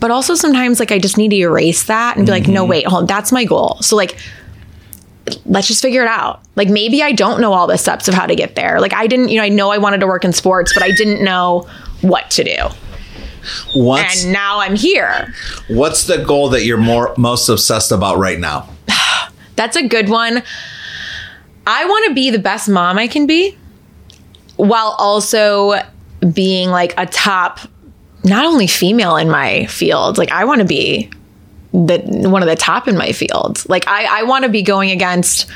But 0.00 0.12
also 0.12 0.36
sometimes 0.36 0.78
like 0.78 0.92
I 0.92 0.98
just 0.98 1.18
need 1.18 1.30
to 1.30 1.36
erase 1.36 1.84
that 1.84 2.16
and 2.16 2.24
be 2.24 2.30
like, 2.30 2.46
no, 2.46 2.62
mm-hmm. 2.62 2.70
wait, 2.70 2.86
hold 2.86 3.02
on, 3.02 3.06
that's 3.06 3.32
my 3.32 3.44
goal. 3.44 3.78
So 3.80 3.96
like, 3.96 4.16
let's 5.44 5.66
just 5.66 5.82
figure 5.82 6.02
it 6.02 6.08
out. 6.08 6.40
Like 6.54 6.68
maybe 6.68 7.02
I 7.02 7.12
don't 7.12 7.40
know 7.40 7.52
all 7.52 7.66
the 7.66 7.76
steps 7.76 8.06
of 8.06 8.14
how 8.14 8.26
to 8.26 8.36
get 8.36 8.54
there. 8.54 8.80
Like 8.80 8.94
I 8.94 9.08
didn't, 9.08 9.30
you 9.30 9.38
know, 9.38 9.42
I 9.42 9.48
know 9.48 9.70
I 9.70 9.78
wanted 9.78 9.98
to 10.00 10.06
work 10.06 10.24
in 10.24 10.32
sports, 10.32 10.72
but 10.72 10.84
I 10.84 10.92
didn't 10.92 11.24
know 11.24 11.68
what 12.00 12.30
to 12.30 12.44
do. 12.44 12.68
What's 13.74 14.24
And 14.24 14.32
now 14.32 14.60
I'm 14.60 14.76
here. 14.76 15.32
What's 15.68 16.04
the 16.04 16.18
goal 16.18 16.48
that 16.50 16.64
you're 16.64 16.76
more 16.78 17.14
most 17.16 17.48
obsessed 17.48 17.92
about 17.92 18.18
right 18.18 18.38
now? 18.38 18.68
That's 19.56 19.76
a 19.76 19.86
good 19.86 20.08
one. 20.08 20.42
I 21.66 21.84
want 21.84 22.08
to 22.08 22.14
be 22.14 22.30
the 22.30 22.38
best 22.38 22.68
mom 22.68 22.98
I 22.98 23.08
can 23.08 23.26
be 23.26 23.56
while 24.56 24.94
also 24.98 25.74
being 26.32 26.70
like 26.70 26.94
a 26.96 27.06
top, 27.06 27.60
not 28.24 28.44
only 28.44 28.66
female 28.66 29.16
in 29.16 29.28
my 29.30 29.66
field, 29.66 30.18
like 30.18 30.32
I 30.32 30.44
want 30.44 30.60
to 30.60 30.66
be 30.66 31.10
the 31.72 31.98
one 32.28 32.42
of 32.42 32.48
the 32.48 32.56
top 32.56 32.88
in 32.88 32.96
my 32.96 33.12
field. 33.12 33.68
Like 33.68 33.86
I, 33.86 34.20
I 34.20 34.22
want 34.24 34.44
to 34.44 34.48
be 34.50 34.62
going 34.62 34.90
against 34.90 35.48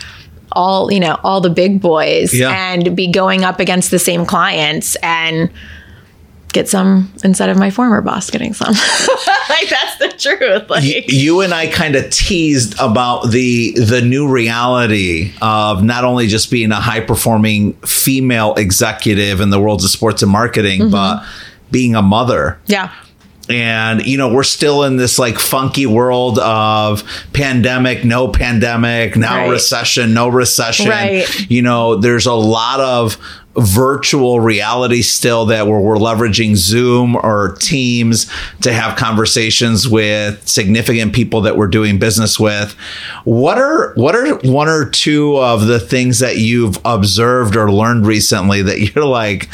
all, 0.53 0.93
you 0.93 1.01
know, 1.01 1.19
all 1.25 1.41
the 1.41 1.49
big 1.51 1.81
boys 1.81 2.35
Yeah. 2.35 2.51
and 2.51 2.95
be 2.95 3.11
going 3.11 3.43
up 3.43 3.59
against 3.59 3.91
the 3.91 3.99
same 3.99 4.27
clients 4.27 4.95
and 4.97 5.51
get 6.53 6.69
some 6.69 7.13
instead 7.25 7.49
of 7.49 7.57
my 7.57 7.71
former 7.71 8.01
boss 8.01 8.31
getting 8.31 8.53
some. 8.55 8.73
like 9.49 9.69
that's 9.69 9.99
the 9.99 10.15
truth. 10.19 10.71
Like 10.71 10.83
Y- 10.83 11.05
you 11.09 11.41
and 11.41 11.53
I 11.53 11.67
kind 11.69 11.97
of 11.97 12.11
teased 12.11 12.75
about 12.81 13.31
the 13.31 13.73
the 13.73 14.01
new 14.03 14.29
reality 14.29 15.33
of 15.43 15.83
not 15.83 16.05
only 16.05 16.27
just 16.27 16.51
being 16.51 16.73
a 16.73 16.81
high 16.81 17.01
performing 17.01 17.75
female 17.75 18.55
executive 18.55 19.41
in 19.41 19.51
the 19.51 19.61
worlds 19.61 19.85
of 19.85 19.91
sports 19.91 20.23
and 20.23 20.31
marketing, 20.31 20.83
mm-hmm. 20.83 20.91
but 20.91 21.25
being 21.71 21.95
a 21.95 22.03
mother. 22.03 22.59
yeah. 22.67 22.93
And 23.53 24.05
you 24.07 24.17
know, 24.17 24.33
we're 24.33 24.43
still 24.43 24.85
in 24.85 24.97
this 24.97 25.19
like 25.19 25.39
funky 25.39 25.87
world 25.87 26.39
of 26.39 27.05
pandemic, 27.33 28.05
no 28.05 28.29
pandemic, 28.29 29.17
now 29.17 29.37
Right. 29.43 29.51
recession, 29.51 30.15
no 30.15 30.29
recession. 30.29 30.89
Right. 30.89 31.51
You 31.51 31.63
know, 31.63 31.97
there's 31.97 32.27
a 32.27 32.33
lot 32.35 32.81
of 32.81 33.17
virtual 33.55 34.41
reality 34.41 35.03
still 35.03 35.45
that 35.47 35.67
where 35.67 35.79
we're 35.79 35.97
leveraging 35.97 36.57
Zoom 36.57 37.15
or 37.17 37.55
Teams 37.61 38.31
to 38.63 38.73
have 38.73 38.97
conversations 38.97 39.87
with 39.87 40.49
significant 40.49 41.13
people 41.13 41.43
that 41.43 41.55
we're 41.57 41.67
doing 41.67 41.99
business 41.99 42.41
with. 42.41 42.73
What 43.25 43.59
are 43.59 43.93
what 43.95 44.17
are 44.17 44.37
one 44.39 44.69
or 44.69 44.89
two 44.89 45.37
of 45.37 45.67
the 45.67 45.79
things 45.79 46.21
that 46.21 46.39
you've 46.39 46.79
observed 46.87 47.55
or 47.55 47.71
learned 47.71 48.07
recently 48.07 48.63
that 48.63 48.95
you're 48.95 49.05
like, 49.05 49.51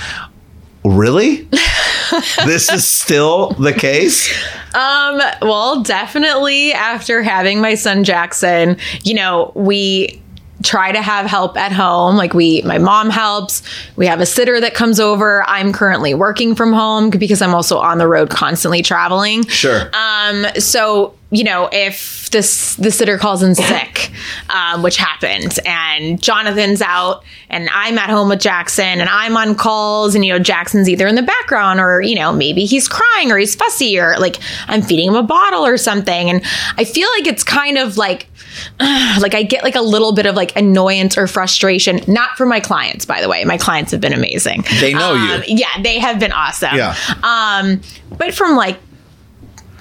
really? 0.90 1.42
this 2.44 2.70
is 2.70 2.86
still 2.86 3.50
the 3.50 3.72
case? 3.72 4.32
Um, 4.74 5.20
well, 5.42 5.82
definitely 5.82 6.72
after 6.72 7.22
having 7.22 7.60
my 7.60 7.74
son 7.74 8.04
Jackson, 8.04 8.76
you 9.02 9.14
know, 9.14 9.52
we 9.54 10.20
try 10.62 10.92
to 10.92 11.00
have 11.00 11.26
help 11.26 11.56
at 11.56 11.72
home. 11.72 12.16
Like 12.16 12.34
we 12.34 12.62
my 12.62 12.78
mom 12.78 13.10
helps. 13.10 13.62
We 13.96 14.06
have 14.06 14.20
a 14.20 14.26
sitter 14.26 14.60
that 14.60 14.74
comes 14.74 15.00
over. 15.00 15.44
I'm 15.48 15.72
currently 15.72 16.14
working 16.14 16.54
from 16.54 16.72
home 16.72 17.10
because 17.10 17.42
I'm 17.42 17.54
also 17.54 17.78
on 17.78 17.98
the 17.98 18.08
road 18.08 18.30
constantly 18.30 18.82
traveling. 18.82 19.46
Sure. 19.46 19.90
Um, 19.94 20.46
so 20.58 21.14
you 21.30 21.44
know, 21.44 21.68
if 21.72 22.30
this 22.30 22.74
the 22.76 22.90
sitter 22.90 23.18
calls 23.18 23.42
in 23.42 23.54
sick, 23.54 24.10
um, 24.50 24.82
which 24.82 24.96
happened. 24.96 25.58
And 25.66 26.20
Jonathan's 26.22 26.80
out, 26.80 27.22
and 27.50 27.68
I'm 27.70 27.98
at 27.98 28.08
home 28.08 28.30
with 28.30 28.40
Jackson, 28.40 29.00
and 29.00 29.08
I'm 29.08 29.36
on 29.36 29.54
calls, 29.54 30.14
and 30.14 30.24
you 30.24 30.32
know 30.32 30.38
Jackson's 30.38 30.88
either 30.88 31.06
in 31.06 31.16
the 31.16 31.22
background 31.22 31.80
or 31.80 32.00
you 32.00 32.14
know 32.14 32.32
maybe 32.32 32.64
he's 32.64 32.88
crying 32.88 33.30
or 33.30 33.36
he's 33.36 33.54
fussy 33.54 33.98
or 33.98 34.18
like 34.18 34.38
I'm 34.68 34.80
feeding 34.80 35.08
him 35.08 35.16
a 35.16 35.22
bottle 35.22 35.66
or 35.66 35.76
something, 35.76 36.30
and 36.30 36.42
I 36.78 36.84
feel 36.84 37.08
like 37.18 37.26
it's 37.26 37.44
kind 37.44 37.76
of 37.76 37.98
like 37.98 38.26
like 38.80 39.34
I 39.34 39.42
get 39.42 39.62
like 39.64 39.74
a 39.74 39.80
little 39.80 40.12
bit 40.12 40.26
of 40.26 40.34
like 40.34 40.56
annoyance 40.56 41.16
or 41.18 41.26
frustration, 41.26 42.00
not 42.06 42.36
for 42.36 42.46
my 42.46 42.60
clients, 42.60 43.04
by 43.04 43.20
the 43.20 43.28
way. 43.28 43.44
My 43.44 43.56
clients 43.58 43.92
have 43.92 44.00
been 44.00 44.12
amazing. 44.12 44.64
They 44.80 44.92
know 44.94 45.14
Um, 45.14 45.42
you. 45.46 45.56
Yeah, 45.56 45.82
they 45.82 45.98
have 45.98 46.18
been 46.20 46.32
awesome. 46.32 46.74
Yeah. 46.74 46.94
Um, 47.22 47.80
but 48.16 48.34
from 48.34 48.56
like 48.56 48.78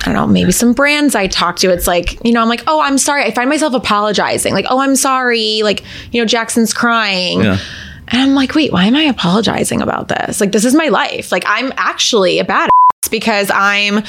I 0.01 0.05
don't 0.05 0.13
know, 0.13 0.27
maybe 0.27 0.51
some 0.51 0.73
brands 0.73 1.15
I 1.15 1.27
talk 1.27 1.57
to, 1.57 1.71
it's 1.73 1.87
like, 1.87 2.23
you 2.23 2.31
know, 2.31 2.41
I'm 2.41 2.47
like, 2.47 2.63
oh, 2.67 2.79
I'm 2.79 2.97
sorry. 2.99 3.23
I 3.23 3.31
find 3.31 3.49
myself 3.49 3.73
apologizing. 3.73 4.53
Like, 4.53 4.67
oh, 4.69 4.79
I'm 4.79 4.95
sorry. 4.95 5.63
Like, 5.63 5.83
you 6.11 6.21
know, 6.21 6.25
Jackson's 6.25 6.71
crying. 6.73 7.41
Yeah. 7.41 7.57
And 8.09 8.21
I'm 8.21 8.35
like, 8.35 8.53
wait, 8.55 8.71
why 8.71 8.85
am 8.85 8.95
I 8.95 9.01
apologizing 9.03 9.81
about 9.81 10.07
this? 10.07 10.39
Like, 10.39 10.51
this 10.51 10.63
is 10.65 10.75
my 10.75 10.87
life. 10.89 11.31
Like, 11.31 11.43
I'm 11.47 11.73
actually 11.77 12.37
a 12.39 12.45
badass 12.45 12.69
because 13.09 13.49
I'm 13.53 14.03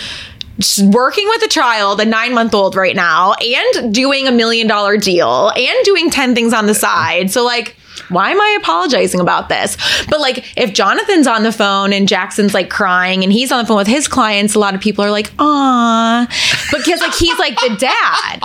working 0.83 1.27
with 1.29 1.43
a 1.43 1.49
child, 1.49 2.01
a 2.01 2.05
nine 2.05 2.35
month 2.35 2.55
old 2.55 2.75
right 2.75 2.97
now, 2.97 3.35
and 3.35 3.95
doing 3.95 4.27
a 4.27 4.33
million 4.33 4.67
dollar 4.67 4.97
deal 4.97 5.51
and 5.51 5.85
doing 5.85 6.11
10 6.11 6.35
things 6.35 6.53
on 6.53 6.67
the 6.67 6.75
side. 6.75 7.31
So, 7.31 7.45
like, 7.45 7.77
why 8.09 8.31
am 8.31 8.41
I 8.41 8.57
apologizing 8.61 9.21
about 9.21 9.49
this? 9.49 9.77
But 10.09 10.21
like, 10.21 10.45
if 10.57 10.73
Jonathan's 10.73 11.27
on 11.27 11.43
the 11.43 11.53
phone 11.53 11.93
and 11.93 12.09
Jackson's 12.09 12.55
like 12.55 12.71
crying 12.71 13.23
and 13.23 13.33
he's 13.33 13.53
on 13.53 13.63
the 13.63 13.67
phone 13.67 13.77
with 13.77 13.87
his 13.87 14.09
clients, 14.09 14.55
a 14.55 14.59
lot 14.59 14.75
of 14.75 14.81
people 14.81 15.05
are 15.05 15.11
like, 15.11 15.31
"Ah," 15.39 16.27
because 16.73 17.01
like 17.01 17.15
he's 17.15 17.39
like 17.39 17.55
the 17.61 17.77
dad. 17.79 18.41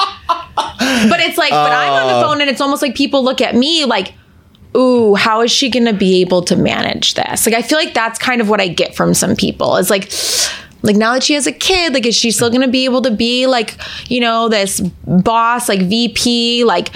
But 0.55 1.19
it's 1.19 1.37
like, 1.37 1.51
but 1.51 1.71
I'm 1.71 1.93
on 1.93 2.07
the 2.07 2.27
phone 2.27 2.41
and 2.41 2.49
it's 2.49 2.61
almost 2.61 2.81
like 2.81 2.95
people 2.95 3.23
look 3.23 3.41
at 3.41 3.55
me 3.55 3.85
like, 3.85 4.13
ooh, 4.75 5.15
how 5.15 5.41
is 5.41 5.51
she 5.51 5.69
going 5.69 5.85
to 5.85 5.93
be 5.93 6.21
able 6.21 6.41
to 6.43 6.55
manage 6.55 7.13
this? 7.13 7.45
Like, 7.45 7.55
I 7.55 7.61
feel 7.61 7.77
like 7.77 7.93
that's 7.93 8.19
kind 8.19 8.41
of 8.41 8.49
what 8.49 8.59
I 8.59 8.67
get 8.67 8.95
from 8.95 9.13
some 9.13 9.35
people. 9.35 9.77
It's 9.77 9.89
like, 9.89 10.11
like 10.83 10.95
now 10.95 11.13
that 11.13 11.23
she 11.23 11.33
has 11.33 11.47
a 11.47 11.51
kid, 11.51 11.93
like, 11.93 12.05
is 12.05 12.15
she 12.15 12.29
still 12.29 12.49
going 12.49 12.61
to 12.61 12.67
be 12.67 12.85
able 12.85 13.01
to 13.01 13.11
be 13.11 13.47
like, 13.47 13.77
you 14.09 14.19
know, 14.19 14.49
this 14.49 14.79
boss, 14.79 15.67
like 15.69 15.81
VP, 15.81 16.65
like, 16.65 16.89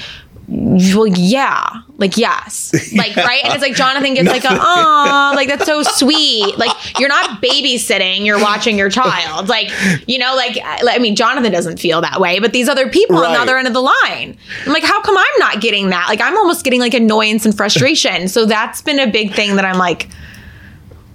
well, 0.50 1.08
yeah, 1.08 1.82
like 1.98 2.16
yes, 2.16 2.72
like 2.96 3.16
right, 3.18 3.44
and 3.44 3.54
it's 3.54 3.62
like 3.62 3.76
Jonathan 3.76 4.14
gets 4.14 4.30
like, 4.30 4.46
a, 4.46 4.50
oh, 4.52 5.34
like 5.36 5.50
that's 5.50 5.66
so 5.66 5.84
sweet. 5.84 6.58
Like 6.58 6.72
you're 7.00 7.10
not 7.10 7.42
babysitting, 7.42 8.26
you're 8.26 8.40
watching 8.40 8.78
your 8.78 8.90
child. 8.90 9.50
Like 9.58 9.72
you 10.08 10.18
know, 10.20 10.36
like 10.36 10.58
I 10.64 11.00
mean, 11.00 11.16
Jonathan 11.16 11.52
doesn't 11.52 11.80
feel 11.80 12.00
that 12.02 12.22
way, 12.22 12.40
but 12.40 12.54
these 12.54 12.70
other 12.70 12.90
people 12.90 13.18
on 13.18 13.34
the 13.34 13.40
other 13.40 13.58
end 13.58 13.68
of 13.68 13.74
the 13.74 13.82
line, 13.82 14.38
I'm 14.66 14.72
like, 14.72 14.84
how 14.84 15.02
come 15.02 15.18
I'm 15.18 15.40
not 15.40 15.60
getting 15.62 15.90
that? 15.90 16.06
Like 16.08 16.22
I'm 16.22 16.38
almost 16.38 16.64
getting 16.64 16.80
like 16.80 16.94
annoyance 16.94 17.46
and 17.46 17.56
frustration. 17.56 18.28
So 18.30 18.46
that's 18.46 18.82
been 18.82 19.00
a 19.00 19.08
big 19.08 19.34
thing 19.34 19.56
that 19.58 19.66
I'm 19.66 19.78
like, 19.78 20.10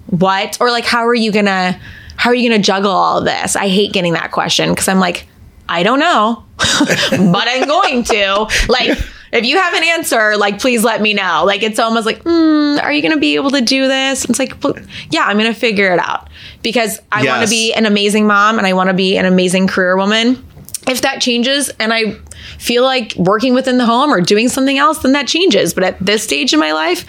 what? 0.07 0.57
Or 0.59 0.69
like, 0.69 0.85
how 0.85 1.07
are 1.07 1.15
you 1.15 1.31
gonna, 1.31 1.79
how 2.15 2.29
are 2.29 2.35
you 2.35 2.49
gonna 2.49 2.61
juggle 2.61 2.91
all 2.91 3.19
of 3.19 3.25
this? 3.25 3.55
I 3.55 3.67
hate 3.67 3.93
getting 3.93 4.13
that 4.13 4.31
question 4.31 4.69
because 4.69 4.87
I'm 4.87 4.99
like, 4.99 5.27
I 5.67 5.83
don't 5.83 5.99
know, 5.99 6.43
but 6.57 7.47
I'm 7.47 7.67
going 7.67 8.03
to. 8.03 8.47
Like, 8.67 8.97
if 9.31 9.45
you 9.45 9.57
have 9.57 9.73
an 9.73 9.83
answer, 9.83 10.37
like, 10.37 10.59
please 10.59 10.83
let 10.83 11.01
me 11.01 11.13
know. 11.13 11.43
Like, 11.45 11.63
it's 11.63 11.79
almost 11.79 12.05
like, 12.05 12.23
mm, 12.23 12.81
are 12.81 12.91
you 12.91 13.01
going 13.01 13.13
to 13.13 13.19
be 13.19 13.35
able 13.35 13.51
to 13.51 13.61
do 13.61 13.87
this? 13.87 14.25
It's 14.25 14.39
like, 14.39 14.61
well, 14.63 14.75
yeah, 15.09 15.23
I'm 15.23 15.37
going 15.37 15.51
to 15.51 15.59
figure 15.59 15.91
it 15.91 15.99
out 15.99 16.29
because 16.61 16.99
I 17.11 17.25
want 17.25 17.43
to 17.43 17.49
be 17.49 17.73
an 17.73 17.85
amazing 17.85 18.27
mom 18.27 18.57
and 18.57 18.67
I 18.67 18.73
want 18.73 18.89
to 18.89 18.93
be 18.93 19.17
an 19.17 19.25
amazing 19.25 19.67
career 19.67 19.95
woman. 19.97 20.45
If 20.85 21.01
that 21.01 21.21
changes 21.21 21.69
and 21.79 21.93
I 21.93 22.17
feel 22.57 22.83
like 22.83 23.15
working 23.15 23.53
within 23.53 23.77
the 23.77 23.85
home 23.85 24.13
or 24.13 24.19
doing 24.19 24.49
something 24.49 24.77
else, 24.77 24.99
then 24.99 25.13
that 25.13 25.27
changes. 25.27 25.73
But 25.73 25.83
at 25.85 25.99
this 25.99 26.23
stage 26.23 26.53
in 26.53 26.59
my 26.59 26.73
life, 26.73 27.05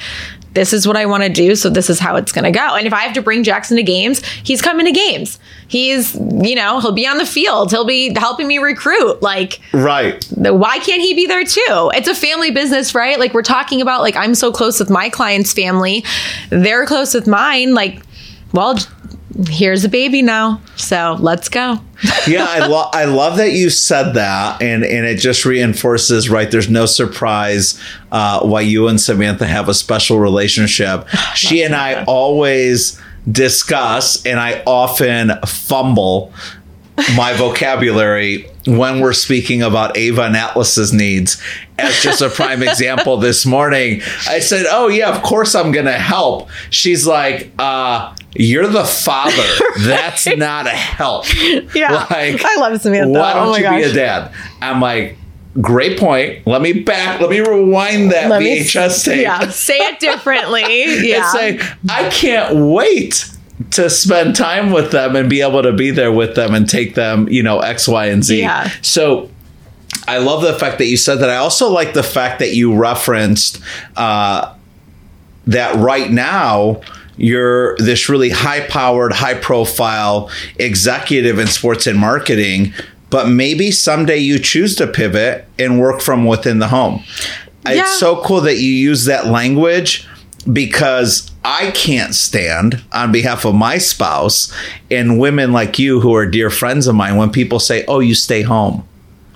this 0.54 0.72
is 0.72 0.86
what 0.86 0.96
I 0.96 1.06
want 1.06 1.22
to 1.24 1.28
do. 1.28 1.54
So 1.56 1.68
this 1.68 1.90
is 1.90 1.98
how 1.98 2.16
it's 2.16 2.32
going 2.32 2.44
to 2.44 2.50
go. 2.50 2.74
And 2.76 2.86
if 2.86 2.92
I 2.92 3.00
have 3.02 3.12
to 3.14 3.22
bring 3.22 3.42
Jackson 3.42 3.76
to 3.76 3.82
games, 3.82 4.24
he's 4.44 4.62
coming 4.62 4.86
to 4.86 4.92
games. 4.92 5.38
He's, 5.68 6.14
you 6.14 6.54
know, 6.54 6.80
he'll 6.80 6.92
be 6.92 7.06
on 7.06 7.18
the 7.18 7.26
field. 7.26 7.70
He'll 7.70 7.84
be 7.84 8.14
helping 8.16 8.46
me 8.46 8.58
recruit. 8.58 9.20
Like, 9.20 9.60
Right. 9.72 10.24
the- 10.36 10.54
why 10.54 10.78
can't 10.78 11.02
he 11.02 11.12
be 11.14 11.26
there 11.26 11.44
too? 11.44 11.90
It's 11.94 12.08
a 12.08 12.14
family 12.14 12.50
business, 12.52 12.94
right? 12.94 13.18
Like 13.18 13.34
we're 13.34 13.42
talking 13.42 13.80
about 13.82 14.00
like 14.00 14.16
I'm 14.16 14.34
so 14.34 14.52
close 14.52 14.78
with 14.78 14.90
my 14.90 15.08
client's 15.08 15.52
family. 15.52 16.04
They're 16.50 16.86
close 16.86 17.14
with 17.14 17.26
mine. 17.26 17.74
Like, 17.74 18.00
well, 18.52 18.78
here's 19.48 19.84
a 19.84 19.88
baby 19.88 20.22
now. 20.22 20.60
So 20.76 21.16
let's 21.20 21.48
go. 21.48 21.80
yeah, 22.26 22.46
I, 22.48 22.66
lo- 22.66 22.88
I 22.92 23.04
love 23.04 23.38
that 23.38 23.52
you 23.52 23.70
said 23.70 24.12
that, 24.12 24.62
and 24.62 24.84
and 24.84 25.06
it 25.06 25.18
just 25.18 25.44
reinforces 25.44 26.28
right. 26.28 26.50
There's 26.50 26.68
no 26.68 26.86
surprise 26.86 27.80
uh, 28.12 28.40
why 28.46 28.62
you 28.62 28.88
and 28.88 29.00
Samantha 29.00 29.46
have 29.46 29.68
a 29.68 29.74
special 29.74 30.18
relationship. 30.18 31.08
she 31.34 31.62
and 31.62 31.74
I 31.74 32.04
always 32.04 33.00
discuss, 33.30 34.24
and 34.26 34.38
I 34.38 34.62
often 34.66 35.32
fumble 35.46 36.32
my 37.16 37.34
vocabulary 37.36 38.48
when 38.66 39.00
we're 39.00 39.12
speaking 39.12 39.62
about 39.62 39.96
Ava 39.96 40.22
and 40.22 40.36
Atlas's 40.36 40.92
needs. 40.92 41.42
As 41.76 42.00
just 42.02 42.22
a 42.22 42.28
prime 42.28 42.62
example, 42.68 43.16
this 43.16 43.44
morning 43.44 44.02
I 44.28 44.38
said, 44.40 44.66
"Oh 44.68 44.88
yeah, 44.88 45.14
of 45.14 45.22
course 45.22 45.54
I'm 45.54 45.72
going 45.72 45.86
to 45.86 45.92
help." 45.92 46.48
She's 46.70 47.06
like, 47.06 47.50
"Uh." 47.58 48.14
You're 48.34 48.66
the 48.66 48.84
father. 48.84 49.42
That's 49.80 50.26
not 50.26 50.66
a 50.66 50.70
help. 50.70 51.26
Yeah. 51.74 51.92
Like, 52.10 52.44
I 52.44 52.56
love 52.58 52.80
Samantha. 52.80 53.18
Why 53.18 53.34
don't 53.34 53.48
Oh 53.48 53.56
you 53.56 53.82
be 53.84 53.90
a 53.90 53.92
dad? 53.92 54.32
I'm 54.60 54.80
like, 54.80 55.16
great 55.60 55.98
point. 55.98 56.46
Let 56.46 56.62
me 56.62 56.72
back. 56.72 57.20
Let 57.20 57.30
me 57.30 57.40
rewind 57.40 58.10
that 58.10 58.28
Let 58.28 58.42
VHS 58.42 59.04
tape. 59.04 59.22
Yeah. 59.22 59.48
Say 59.50 59.78
it 59.78 60.00
differently. 60.00 60.64
Yeah. 61.04 61.30
say, 61.32 61.60
I 61.88 62.08
can't 62.08 62.72
wait 62.72 63.30
to 63.72 63.88
spend 63.88 64.34
time 64.34 64.72
with 64.72 64.90
them 64.90 65.14
and 65.16 65.30
be 65.30 65.40
able 65.42 65.62
to 65.62 65.72
be 65.72 65.90
there 65.90 66.10
with 66.10 66.34
them 66.34 66.54
and 66.54 66.68
take 66.68 66.94
them, 66.94 67.28
you 67.28 67.42
know, 67.42 67.60
X, 67.60 67.86
Y, 67.86 68.06
and 68.06 68.24
Z. 68.24 68.40
Yeah. 68.40 68.70
So 68.82 69.30
I 70.08 70.18
love 70.18 70.42
the 70.42 70.54
fact 70.54 70.78
that 70.78 70.86
you 70.86 70.96
said 70.96 71.16
that. 71.16 71.30
I 71.30 71.36
also 71.36 71.70
like 71.70 71.94
the 71.94 72.02
fact 72.02 72.40
that 72.40 72.54
you 72.54 72.74
referenced 72.74 73.60
uh, 73.96 74.54
that 75.46 75.76
right 75.76 76.10
now 76.10 76.80
you're 77.16 77.76
this 77.76 78.08
really 78.08 78.30
high 78.30 78.66
powered, 78.66 79.12
high 79.12 79.34
profile 79.34 80.30
executive 80.58 81.38
in 81.38 81.46
sports 81.46 81.86
and 81.86 81.98
marketing, 81.98 82.72
but 83.10 83.28
maybe 83.28 83.70
someday 83.70 84.18
you 84.18 84.38
choose 84.38 84.74
to 84.76 84.86
pivot 84.86 85.46
and 85.58 85.80
work 85.80 86.00
from 86.00 86.26
within 86.26 86.58
the 86.58 86.68
home. 86.68 87.02
Yeah. 87.64 87.82
It's 87.82 87.98
so 87.98 88.22
cool 88.22 88.40
that 88.42 88.58
you 88.58 88.70
use 88.70 89.04
that 89.06 89.26
language 89.26 90.06
because 90.52 91.30
I 91.44 91.70
can't 91.70 92.14
stand 92.14 92.82
on 92.92 93.12
behalf 93.12 93.44
of 93.44 93.54
my 93.54 93.78
spouse 93.78 94.52
and 94.90 95.18
women 95.18 95.52
like 95.52 95.78
you 95.78 96.00
who 96.00 96.14
are 96.14 96.26
dear 96.26 96.50
friends 96.50 96.86
of 96.86 96.94
mine 96.94 97.16
when 97.16 97.30
people 97.30 97.58
say, 97.58 97.84
"Oh, 97.86 98.00
you 98.00 98.14
stay 98.14 98.42
home." 98.42 98.86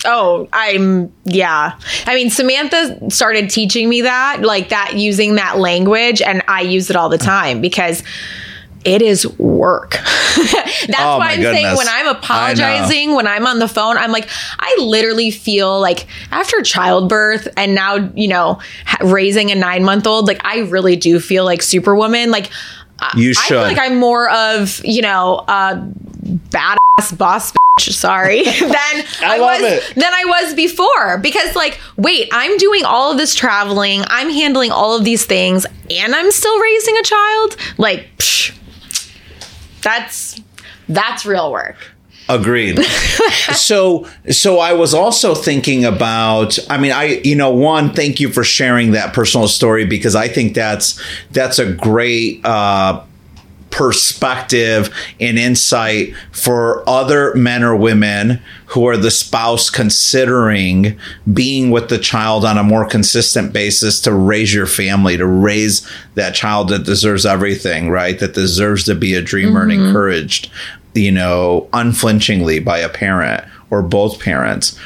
Oh, 0.05 0.49
I'm 0.53 1.13
yeah. 1.25 1.79
I 2.07 2.15
mean, 2.15 2.31
Samantha 2.31 3.11
started 3.11 3.51
teaching 3.51 3.89
me 3.89 4.03
that, 4.03 4.43
like 4.43 4.69
that, 4.71 4.95
using 4.97 5.35
that 5.37 5.59
language, 5.59 6.23
and 6.23 6.43
I 6.49 6.63
use 6.63 6.89
it 6.91 6.97
all 6.97 7.09
the 7.09 7.19
time 7.19 7.61
because 7.61 8.03
it 8.85 9.03
is 9.03 9.27
work. 9.39 9.91
That's 10.37 10.95
Oh, 11.01 11.19
why 11.19 11.33
I'm 11.33 11.43
saying 11.43 11.77
when 11.77 11.89
I'm 11.89 12.07
apologizing, 12.07 13.15
when 13.15 13.27
I'm 13.27 13.47
on 13.47 13.59
the 13.59 13.67
phone, 13.69 13.97
I'm 13.99 14.13
like, 14.13 14.29
I 14.61 14.77
literally 14.81 15.31
feel 15.33 15.81
like 15.81 16.07
after 16.31 16.63
childbirth 16.63 17.49
and 17.57 17.75
now, 17.75 17.97
you 18.15 18.29
know, 18.29 18.61
raising 19.03 19.51
a 19.51 19.57
nine 19.57 19.83
month 19.85 20.07
old, 20.07 20.29
like 20.29 20.41
I 20.45 20.61
really 20.61 20.95
do 20.97 21.19
feel 21.19 21.45
like 21.45 21.61
Superwoman. 21.61 22.31
Like, 22.31 22.51
I- 23.01 23.13
You 23.17 23.31
I 23.31 23.35
feel 23.35 23.43
should. 23.43 23.63
like 23.63 23.79
I'm 23.79 23.97
more 23.99 24.31
of, 24.31 24.81
you 24.85 25.03
know, 25.03 25.45
a 25.49 25.85
badass 26.51 27.17
boss 27.19 27.53
sorry, 27.87 28.45
than 28.61 29.05
I, 29.23 29.39
love 29.39 29.61
was 29.61 29.73
it. 29.73 29.95
than 29.95 30.13
I 30.13 30.25
was 30.25 30.55
before. 30.55 31.19
Because 31.19 31.55
like, 31.57 31.81
wait, 31.97 32.29
I'm 32.33 32.57
doing 32.57 32.85
all 32.85 33.13
of 33.13 33.19
this 33.19 33.35
traveling, 33.35 34.03
I'm 34.07 34.31
handling 34.31 34.71
all 34.71 34.97
of 34.97 35.05
these 35.05 35.25
things, 35.25 35.67
and 35.91 36.15
I'm 36.15 36.31
still 36.31 36.61
raising 36.61 36.97
a 36.97 37.03
child? 37.03 37.57
Like, 37.79 38.09
psh, 38.19 38.59
that's 39.83 40.41
that's 40.89 41.25
real 41.27 41.53
work. 41.53 41.77
Agreed. 42.29 42.79
so 43.55 44.07
so 44.31 44.59
I 44.59 44.75
was 44.75 44.93
also 44.93 45.35
thinking 45.35 45.87
about 45.87 46.59
I 46.69 46.77
mean 46.77 46.93
I 46.93 47.21
you 47.25 47.35
know 47.35 47.51
one 47.51 47.95
thank 47.95 48.21
you 48.21 48.29
for 48.31 48.45
sharing 48.45 48.91
that 48.91 49.15
personal 49.15 49.49
story 49.49 49.87
because 49.87 50.15
I 50.15 50.29
think 50.29 50.55
that's 50.55 51.01
that's 51.31 51.59
a 51.59 51.73
great 51.73 52.45
uh 52.45 53.03
perspective 53.71 54.91
and 55.21 55.39
insight 55.39 56.15
for 56.33 56.89
other 56.89 57.35
men 57.35 57.63
or 57.63 57.77
women 57.77 58.41
who 58.67 58.87
are 58.87 58.97
the 58.97 59.11
spouse 59.11 59.71
considering 59.71 60.99
being 61.33 61.71
with 61.71 61.89
the 61.89 61.99
child 61.99 62.45
on 62.45 62.59
a 62.59 62.63
more 62.63 62.87
consistent 62.87 63.53
basis 63.53 64.01
to 64.01 64.13
raise 64.13 64.53
your 64.53 64.67
family, 64.67 65.17
to 65.17 65.27
raise 65.27 65.89
that 66.15 66.35
child 66.35 66.69
that 66.69 66.85
deserves 66.85 67.25
everything, 67.25 67.91
right? 67.91 68.19
That 68.19 68.35
deserves 68.35 68.85
to 68.85 68.95
be 68.95 69.15
a 69.15 69.23
dreamer 69.23 69.63
and 69.63 69.73
mm-hmm. 69.73 69.87
encouraged, 69.87 70.51
you 70.95 71.13
know, 71.13 71.69
unflinchingly 71.73 72.59
by 72.61 72.79
a 72.79 72.89
parent 72.89 73.45
or 73.71 73.83
both 73.83 74.21
parents. 74.21 74.79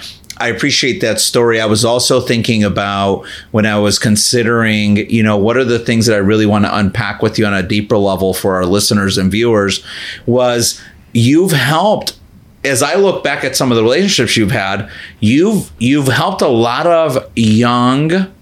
I 0.43 0.49
appreciate 0.49 1.01
that 1.03 1.21
story. 1.21 1.61
I 1.61 1.67
was 1.67 1.85
also 1.85 2.21
thinking 2.21 2.65
about 2.65 3.25
when 3.53 3.65
I 3.65 3.79
was 3.79 3.99
considering, 3.99 5.09
you 5.09 5.23
know, 5.23 5.37
what 5.37 5.57
are 5.57 5.65
the 5.65 5.79
things 5.79 6.07
that 6.07 6.17
I 6.17 6.19
really 6.19 6.47
want 6.47 6.65
to 6.65 6.77
unpack 6.77 7.23
with 7.23 7.39
you 7.39 7.47
on 7.47 7.55
a 7.55 7.63
deeper 7.63 7.97
level 7.97 8.35
for 8.35 8.57
our 8.57 8.67
listeners 8.67 9.19
and 9.19 9.31
viewers 9.31 9.85
was 10.27 10.83
you've 11.13 11.53
helped 11.53 12.19
as 12.65 12.83
I 12.83 12.95
look 12.97 13.23
back 13.23 13.45
at 13.45 13.55
some 13.57 13.71
of 13.71 13.77
the 13.77 13.83
relationships 13.85 14.37
you've 14.37 14.51
had, 14.51 14.91
you've 15.21 15.71
you've 15.79 16.09
helped 16.09 16.43
a 16.43 16.49
lot 16.49 16.87
of 16.89 17.31
young 17.37 18.33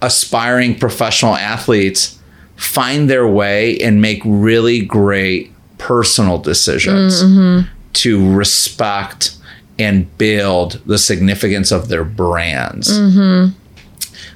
aspiring 0.00 0.78
professional 0.78 1.36
athletes 1.36 2.18
find 2.56 3.10
their 3.10 3.26
way 3.26 3.78
and 3.78 4.00
make 4.00 4.22
really 4.24 4.84
great 4.84 5.52
personal 5.76 6.38
decisions 6.38 7.22
mm-hmm. 7.22 7.68
to 7.92 8.34
respect 8.34 9.31
and 9.78 10.16
build 10.18 10.80
the 10.86 10.98
significance 10.98 11.70
of 11.70 11.88
their 11.88 12.04
brands. 12.04 12.90
Mm-hmm. 12.90 13.58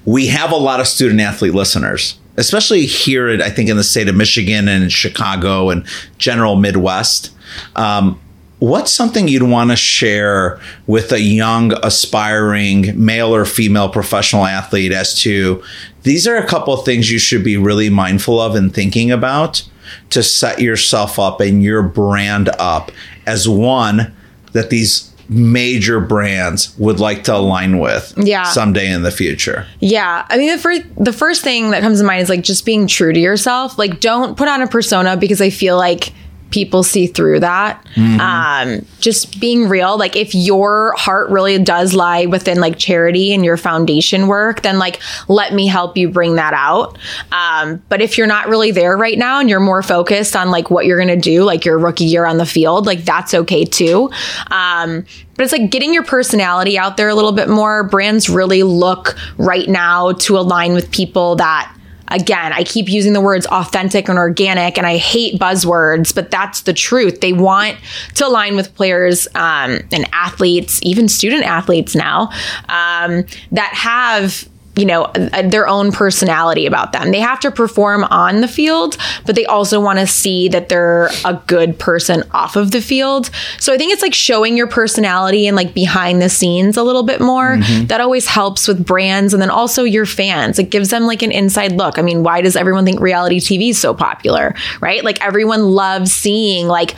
We 0.05 0.29
have 0.29 0.53
a 0.53 0.57
lot 0.57 0.81
of 0.81 0.87
student 0.87 1.21
athlete 1.21 1.55
listeners, 1.55 2.19
especially 2.37 2.87
here, 2.87 3.41
I 3.43 3.51
think, 3.51 3.69
in 3.69 3.77
the 3.77 3.85
state 3.85 4.09
of 4.09 4.17
Michigan 4.17 4.69
and 4.69 4.91
Chicago 4.91 5.71
and 5.71 5.87
general 6.19 6.57
Midwest. 6.57 7.33
Um, 7.75 8.21
what's 8.59 8.91
something 8.91 9.29
you'd 9.29 9.43
want 9.43 9.71
to 9.71 9.77
share 9.77 10.61
with 10.87 11.13
a 11.13 11.21
young 11.21 11.73
aspiring 11.85 13.05
male 13.05 13.35
or 13.35 13.45
female 13.45 13.89
professional 13.89 14.47
athlete 14.47 14.93
as 14.93 15.21
to 15.21 15.63
these 16.05 16.27
are 16.27 16.37
a 16.37 16.47
couple 16.47 16.73
of 16.73 16.85
things 16.85 17.11
you 17.11 17.19
should 17.19 17.45
be 17.45 17.57
really 17.57 17.91
mindful 17.91 18.41
of 18.41 18.55
and 18.55 18.73
thinking 18.73 19.11
about 19.11 19.69
to 20.11 20.23
set 20.23 20.61
yourself 20.61 21.19
up 21.19 21.41
and 21.41 21.63
your 21.63 21.83
brand 21.83 22.49
up 22.59 22.91
as 23.27 23.49
one 23.49 24.15
that 24.53 24.71
these 24.71 25.13
major 25.29 26.01
brands 26.01 26.77
would 26.79 27.01
like 27.01 27.25
to 27.25 27.35
align 27.35 27.79
with 27.79 28.15
yeah. 28.17 28.45
someday 28.45 28.91
in 28.91 29.03
the 29.03 29.11
future. 29.11 29.67
Yeah. 29.81 30.27
I 30.29 30.39
mean 30.39 30.51
the 30.51 30.59
first 30.59 30.83
the 30.97 31.13
first 31.13 31.43
thing 31.43 31.71
that 31.71 31.83
comes 31.83 32.01
to 32.01 32.07
mind 32.07 32.23
is 32.23 32.29
like 32.29 32.43
just 32.43 32.65
being 32.65 32.87
true 32.87 33.13
to 33.13 33.21
yourself. 33.21 33.79
Like 33.79 34.01
don't 34.01 34.37
put 34.37 34.49
on 34.49 34.63
a 34.63 34.69
persona 34.69 35.17
because 35.17 35.41
I 35.41 35.51
feel 35.51 35.77
like 35.77 36.13
people 36.57 36.83
see 36.83 37.07
through 37.07 37.39
that. 37.39 37.85
Mm-hmm. 37.97 38.19
Um, 38.19 38.87
just 38.99 39.39
being 39.39 39.69
real. 39.69 39.99
Like 39.99 40.17
if 40.17 40.35
your 40.35 40.95
heart 40.97 41.29
really 41.29 41.59
does 41.59 41.93
lie 41.93 42.25
within 42.25 42.61
like 42.61 42.79
charity 42.79 43.35
and 43.35 43.45
your 43.45 43.59
foundation 43.59 44.27
work, 44.27 44.63
then 44.63 44.79
like 44.79 44.99
let 45.29 45.53
me 45.53 45.67
help 45.67 45.99
you 45.99 46.09
bring 46.09 46.37
that 46.37 46.55
out. 46.55 46.97
Um, 47.31 47.83
but 47.91 48.01
if 48.01 48.17
you're 48.17 48.27
not 48.27 48.49
really 48.49 48.71
there 48.71 48.97
right 48.97 49.19
now 49.19 49.39
and 49.39 49.51
you're 49.51 49.61
more 49.61 49.83
focused 49.83 50.35
on 50.35 50.51
like 50.51 50.71
what 50.71 50.87
you're 50.87 50.99
gonna 50.99 51.15
do, 51.15 51.45
like 51.45 51.67
your 51.67 51.79
rookie 51.79 52.07
year 52.07 52.25
on 52.25 52.39
the 52.39 52.47
field, 52.47 52.87
like 52.87 53.05
that's 53.05 53.35
okay 53.35 53.67
too. 53.67 54.11
Um, 54.51 55.05
but 55.35 55.43
it's 55.43 55.53
like 55.53 55.71
getting 55.71 55.93
your 55.93 56.05
personality 56.05 56.79
out 56.79 56.97
there 56.97 57.11
a 57.11 57.15
little 57.15 57.33
bit 57.33 57.51
more. 57.51 57.85
Brands 57.85 58.31
really 58.31 58.63
look 58.63 59.15
right 59.37 59.69
now 59.69 60.13
to 60.13 60.39
align 60.39 60.73
with 60.73 60.91
people 60.91 61.37
that 61.37 61.76
again, 62.09 62.53
I 62.53 62.65
keep 62.65 62.89
using 62.89 63.13
the 63.13 63.21
words 63.21 63.47
authentic 63.47 64.09
and 64.09 64.19
organic, 64.19 64.79
and 64.79 64.87
I 64.87 64.97
hate 64.97 65.39
buzzwords, 65.41 66.15
but 66.15 66.31
that's 66.31 66.63
the 66.63 66.73
truth. 66.73 67.21
They 67.21 67.33
want 67.33 67.77
to 68.15 68.27
align 68.27 68.57
with 68.57 68.75
players 68.75 69.27
um, 69.35 69.81
and 69.93 70.09
athletes, 70.13 70.81
even 70.83 71.09
student 71.09 71.45
athletes 71.45 71.95
now, 71.95 72.31
um, 72.69 73.25
that 73.53 73.73
have 73.75 74.49
you 74.77 74.85
know, 74.85 75.11
their 75.45 75.67
own 75.67 75.91
personality 75.91 76.67
about 76.67 76.93
them. 76.93 77.11
They 77.11 77.21
have 77.21 77.41
to 77.41 77.51
perform 77.51 78.05
on 78.05 78.43
the 78.43 78.49
field, 78.49 78.99
but 79.25 79.35
they 79.35 79.47
also 79.47 79.81
want 79.81 79.99
to 79.99 80.07
see 80.07 80.49
that 80.49 80.69
they're 80.69 81.09
a 81.25 81.41
good 81.47 81.79
person 81.79 82.23
off 82.33 82.57
of 82.57 82.73
the 82.73 82.83
field. 82.83 83.31
So 83.59 83.73
I 83.73 83.79
think 83.79 83.93
it's 83.93 84.03
like 84.03 84.13
showing 84.15 84.57
your 84.57 84.67
personality 84.67 85.47
and 85.47 85.57
like 85.57 85.73
behind 85.73 86.21
the 86.21 86.29
scenes 86.29 86.77
a 86.77 86.83
little 86.83 87.03
bit 87.03 87.23
more. 87.23 87.57
Mm-hmm. 87.57 87.87
That 87.87 88.03
always 88.03 88.27
helps 88.27 88.69
with 88.69 88.85
brands 88.85 89.33
and 89.33 89.41
then 89.41 89.51
also 89.51 89.83
your 89.83 90.05
fans. 90.05 90.59
It 90.59 90.71
gives 90.71 90.91
them 90.91 91.05
like 91.05 91.23
an 91.23 91.33
inside 91.33 91.73
look. 91.73 91.99
I 91.99 92.03
mean, 92.03 92.23
why 92.23 92.43
does 92.43 92.55
everyone 92.55 92.85
think 92.85 93.01
reality 93.01 93.41
TV 93.41 93.71
is 93.71 93.79
so 93.79 93.95
popular, 93.95 94.55
right? 94.81 95.03
Like 95.03 95.25
everyone 95.25 95.63
loves 95.71 96.13
seeing 96.13 96.67
like 96.67 96.95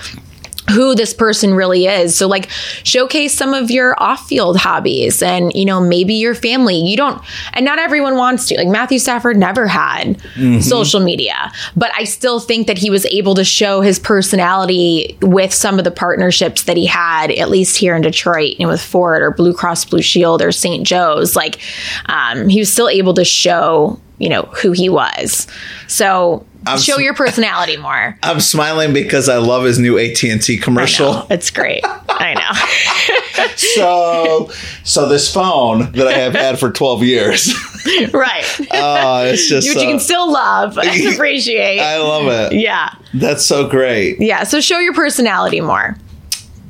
who 0.70 0.94
this 0.94 1.14
person 1.14 1.54
really 1.54 1.86
is. 1.86 2.16
So 2.16 2.26
like 2.26 2.50
showcase 2.84 3.34
some 3.34 3.54
of 3.54 3.70
your 3.70 4.00
off-field 4.02 4.56
hobbies 4.58 5.22
and 5.22 5.52
you 5.54 5.64
know 5.64 5.80
maybe 5.80 6.14
your 6.14 6.34
family. 6.34 6.76
You 6.76 6.96
don't 6.96 7.22
and 7.52 7.64
not 7.64 7.78
everyone 7.78 8.16
wants 8.16 8.46
to. 8.48 8.56
Like 8.56 8.68
Matthew 8.68 8.98
Stafford 8.98 9.36
never 9.36 9.66
had 9.66 10.18
mm-hmm. 10.18 10.60
social 10.60 11.00
media, 11.00 11.52
but 11.76 11.90
I 11.96 12.04
still 12.04 12.40
think 12.40 12.66
that 12.66 12.78
he 12.78 12.90
was 12.90 13.06
able 13.06 13.34
to 13.34 13.44
show 13.44 13.80
his 13.80 13.98
personality 13.98 15.16
with 15.22 15.52
some 15.52 15.78
of 15.78 15.84
the 15.84 15.90
partnerships 15.90 16.64
that 16.64 16.76
he 16.76 16.86
had 16.86 17.30
at 17.30 17.50
least 17.50 17.76
here 17.76 17.94
in 17.94 18.02
Detroit, 18.02 18.56
you 18.58 18.66
know, 18.66 18.72
with 18.72 18.82
Ford 18.82 19.22
or 19.22 19.30
Blue 19.30 19.54
Cross 19.54 19.86
Blue 19.86 20.02
Shield 20.02 20.42
or 20.42 20.52
St. 20.52 20.86
Joe's. 20.86 21.36
Like 21.36 21.58
um, 22.06 22.48
he 22.48 22.58
was 22.58 22.72
still 22.72 22.88
able 22.88 23.14
to 23.14 23.24
show 23.24 24.00
you 24.18 24.28
know 24.28 24.42
who 24.62 24.72
he 24.72 24.88
was. 24.88 25.46
So 25.86 26.44
I'm 26.66 26.78
show 26.78 26.96
sm- 26.96 27.02
your 27.02 27.14
personality 27.14 27.76
more. 27.88 28.18
I'm 28.22 28.40
smiling 28.40 28.92
because 28.92 29.28
I 29.28 29.38
love 29.38 29.64
his 29.64 29.78
new 29.78 29.98
AT 29.98 30.22
and 30.24 30.42
T 30.42 30.56
commercial. 30.58 31.26
It's 31.30 31.50
great. 31.50 31.82
I 31.84 32.34
know. 32.34 33.46
so, 33.56 34.50
so 34.84 35.08
this 35.08 35.32
phone 35.32 35.92
that 35.92 36.06
I 36.08 36.12
have 36.12 36.34
had 36.34 36.58
for 36.58 36.70
12 36.70 37.02
years, 37.02 37.54
right? 38.12 38.44
Oh, 38.72 39.24
it's 39.24 39.48
just 39.48 39.68
which 39.68 39.76
uh, 39.76 39.80
you 39.80 39.86
can 39.86 40.00
still 40.00 40.30
love 40.30 40.78
and 40.78 41.14
appreciate. 41.14 41.80
I 41.80 41.98
love 41.98 42.52
it. 42.52 42.58
Yeah, 42.58 42.94
that's 43.14 43.44
so 43.44 43.68
great. 43.68 44.20
Yeah, 44.20 44.44
so 44.44 44.60
show 44.60 44.78
your 44.78 44.94
personality 44.94 45.60
more. 45.60 45.96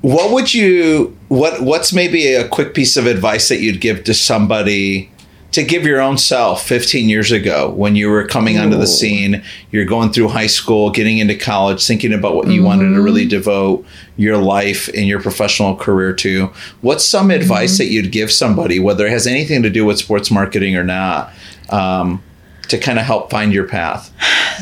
What 0.03 0.33
would 0.33 0.55
you? 0.55 1.17
What 1.29 1.61
What's 1.61 1.93
maybe 1.93 2.35
a 2.35 2.47
quick 2.47 2.75
piece 2.75 2.97
of 2.97 3.07
advice 3.07 3.49
that 3.49 3.61
you'd 3.61 3.81
give 3.81 4.05
to 4.05 4.15
somebody? 4.15 5.11
To 5.53 5.63
give 5.63 5.85
your 5.85 6.01
own 6.01 6.19
self 6.19 6.67
15 6.67 7.09
years 7.09 7.33
ago 7.33 7.71
when 7.71 7.97
you 7.97 8.11
were 8.11 8.27
coming 8.27 8.57
Ooh. 8.57 8.61
onto 8.61 8.77
the 8.77 8.87
scene, 8.87 9.43
you're 9.71 9.85
going 9.85 10.13
through 10.13 10.29
high 10.29 10.47
school, 10.47 10.91
getting 10.91 11.19
into 11.19 11.35
college, 11.35 11.87
thinking 11.87 12.13
about 12.13 12.35
what 12.35 12.49
you 12.49 12.61
mm-hmm. 12.61 12.67
wanted 12.67 12.95
to 12.95 13.01
really 13.01 13.27
devote 13.27 13.85
your 14.17 14.37
life 14.37 14.89
and 14.89 15.07
your 15.07 15.21
professional 15.21 15.75
career 15.75 16.13
to. 16.15 16.53
What's 16.83 17.05
some 17.05 17.29
mm-hmm. 17.29 17.41
advice 17.41 17.79
that 17.79 17.87
you'd 17.87 18.13
give 18.13 18.31
somebody, 18.31 18.79
whether 18.79 19.07
it 19.07 19.11
has 19.11 19.27
anything 19.27 19.63
to 19.63 19.71
do 19.71 19.85
with 19.85 19.99
sports 19.99 20.31
marketing 20.31 20.77
or 20.77 20.85
not, 20.85 21.33
um, 21.71 22.23
to 22.69 22.79
kind 22.79 22.99
of 22.99 23.05
help 23.05 23.31
find 23.31 23.53
your 23.53 23.67
path? 23.67 24.13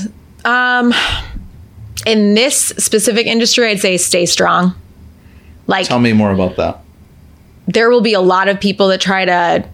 Um, 0.45 0.95
in 2.07 2.34
this 2.34 2.57
specific 2.57 3.26
industry, 3.26 3.66
I'd 3.66 3.80
say 3.80 3.97
stay 3.97 4.26
strong. 4.26 4.76
Like, 5.66 5.89
tell 5.89 5.99
me 5.99 6.12
more 6.12 6.30
about 6.30 6.55
that. 6.55 6.78
There 7.66 7.91
will 7.91 8.01
be 8.01 8.12
a 8.12 8.20
lot 8.20 8.47
of 8.47 8.61
people 8.61 8.87
that 8.89 9.01
try 9.01 9.24
to 9.24 9.68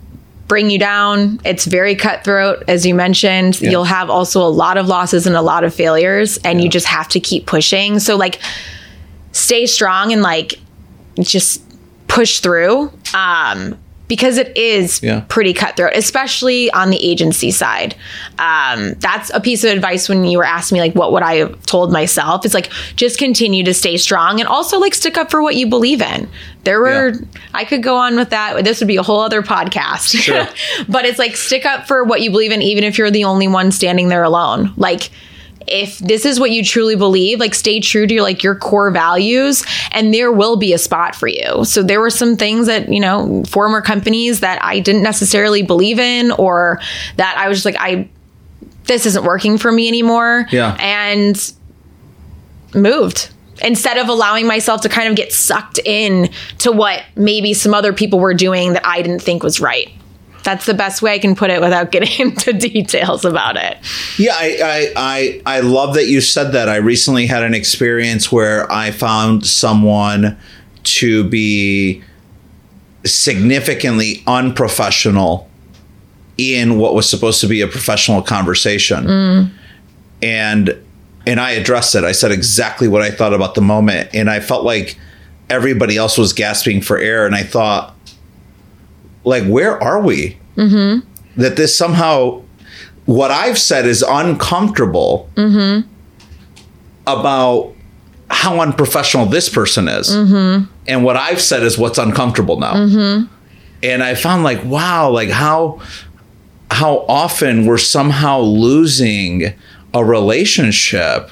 bring 0.53 0.69
you 0.69 0.79
down. 0.79 1.41
It's 1.47 1.65
very 1.65 1.95
cutthroat, 1.95 2.65
as 2.69 2.85
you 2.85 2.95
mentioned. 2.95 3.59
Yeah. 3.59 3.71
You'll 3.71 3.85
have 3.85 4.11
also 4.11 4.43
a 4.43 4.53
lot 4.53 4.77
of 4.77 4.87
losses 4.87 5.27
and 5.27 5.35
a 5.35 5.41
lot 5.41 5.65
of 5.65 5.75
failures, 5.75 6.37
and 6.45 6.59
yeah. 6.59 6.65
you 6.65 6.69
just 6.69 6.85
have 6.85 7.09
to 7.09 7.21
keep 7.21 7.47
pushing. 7.47 7.99
So, 7.99 8.19
like, 8.19 8.39
stay 9.33 9.65
strong 9.65 10.13
and 10.13 10.21
like 10.21 10.61
just 11.21 11.63
push 12.07 12.41
through. 12.41 12.93
Um, 13.15 13.82
because 14.13 14.37
it 14.37 14.55
is 14.59 15.03
yeah. 15.03 15.25
pretty 15.31 15.55
cutthroat, 15.55 15.95
especially 15.95 16.71
on 16.73 16.91
the 16.91 17.03
agency 17.03 17.51
side. 17.51 17.95
Um, 18.39 18.93
that's 18.99 19.31
a 19.31 19.41
piece 19.41 19.65
of 19.65 19.71
advice 19.73 20.07
when 20.07 20.27
you 20.27 20.37
were 20.37 20.45
asking 20.45 20.77
me, 20.77 20.83
like, 20.83 20.95
what 20.95 21.13
would 21.13 21.23
I 21.23 21.37
have 21.37 21.65
told 21.65 21.91
myself? 21.91 22.45
It's 22.45 22.53
like, 22.53 22.71
just 22.95 23.19
continue 23.19 23.65
to 23.65 23.73
stay 23.73 23.97
strong 23.97 24.39
and 24.39 24.47
also, 24.47 24.79
like, 24.79 24.93
stick 24.93 25.17
up 25.17 25.31
for 25.31 25.41
what 25.41 25.57
you 25.57 25.67
believe 25.67 26.03
in. 26.03 26.29
There 26.65 26.79
were, 26.79 27.15
yeah. 27.15 27.21
I 27.55 27.65
could 27.65 27.83
go 27.83 27.97
on 27.97 28.17
with 28.17 28.29
that. 28.29 28.63
This 28.65 28.81
would 28.83 28.87
be 28.87 28.99
a 28.99 29.03
whole 29.03 29.21
other 29.21 29.41
podcast. 29.41 30.15
Sure. 30.21 30.47
but 30.91 31.07
it's 31.07 31.19
like, 31.19 31.35
stick 31.35 31.65
up 31.65 31.89
for 31.89 32.05
what 32.05 32.21
you 32.21 32.31
believe 32.31 32.53
in, 32.53 32.61
even 32.61 32.85
if 32.85 32.99
you're 32.99 33.11
the 33.11 33.25
only 33.25 33.49
one 33.49 33.73
standing 33.73 34.09
there 34.09 34.25
alone. 34.25 34.75
Like, 34.77 35.09
if 35.73 35.99
this 35.99 36.27
is 36.27 36.39
what 36.39 36.51
you 36.51 36.63
truly 36.63 36.97
believe, 36.97 37.41
like 37.41 37.55
stay 37.55 37.81
true 37.81 38.07
to 38.07 38.15
your 38.15 38.23
like 38.23 38.43
your 38.43 38.55
core 38.55 38.91
values 38.91 39.65
and 39.91 40.13
there 40.13 40.31
will 40.31 40.57
be 40.57 40.75
a 40.75 40.79
spot 40.79 41.17
for 41.17 41.27
you. 41.27 41.65
So 41.65 41.83
there 41.83 41.99
were 41.99 42.11
some 42.11 42.37
things 42.37 42.67
that, 42.67 42.93
you 42.93 43.01
know, 43.01 43.43
former 43.45 43.81
companies 43.81 44.41
that 44.41 44.63
I 44.63 44.81
didn't 44.81 45.03
necessarily 45.03 45.63
believe 45.63 45.99
in 45.99 46.31
or 46.33 46.79
that 47.17 47.37
I 47.39 47.49
was 47.49 47.59
just 47.59 47.65
like 47.65 47.77
I 47.79 48.09
this 48.85 49.07
isn't 49.07 49.25
working 49.25 49.57
for 49.57 49.73
me 49.73 49.89
anymore. 49.89 50.47
Yeah. 50.51 50.77
And 50.79 51.53
moved 52.75 53.31
instead 53.63 53.97
of 53.97 54.09
allowing 54.09 54.47
myself 54.47 54.83
to 54.83 54.89
kind 54.89 55.09
of 55.09 55.17
get 55.17 55.33
sucked 55.33 55.79
in 55.85 56.31
to 56.59 56.73
what 56.73 57.03
maybe 57.17 57.55
some 57.55 57.73
other 57.73 57.93
people 57.93 58.19
were 58.19 58.35
doing 58.35 58.75
that 58.75 58.85
I 58.87 59.01
didn't 59.03 59.23
think 59.23 59.43
was 59.43 59.61
right. 59.61 59.91
That's 60.43 60.67
the 60.67 60.75
best 60.75 61.03
way 61.03 61.15
I 61.15 61.19
can 61.19 61.35
put 61.35 61.51
it 61.51 61.61
without 61.61 61.93
getting 61.93 62.29
into 62.31 62.53
details 62.53 63.25
about 63.25 63.57
it. 63.57 63.79
Yeah, 64.19 64.35
I, 64.35 64.59
I, 64.65 64.93
I, 64.97 65.57
I 65.57 65.61
love 65.61 65.95
that 65.95 66.07
you 66.07 66.21
said 66.21 66.53
that. 66.53 66.69
I 66.69 66.77
recently 66.77 67.27
had 67.27 67.43
an 67.43 67.55
experience 67.55 68.31
where 68.31 68.71
I 68.71 68.91
found 68.91 69.47
someone 69.47 70.39
to 70.85 71.25
be 71.29 72.03
significantly 73.05 74.23
unprofessional 74.27 75.49
in 76.39 76.79
what 76.79 76.95
was 76.95 77.09
supposed 77.09 77.41
to 77.41 77.47
be 77.47 77.61
a 77.61 77.69
professional 77.69 78.23
conversation. 78.23 79.05
Mm. 79.05 79.51
And 80.23 80.85
and 81.25 81.39
I 81.39 81.53
addressed 81.53 81.95
it. 81.95 82.03
I 82.03 82.13
said 82.13 82.33
exactly 82.33 82.89
what 82.89 83.01
I 83.01 83.11
thought 83.11 83.33
about 83.33 83.55
the 83.55 83.61
moment 83.61 84.11
and 84.13 84.29
I 84.29 84.41
felt 84.41 84.65
like 84.65 84.99
everybody 85.49 85.97
else 85.97 86.19
was 86.19 86.33
gasping 86.33 86.81
for 86.81 86.99
air 86.99 87.27
and 87.27 87.35
I 87.35 87.45
thought 87.45 87.95
like 89.25 89.45
where 89.45 89.83
are 89.83 90.01
we? 90.01 90.39
Mm-hmm. 90.57 91.09
That 91.41 91.57
this 91.57 91.77
somehow, 91.77 92.43
what 93.07 93.31
I've 93.31 93.59
said 93.59 93.87
is 93.87 94.03
uncomfortable 94.03 95.31
mm-hmm. 95.35 95.89
about 97.07 97.75
how 98.31 98.61
unprofessional 98.61 99.27
this 99.27 99.49
person 99.49 99.89
is, 99.89 100.09
mm-hmm. 100.09 100.71
and 100.87 101.05
what 101.05 101.17
I've 101.17 101.41
said 101.41 101.63
is 101.63 101.79
what's 101.79 101.99
uncomfortable 101.99 102.59
now. 102.59 102.75
Mm-hmm. 102.75 103.33
And 103.83 104.03
I 104.03 104.15
found 104.15 104.45
like, 104.45 104.65
wow, 104.65 105.11
like 105.11 105.31
how 105.31 105.81
how 106.71 107.05
often 107.09 107.67
we're 107.67 107.79
somehow 107.79 108.39
losing 108.41 109.53
a 109.93 110.05
relationship 110.05 111.31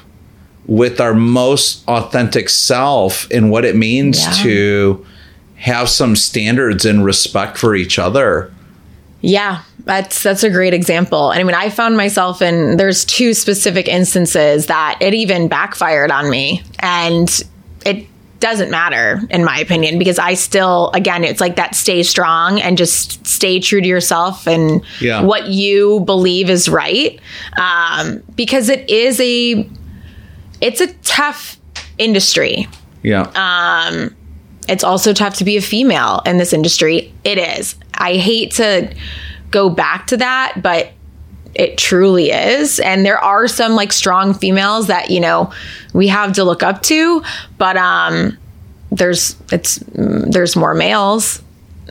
with 0.67 1.01
our 1.01 1.15
most 1.15 1.87
authentic 1.89 2.49
self 2.49 3.27
and 3.31 3.51
what 3.51 3.65
it 3.65 3.75
means 3.75 4.25
Yeah. 4.25 4.33
to 4.45 5.07
have 5.61 5.89
some 5.89 6.17
standards 6.17 6.85
and 6.85 7.05
respect 7.05 7.57
for 7.59 7.75
each 7.75 7.99
other. 7.99 8.53
Yeah, 9.21 9.63
that's 9.85 10.23
that's 10.23 10.43
a 10.43 10.51
great 10.51 10.73
example. 10.75 11.31
And 11.31 11.41
I 11.41 11.45
mean, 11.45 11.55
I 11.55 11.69
found 11.71 11.97
myself 11.97 12.41
in 12.43 12.77
there's 12.79 13.05
two 13.05 13.35
specific 13.35 13.87
instances 13.89 14.67
that 14.67 14.99
it 15.01 15.15
even 15.15 15.49
backfired 15.49 16.11
on 16.11 16.31
me, 16.31 16.63
and 16.79 17.29
it 17.85 18.07
doesn't 18.41 18.71
matter 18.71 19.21
in 19.29 19.45
my 19.45 19.59
opinion 19.59 19.99
because 19.99 20.19
I 20.19 20.33
still 20.33 20.91
again 20.95 21.25
it's 21.25 21.43
like 21.43 21.57
that 21.57 21.75
stay 21.75 22.03
strong 22.03 22.59
and 22.59 22.79
just 22.79 23.27
stay 23.27 23.61
true 23.61 23.83
to 23.83 23.87
yourself 23.87 24.47
and 24.47 24.83
Yeah. 24.99 25.21
what 25.21 25.49
you 25.49 26.01
believe 26.07 26.49
is 26.49 26.67
right 26.67 27.21
um, 27.61 28.23
because 28.37 28.71
it 28.71 28.89
is 28.89 29.21
a 29.21 29.69
it's 30.63 30.81
a 30.81 30.87
tough 31.03 31.59
industry 31.99 32.67
Yeah. 33.03 33.25
It's 34.71 34.85
also 34.85 35.13
tough 35.13 35.35
to 35.39 35.45
be 35.45 35.57
a 35.57 35.61
female 35.61 36.23
in 36.25 36.39
this 36.39 36.53
industry. 36.53 37.13
It 37.25 37.39
is. 37.39 37.75
I 37.95 38.15
hate 38.15 38.53
to 38.53 38.95
go 39.51 39.69
back 39.69 40.07
to 40.09 40.17
that, 40.19 40.61
but 40.63 40.93
it 41.55 41.77
truly 41.77 42.31
is. 42.31 42.79
And 42.79 43.05
there 43.05 43.19
are 43.19 43.49
some 43.49 43.73
like 43.73 43.93
strong 43.93 44.33
females 44.33 44.87
that, 44.87 45.11
you 45.11 45.19
know, 45.19 45.53
we 45.93 46.07
have 46.07 46.35
to 46.35 46.45
look 46.45 46.63
up 46.63 46.83
to, 46.83 47.23
but 47.59 47.77
um 47.77 48.39
there's 48.93 49.37
it's 49.51 49.83
there's 49.89 50.55
more 50.55 50.75
males. 50.75 51.43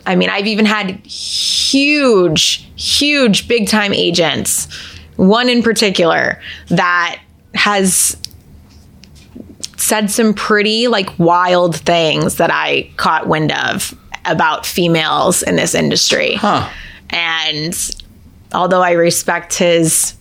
I 0.05 0.15
mean, 0.15 0.29
I've 0.29 0.47
even 0.47 0.65
had 0.65 0.91
huge, 1.05 2.65
huge 2.75 3.47
big 3.49 3.67
time 3.67 3.93
agents. 3.93 4.67
One 5.17 5.49
in 5.49 5.61
particular 5.61 6.41
that 6.69 7.19
has 7.53 8.15
said 9.89 10.09
some 10.11 10.33
pretty 10.33 10.87
like 10.87 11.09
wild 11.19 11.75
things 11.75 12.35
that 12.37 12.49
I 12.51 12.89
caught 12.97 13.27
wind 13.27 13.51
of 13.51 13.93
about 14.25 14.65
females 14.65 15.41
in 15.43 15.55
this 15.55 15.73
industry. 15.75 16.35
huh. 16.35 16.69
And 17.09 17.75
although 18.53 18.81
I 18.81 18.91
respect 18.91 19.55
his 19.55 20.13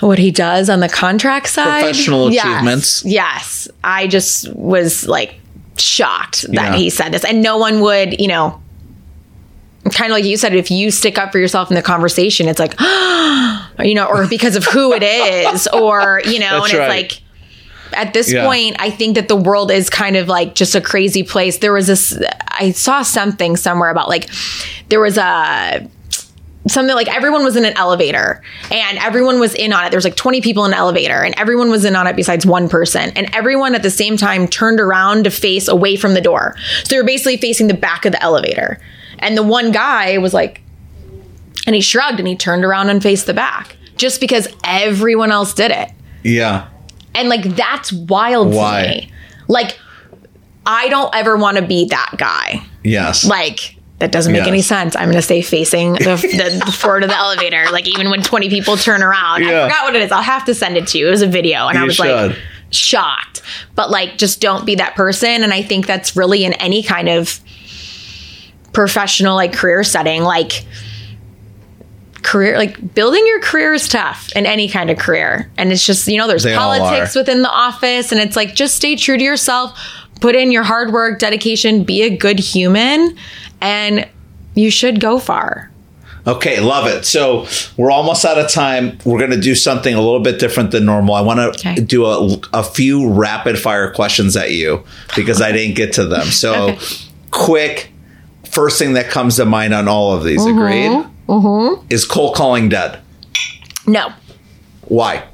what 0.00 0.18
he 0.18 0.30
does 0.30 0.70
on 0.70 0.80
the 0.80 0.88
contract 0.88 1.48
side, 1.48 1.80
Professional 1.82 2.30
yes, 2.32 2.44
achievements. 2.44 3.04
Yes, 3.04 3.68
I 3.82 4.06
just 4.06 4.52
was 4.54 5.06
like 5.08 5.40
shocked 5.76 6.42
that 6.42 6.52
Yeah. 6.54 6.76
he 6.76 6.88
said 6.90 7.12
this, 7.12 7.24
and 7.24 7.42
no 7.42 7.58
one 7.58 7.80
would, 7.80 8.20
you 8.20 8.28
know. 8.28 8.60
Kind 9.92 10.10
of 10.12 10.16
like 10.16 10.24
you 10.24 10.36
said, 10.36 10.54
if 10.54 10.70
you 10.70 10.90
stick 10.90 11.18
up 11.18 11.32
for 11.32 11.38
yourself 11.38 11.70
in 11.70 11.74
the 11.74 11.82
conversation, 11.82 12.46
it's 12.46 12.58
like, 12.58 12.74
you 13.80 13.94
know, 13.94 14.06
or 14.06 14.26
because 14.28 14.54
of 14.54 14.64
who 14.64 14.92
it 14.92 15.02
is, 15.02 15.66
or, 15.68 16.20
you 16.26 16.38
know, 16.40 16.60
That's 16.60 16.70
and 16.72 16.78
right. 16.80 17.04
it's 17.04 17.12
like, 17.14 17.22
at 17.92 18.12
this 18.14 18.32
Yeah. 18.32 18.44
point, 18.44 18.76
I 18.78 18.90
think 18.90 19.14
that 19.16 19.28
the 19.28 19.36
world 19.36 19.70
is 19.70 19.88
kind 19.90 20.16
of 20.16 20.28
like 20.28 20.54
just 20.54 20.74
a 20.74 20.80
crazy 20.80 21.22
place. 21.22 21.58
There 21.58 21.72
was 21.72 21.86
this, 21.86 22.18
I 22.48 22.72
saw 22.72 23.02
something 23.02 23.56
somewhere 23.56 23.90
about 23.90 24.08
like, 24.08 24.28
there 24.88 25.00
was 25.00 25.16
a, 25.18 25.88
something 26.66 26.94
like 26.94 27.08
everyone 27.14 27.44
was 27.44 27.56
in 27.56 27.64
an 27.64 27.72
elevator 27.78 28.42
and 28.70 28.98
everyone 28.98 29.40
was 29.40 29.54
in 29.54 29.72
on 29.72 29.84
it. 29.86 29.90
There 29.90 29.96
was 29.96 30.04
like 30.04 30.16
20 30.16 30.40
people 30.42 30.64
in 30.66 30.72
an 30.72 30.78
elevator 30.78 31.22
and 31.24 31.34
everyone 31.38 31.70
was 31.70 31.84
in 31.84 31.96
on 31.96 32.06
it 32.06 32.14
besides 32.16 32.44
one 32.44 32.68
person. 32.68 33.10
And 33.16 33.34
everyone 33.34 33.74
at 33.74 33.82
the 33.82 33.90
same 33.90 34.16
time 34.16 34.46
turned 34.46 34.78
around 34.80 35.24
to 35.24 35.30
face 35.30 35.66
away 35.68 35.96
from 35.96 36.14
the 36.14 36.20
door. 36.20 36.54
So 36.84 36.88
they 36.90 36.98
were 36.98 37.06
basically 37.06 37.38
facing 37.38 37.68
the 37.68 37.74
back 37.74 38.04
of 38.04 38.12
the 38.12 38.22
elevator. 38.22 38.80
And 39.18 39.36
the 39.36 39.42
one 39.42 39.72
guy 39.72 40.18
was 40.18 40.34
like, 40.34 40.60
and 41.66 41.74
he 41.74 41.80
shrugged 41.80 42.18
and 42.18 42.28
he 42.28 42.36
turned 42.36 42.64
around 42.64 42.88
and 42.90 43.02
faced 43.02 43.26
the 43.26 43.34
back 43.34 43.76
just 43.96 44.20
because 44.20 44.46
everyone 44.64 45.30
else 45.32 45.54
did 45.54 45.70
it. 45.70 45.90
Yeah. 46.22 46.68
And 47.18 47.28
like 47.28 47.42
that's 47.56 47.92
wild 47.92 48.54
Why? 48.54 48.82
to 48.82 48.88
me. 48.88 49.12
Like 49.48 49.78
I 50.66 50.88
don't 50.88 51.14
ever 51.14 51.36
want 51.36 51.56
to 51.58 51.62
be 51.66 51.86
that 51.86 52.14
guy. 52.18 52.62
Yes. 52.84 53.24
Like 53.26 53.76
that 53.98 54.12
doesn't 54.12 54.32
make 54.32 54.40
Yes. 54.40 54.48
any 54.48 54.62
sense. 54.62 54.94
I'm 54.96 55.06
going 55.06 55.16
to 55.16 55.22
stay 55.22 55.42
facing 55.42 55.94
the, 55.94 56.16
the, 56.20 56.62
the 56.66 56.70
forward 56.72 57.02
of 57.02 57.08
the 57.08 57.16
elevator. 57.16 57.64
Like 57.72 57.88
even 57.88 58.10
when 58.10 58.22
20 58.22 58.48
people 58.48 58.76
turn 58.76 59.02
around, 59.02 59.42
Yeah. 59.42 59.64
I 59.64 59.68
forgot 59.68 59.84
what 59.84 59.96
it 59.96 60.02
is. 60.02 60.12
I'll 60.12 60.22
have 60.22 60.44
to 60.44 60.54
send 60.54 60.76
it 60.76 60.86
to 60.88 60.98
you. 60.98 61.08
It 61.08 61.10
was 61.10 61.22
a 61.22 61.26
video, 61.26 61.66
and 61.66 61.76
I 61.76 61.84
was 61.84 61.96
should. 61.96 62.30
like 62.30 62.38
shocked. 62.70 63.42
But 63.74 63.90
like, 63.90 64.16
just 64.16 64.40
don't 64.40 64.64
be 64.64 64.76
that 64.76 64.94
person. 64.94 65.42
And 65.42 65.52
I 65.52 65.62
think 65.62 65.86
that's 65.86 66.14
really 66.14 66.44
in 66.44 66.52
any 66.54 66.82
kind 66.84 67.08
of 67.08 67.40
professional 68.72 69.34
like 69.34 69.52
career 69.52 69.82
setting. 69.82 70.22
Like 70.22 70.64
career 72.28 72.58
like 72.58 72.94
building 72.94 73.24
your 73.26 73.40
career 73.40 73.72
is 73.72 73.88
tough 73.88 74.30
in 74.36 74.44
any 74.44 74.68
kind 74.68 74.90
of 74.90 74.98
career 74.98 75.50
and 75.56 75.72
it's 75.72 75.86
just 75.86 76.06
you 76.06 76.18
know 76.18 76.26
there's 76.28 76.42
They 76.44 76.54
politics 76.54 77.14
within 77.14 77.42
the 77.42 77.50
office 77.50 78.12
and 78.12 78.20
it's 78.20 78.36
like 78.36 78.54
just 78.54 78.74
stay 78.76 78.96
true 78.96 79.16
to 79.16 79.24
yourself 79.24 79.78
put 80.20 80.36
in 80.36 80.52
your 80.52 80.62
hard 80.64 80.92
work 80.92 81.18
dedication 81.18 81.84
be 81.84 82.02
a 82.02 82.14
good 82.14 82.38
human 82.38 83.16
and 83.60 84.06
you 84.54 84.70
should 84.70 85.00
go 85.00 85.18
far 85.18 85.70
Okay, 86.26 86.60
love 86.60 86.86
it. 86.86 87.06
So 87.06 87.46
we're 87.78 87.90
almost 87.90 88.22
out 88.26 88.36
of 88.38 88.50
time. 88.50 88.98
We're 89.06 89.18
going 89.18 89.30
to 89.30 89.40
do 89.40 89.54
something 89.54 89.94
a 89.94 90.00
little 90.02 90.20
bit 90.20 90.38
different 90.38 90.72
than 90.72 90.84
normal. 90.84 91.14
I 91.14 91.22
want 91.22 91.38
to 91.38 91.48
Okay. 91.70 91.80
do 91.80 92.04
a, 92.04 92.38
a 92.52 92.62
few 92.62 93.08
rapid 93.10 93.58
fire 93.58 93.90
questions 93.94 94.36
at 94.36 94.50
you 94.52 94.84
because 95.16 95.40
I 95.40 95.52
didn't 95.52 95.74
get 95.76 95.94
to 95.94 96.04
them. 96.04 96.26
So, 96.26 96.76
quick, 97.30 97.92
first 98.44 98.78
thing 98.78 98.92
that 98.92 99.08
comes 99.08 99.36
to 99.36 99.46
mind 99.46 99.72
on 99.72 99.88
all 99.88 100.12
of 100.12 100.22
these, 100.22 100.44
agreed? 100.44 100.90
Mm-hmm. 100.90 101.10
Mm-hmm. 101.28 101.86
Is 101.90 102.04
cold 102.04 102.34
calling 102.34 102.68
dead? 102.68 103.00
no. 103.86 104.12
Why? 104.82 105.24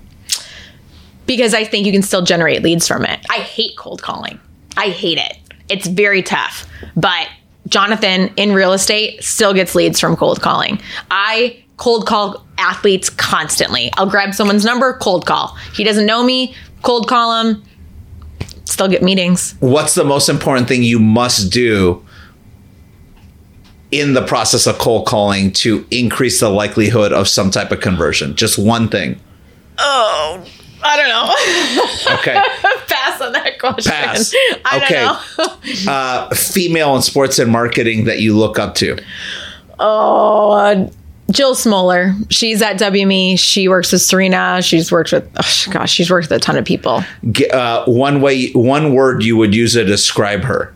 because 1.26 1.54
i 1.54 1.64
think 1.64 1.86
you 1.86 1.92
can 1.92 2.02
still 2.02 2.22
generate 2.22 2.62
leads 2.62 2.86
from 2.86 3.04
it. 3.04 3.24
I 3.30 3.36
hate 3.36 3.76
cold 3.78 4.02
calling. 4.02 4.38
I 4.76 4.88
hate 4.90 5.18
it. 5.18 5.38
It's 5.68 5.86
very 5.86 6.22
tough. 6.22 6.66
But 6.96 7.28
jonathan 7.68 8.30
in 8.36 8.52
real 8.52 8.72
estate 8.74 9.24
still 9.24 9.54
gets 9.54 9.74
leads 9.74 9.98
from 9.98 10.16
cold 10.16 10.42
calling. 10.42 10.80
I 11.10 11.64
cold 11.78 12.06
call 12.06 12.44
athletes 12.58 13.08
constantly. 13.10 13.90
I'll 13.94 14.10
grab 14.10 14.34
someone's 14.34 14.64
number 14.64 14.92
cold 14.98 15.26
call. 15.26 15.56
He 15.74 15.82
doesn't 15.84 16.06
know 16.06 16.22
me 16.22 16.54
cold 16.82 17.08
call 17.08 17.42
him 17.42 17.62
still 18.66 18.88
get 18.88 19.02
meetings. 19.02 19.54
What's 19.60 19.94
the 19.94 20.04
most 20.04 20.28
important 20.28 20.68
thing 20.68 20.82
you 20.82 20.98
must 20.98 21.50
do 21.52 22.04
in 24.00 24.14
the 24.14 24.24
process 24.26 24.66
of 24.66 24.78
cold 24.78 25.06
calling 25.06 25.52
to 25.52 25.86
increase 25.90 26.40
the 26.40 26.48
likelihood 26.50 27.12
of 27.12 27.28
some 27.28 27.50
type 27.50 27.70
of 27.72 27.80
conversion? 27.80 28.34
Just 28.36 28.58
one 28.58 28.88
thing. 28.88 29.18
oh 29.78 30.44
i 30.86 30.96
don't 30.98 31.08
know 31.08 32.14
Okay. 32.18 32.34
pass 32.88 33.20
on 33.22 33.32
that 33.32 33.58
question 33.58 33.90
Pass. 33.90 34.34
i 34.66 34.76
Okay. 34.82 34.94
don't 34.94 35.86
know 35.86 35.90
uh, 35.92 36.34
female 36.34 36.94
in 36.96 37.02
sports 37.02 37.38
and 37.38 37.50
marketing 37.50 38.04
that 38.04 38.20
you 38.20 38.36
look 38.36 38.58
up 38.58 38.74
to? 38.76 38.98
Oh, 39.78 40.50
uh, 40.52 40.90
Jill 41.30 41.54
Smoller. 41.54 42.12
She's 42.30 42.60
at 42.62 42.78
WME. 42.78 43.38
She 43.38 43.66
works 43.66 43.90
with 43.92 44.02
Serena. 44.02 44.60
She's 44.62 44.92
worked 44.92 45.10
with, 45.10 45.28
oh, 45.36 45.72
gosh, 45.72 45.90
she's 45.90 46.10
worked 46.10 46.28
with 46.28 46.36
a 46.36 46.40
ton 46.40 46.56
of 46.58 46.64
people. 46.66 47.02
Uh, 47.52 47.84
one 47.86 48.20
way, 48.20 48.50
one 48.52 48.92
word 48.94 49.22
you 49.24 49.36
would 49.38 49.54
use 49.54 49.72
to 49.72 49.84
describe 49.84 50.42
her. 50.44 50.72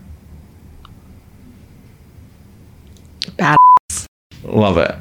Bad. 3.37 3.57
Love 4.49 4.77
it. 4.77 4.95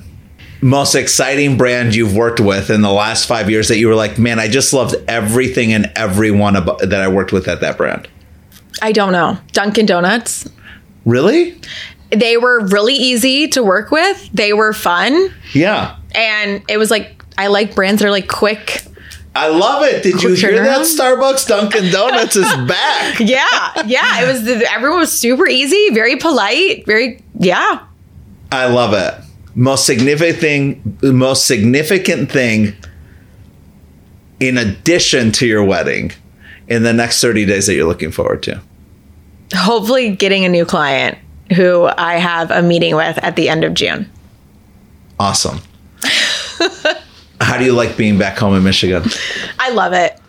Most 0.61 0.95
exciting 0.95 1.57
brand 1.57 1.95
you've 1.95 2.17
worked 2.17 2.41
with 2.41 2.69
in 2.69 2.83
the 2.83 2.91
last 2.91 3.27
five 3.27 3.49
years 3.49 3.69
that 3.69 3.79
you 3.79 3.87
were 3.87 3.95
like, 3.95 4.19
man, 4.19 4.41
I 4.41 4.49
just 4.49 4.73
loved 4.73 4.97
everything 5.07 5.73
and 5.73 5.91
everyone 5.95 6.57
about, 6.57 6.81
that 6.81 7.01
I 7.01 7.09
worked 7.09 7.33
with 7.33 7.47
at 7.47 7.61
that 7.61 7.77
brand. 7.77 8.09
I 8.83 8.93
don't 8.93 9.13
know. 9.13 9.39
Dunkin' 9.53 9.87
Donuts. 9.87 10.49
Really? 11.05 11.61
They 12.11 12.37
were 12.37 12.67
really 12.67 12.95
easy 12.95 13.49
to 13.49 13.63
work 13.63 13.91
with. 13.91 14.31
They 14.33 14.53
were 14.53 14.73
fun. 14.73 15.33
Yeah. 15.53 15.97
And 16.15 16.63
it 16.69 16.77
was 16.77 16.91
like, 16.91 17.25
I 17.37 17.47
like 17.47 17.75
brands 17.75 18.01
that 18.01 18.09
are 18.09 18.11
like 18.11 18.29
quick. 18.29 18.83
I 19.37 19.49
love 19.49 19.85
it. 19.85 20.03
Did 20.03 20.23
you 20.23 20.35
hear 20.35 20.65
that? 20.65 20.81
Starbucks 20.81 21.47
Dunkin' 21.47 21.91
Donuts 21.93 22.35
is 22.35 22.53
back. 22.67 23.21
Yeah. 23.21 23.87
Yeah. 23.87 24.23
It 24.23 24.27
was, 24.27 24.49
everyone 24.73 24.99
was 24.99 25.13
super 25.13 25.47
easy, 25.47 25.91
very 25.93 26.17
polite, 26.17 26.85
very, 26.87 27.23
yeah. 27.39 27.87
I 28.51 28.67
love 28.67 28.95
it. 28.95 29.25
Most 29.59 29.87
significant 29.87 30.39
thing, 30.39 30.99
most 31.03 31.49
significant 31.49 32.31
thing 32.31 32.77
in 34.39 34.57
addition 34.57 35.33
to 35.33 35.49
your 35.49 35.65
wedding 35.65 36.13
in 36.69 36.85
the 36.85 36.93
next 36.93 37.21
30 37.21 37.45
days 37.45 37.67
that 37.67 37.75
you're 37.75 37.89
looking 37.89 38.13
forward 38.13 38.41
to. 38.45 38.63
Hopefully 39.53 40.15
getting 40.15 40.45
a 40.45 40.49
new 40.49 40.65
client 40.65 41.19
who 41.57 41.87
I 41.99 42.19
have 42.19 42.53
a 42.53 42.63
meeting 42.63 42.95
with 42.95 43.19
at 43.19 43.35
the 43.35 43.49
end 43.49 43.65
of 43.65 43.75
June. 43.75 44.09
Awesome. 45.19 45.59
How 47.41 47.59
do 47.59 47.65
you 47.65 47.73
like 47.73 47.97
being 47.97 48.17
back 48.17 48.39
home 48.39 48.55
in 48.55 48.63
Michigan? 48.63 49.03
I 49.59 49.71
love 49.71 49.93
it. 49.93 50.21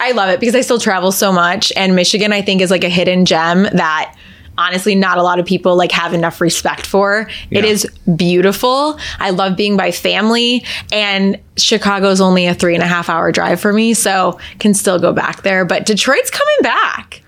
I 0.00 0.10
love 0.10 0.30
it 0.30 0.40
because 0.40 0.56
I 0.56 0.62
still 0.62 0.80
travel 0.80 1.12
so 1.12 1.30
much 1.30 1.72
and 1.76 1.94
Michigan 1.94 2.32
I 2.32 2.42
think 2.42 2.60
is 2.60 2.72
like 2.72 2.82
a 2.82 2.88
hidden 2.88 3.24
gem 3.24 3.62
that 3.62 4.16
honestly 4.58 4.94
not 4.94 5.16
a 5.16 5.22
lot 5.22 5.38
of 5.38 5.46
people 5.46 5.76
like 5.76 5.92
have 5.92 6.12
enough 6.12 6.40
respect 6.40 6.84
for. 6.84 7.28
It 7.50 7.64
Yeah. 7.64 7.70
is 7.70 7.86
beautiful. 8.16 8.98
I 9.18 9.30
love 9.30 9.56
being 9.56 9.76
by 9.76 9.90
family 9.92 10.64
and 10.92 11.38
Chicago's 11.56 12.20
only 12.20 12.46
a 12.46 12.54
three 12.54 12.74
and 12.74 12.82
a 12.82 12.86
half 12.86 13.08
hour 13.08 13.32
drive 13.32 13.60
for 13.60 13.72
me, 13.72 13.94
so 13.94 14.38
can 14.58 14.74
still 14.74 14.98
go 14.98 15.12
back 15.12 15.42
there. 15.42 15.64
But 15.64 15.86
Detroit's 15.86 16.30
coming 16.30 16.56
back. 16.62 17.22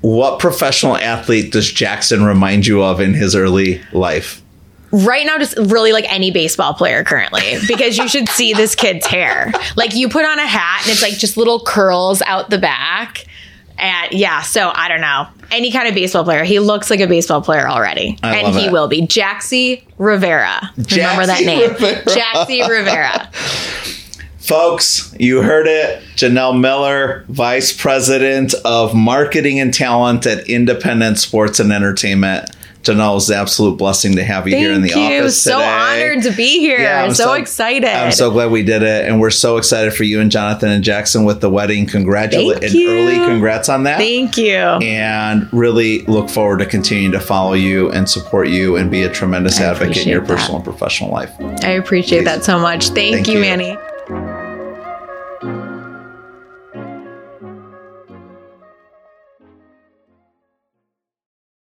What 0.00 0.40
professional 0.40 0.96
athlete 0.96 1.52
does 1.52 1.70
Jackson 1.70 2.24
remind 2.24 2.66
you 2.66 2.82
of 2.82 3.00
in 3.00 3.14
his 3.14 3.36
early 3.36 3.80
life? 3.92 4.40
right 4.94 5.24
now 5.24 5.38
just 5.38 5.56
really 5.56 5.90
like 5.90 6.04
any 6.12 6.30
baseball 6.30 6.74
player 6.74 7.02
currently 7.02 7.56
because 7.66 7.96
you 7.96 8.06
should 8.06 8.28
see 8.28 8.52
this 8.52 8.74
kid's 8.74 9.06
hair 9.06 9.50
like 9.74 9.94
you 9.94 10.06
put 10.06 10.22
on 10.26 10.38
a 10.38 10.46
hat 10.46 10.82
and 10.82 10.90
it's 10.92 11.00
like 11.00 11.14
just 11.14 11.38
little 11.38 11.60
curls 11.60 12.20
out 12.26 12.50
the 12.50 12.58
back 12.58 13.24
and 13.78 14.12
yeah 14.12 14.42
so 14.42 14.70
i 14.74 14.88
don't 14.88 15.00
know 15.00 15.26
any 15.52 15.70
kind 15.70 15.86
of 15.88 15.94
baseball 15.94 16.24
player 16.24 16.42
he 16.44 16.58
looks 16.58 16.90
like 16.90 17.00
a 17.00 17.06
baseball 17.06 17.40
player 17.42 17.68
already 17.68 18.18
I 18.22 18.36
and 18.38 18.54
he 18.56 18.66
it. 18.66 18.72
will 18.72 18.88
be 18.88 19.02
jaxie 19.02 19.82
rivera 19.98 20.70
remember 20.90 21.26
that 21.26 21.42
name 21.44 21.70
Rivera. 21.70 22.02
jaxie 22.04 22.68
rivera 22.68 23.30
Folks, 24.38 25.14
you 25.20 25.40
heard 25.40 25.68
it. 25.68 26.02
Janelle 26.16 26.58
Miller, 26.60 27.24
Vice 27.28 27.72
President 27.74 28.52
of 28.64 28.92
Marketing 28.92 29.60
and 29.60 29.72
Talent 29.72 30.26
at 30.26 30.48
Independent 30.48 31.18
Sports 31.18 31.60
and 31.60 31.72
Entertainment. 31.72 32.50
Janelle, 32.82 33.16
it's 33.16 33.28
an 33.28 33.36
absolute 33.38 33.78
blessing 33.78 34.16
to 34.16 34.24
have 34.24 34.48
you 34.48 34.56
here 34.56 34.72
in 34.72 34.82
the 34.82 34.88
thank 34.88 35.12
you 35.12 35.20
office 35.20 35.40
so 35.40 35.52
today. 35.58 35.68
honored 36.12 36.22
to 36.24 36.32
be 36.32 36.58
here 36.58 36.80
Yeah, 36.80 37.04
I'm 37.04 37.14
so, 37.14 37.34
excited 37.34 37.88
I'm 37.88 38.12
so 38.12 38.30
glad 38.30 38.50
we 38.50 38.62
did 38.62 38.82
it, 38.82 39.08
and 39.08 39.20
we're 39.20 39.30
so 39.30 39.56
excited 39.56 39.92
for 39.94 40.04
you 40.04 40.20
and 40.20 40.30
Jonathan 40.30 40.70
and 40.70 40.82
Jackson 40.82 41.24
with 41.24 41.40
the 41.40 41.48
wedding. 41.50 41.86
Congratulations 41.86 42.74
early 42.74 43.16
congrats 43.16 43.68
on 43.68 43.84
that. 43.84 43.98
thank 43.98 44.36
you 44.36 44.56
and 44.56 45.48
really 45.52 46.02
look 46.02 46.28
forward 46.28 46.58
to 46.58 46.66
continuing 46.66 47.12
to 47.12 47.20
follow 47.20 47.52
you 47.52 47.90
and 47.92 48.08
support 48.08 48.48
you 48.48 48.76
and 48.76 48.90
be 48.90 49.02
a 49.02 49.08
tremendous 49.12 49.60
I 49.60 49.64
advocate 49.66 49.98
in 50.04 50.08
your 50.08 50.20
that. 50.22 50.28
personal 50.28 50.56
and 50.56 50.64
professional 50.64 51.10
life. 51.10 51.32
i 51.62 51.70
appreciate 51.70 52.20
Please. 52.20 52.24
that 52.24 52.44
so 52.44 52.58
much 52.58 52.88
thank, 52.88 53.14
Thank 53.14 53.28
you 53.28 53.34
you. 53.34 53.40
manny 53.40 53.76